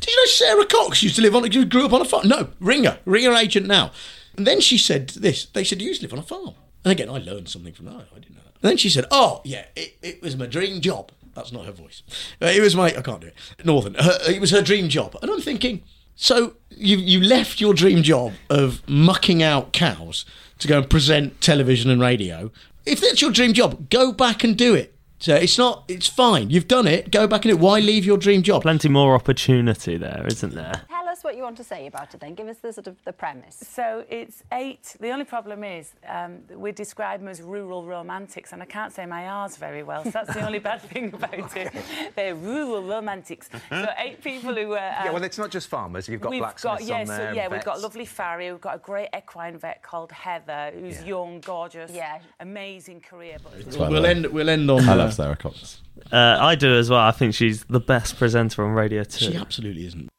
Did 0.00 0.10
you 0.10 0.16
know 0.16 0.26
Sara 0.26 0.66
Cox 0.66 1.02
used 1.02 1.16
to 1.16 1.22
live 1.22 1.36
on, 1.36 1.48
grew 1.68 1.86
up 1.86 1.92
on 1.92 2.02
a 2.02 2.04
farm? 2.04 2.26
No, 2.26 2.48
ring 2.58 2.84
her, 2.84 2.98
ring 3.04 3.24
her 3.24 3.34
agent 3.34 3.66
now. 3.66 3.92
And 4.36 4.46
then 4.46 4.60
she 4.60 4.76
said 4.76 5.10
this. 5.10 5.46
They 5.46 5.62
said, 5.62 5.80
you 5.80 5.88
used 5.88 6.00
to 6.00 6.06
live 6.08 6.12
on 6.12 6.18
a 6.18 6.22
farm. 6.22 6.54
And 6.84 6.92
again, 6.92 7.08
I 7.08 7.18
learned 7.18 7.48
something 7.48 7.72
from 7.72 7.86
that. 7.86 8.06
I 8.14 8.18
didn't 8.18 8.36
know 8.36 8.42
that. 8.44 8.54
And 8.62 8.70
then 8.70 8.76
she 8.76 8.90
said, 8.90 9.06
oh, 9.10 9.40
yeah, 9.44 9.64
it, 9.74 9.96
it 10.02 10.22
was 10.22 10.36
my 10.36 10.46
dream 10.46 10.80
job. 10.80 11.10
That's 11.34 11.50
not 11.52 11.64
her 11.66 11.72
voice. 11.72 12.02
Uh, 12.40 12.46
It 12.46 12.60
was 12.60 12.76
my, 12.76 12.86
I 12.86 13.02
can't 13.02 13.20
do 13.20 13.26
it. 13.28 13.34
Northern. 13.64 13.94
Her, 13.94 14.18
it 14.28 14.40
was 14.40 14.50
her 14.50 14.62
dream 14.62 14.88
job. 14.88 15.16
And 15.22 15.30
I'm 15.30 15.40
thinking, 15.40 15.82
so 16.14 16.54
you, 16.70 16.96
you 16.96 17.20
left 17.20 17.60
your 17.60 17.74
dream 17.74 18.02
job 18.02 18.34
of 18.48 18.86
mucking 18.88 19.42
out 19.42 19.72
cows 19.72 20.24
to 20.60 20.68
go 20.68 20.78
and 20.78 20.88
present 20.88 21.40
television 21.40 21.90
and 21.90 22.00
radio. 22.00 22.52
If 22.86 23.00
that's 23.00 23.20
your 23.20 23.32
dream 23.32 23.52
job, 23.52 23.88
go 23.90 24.12
back 24.12 24.44
and 24.44 24.56
do 24.56 24.74
it. 24.74 24.94
So 25.18 25.34
it's 25.34 25.56
not, 25.56 25.84
it's 25.88 26.06
fine. 26.06 26.50
You've 26.50 26.68
done 26.68 26.86
it. 26.86 27.10
Go 27.10 27.26
back 27.26 27.44
and 27.44 27.52
do 27.52 27.56
it. 27.56 27.60
Why 27.60 27.80
leave 27.80 28.04
your 28.04 28.18
dream 28.18 28.42
job? 28.42 28.62
Plenty 28.62 28.88
more 28.90 29.14
opportunity 29.14 29.96
there, 29.96 30.24
isn't 30.28 30.54
there? 30.54 30.82
Tell 31.14 31.20
us 31.20 31.22
what 31.24 31.36
you 31.36 31.44
want 31.44 31.56
to 31.58 31.62
say 31.64 31.86
about 31.86 32.12
it 32.12 32.18
then. 32.18 32.34
Give 32.34 32.48
us 32.48 32.56
the 32.58 32.72
sort 32.72 32.88
of 32.88 32.96
the 33.04 33.12
premise. 33.12 33.62
So 33.70 34.04
it's 34.10 34.42
eight. 34.50 34.96
The 34.98 35.10
only 35.10 35.24
problem 35.24 35.62
is 35.62 35.92
um, 36.08 36.38
that 36.48 36.58
we 36.58 36.72
describe 36.72 37.20
them 37.20 37.28
as 37.28 37.40
rural 37.40 37.84
romantics, 37.86 38.52
and 38.52 38.60
I 38.60 38.64
can't 38.64 38.92
say 38.92 39.06
my 39.06 39.28
R's 39.28 39.56
very 39.56 39.84
well, 39.84 40.02
so 40.02 40.10
that's 40.10 40.34
the 40.34 40.44
only 40.44 40.58
bad 40.58 40.82
thing 40.90 41.14
about 41.14 41.56
it. 41.56 41.72
They're 42.16 42.34
rural 42.34 42.82
romantics. 42.82 43.48
So 43.70 43.86
eight 43.96 44.24
people 44.24 44.54
who 44.56 44.72
are. 44.72 44.76
Yeah, 44.78 45.04
um, 45.06 45.14
well, 45.14 45.22
it's 45.22 45.38
not 45.38 45.52
just 45.52 45.68
farmers. 45.68 46.08
You've 46.08 46.20
got 46.20 46.30
we've 46.30 46.40
blacksmiths 46.40 46.80
got, 46.80 46.88
yeah, 46.88 47.00
on 47.02 47.06
so, 47.06 47.16
there. 47.16 47.32
yeah, 47.34 47.46
we've 47.46 47.62
got 47.64 47.80
lovely 47.80 48.06
farrier. 48.06 48.50
We've 48.50 48.60
got 48.60 48.74
a 48.74 48.78
great 48.78 49.10
equine 49.16 49.56
vet 49.56 49.84
called 49.84 50.10
Heather, 50.10 50.72
who's 50.74 51.00
Yeah. 51.02 51.06
young, 51.06 51.40
gorgeous, 51.42 51.92
yeah. 51.92 52.18
amazing 52.40 53.02
career. 53.02 53.36
But 53.40 53.78
By 53.78 53.84
the 53.86 53.92
We'll 53.92 54.06
end- 54.06 54.26
we'll 54.26 54.50
end 54.50 54.68
on, 54.68 54.80
I 54.88 54.94
uh, 54.94 54.96
love 54.96 55.14
Sara 55.14 55.36
Cox. 55.36 55.80
Uh, 56.10 56.38
I 56.40 56.56
do 56.56 56.74
as 56.76 56.90
well. 56.90 56.98
I 56.98 57.12
think 57.12 57.34
she's 57.34 57.62
the 57.64 57.78
best 57.78 58.16
presenter 58.18 58.64
on 58.64 58.72
radio 58.72 59.04
too. 59.04 59.26
She 59.26 59.36
absolutely 59.36 59.86
isn't. 59.86 60.10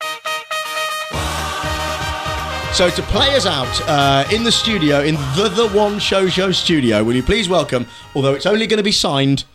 So 2.76 2.90
to 2.90 3.02
play 3.04 3.34
us 3.38 3.46
out 3.46 3.82
uh, 3.88 4.28
in 4.34 4.44
the 4.44 4.52
studio, 4.52 5.00
in 5.00 5.16
the 5.38 5.48
The 5.48 5.70
One 5.70 5.98
Show 5.98 6.28
Show 6.28 6.52
studio, 6.52 7.06
will 7.06 7.16
you 7.16 7.24
please 7.24 7.48
welcome, 7.48 7.88
although 8.14 8.34
it's 8.34 8.46
only 8.46 8.68
going 8.68 8.80
to 8.80 8.84
be 8.84 8.92
signed, 8.92 9.46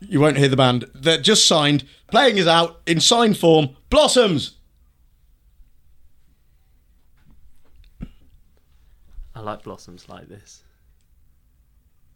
you 0.00 0.18
won't 0.18 0.38
hear 0.38 0.48
the 0.48 0.56
band, 0.56 0.86
they're 0.94 1.20
just 1.20 1.46
signed, 1.46 1.84
playing 2.10 2.40
us 2.40 2.46
out 2.46 2.80
in 2.86 2.98
signed 2.98 3.36
form, 3.36 3.76
Blossoms! 3.90 4.56
I 9.34 9.40
like 9.40 9.62
blossoms 9.62 10.08
like 10.08 10.28
this. 10.28 10.62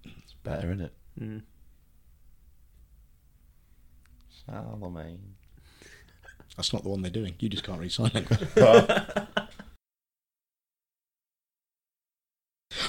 It's 0.03 0.33
better, 0.45 0.69
isn't 0.69 0.81
it? 0.81 0.93
Mm. 1.21 1.43
Charlemagne. 4.47 5.35
That's 6.57 6.73
not 6.73 6.85
the 6.85 6.89
one 6.89 7.03
they're 7.03 7.11
doing. 7.11 7.35
You 7.39 7.51
just 7.51 7.65
can't 7.65 7.81
read 7.81 7.93
sign 7.93 8.13
language. 8.15 8.41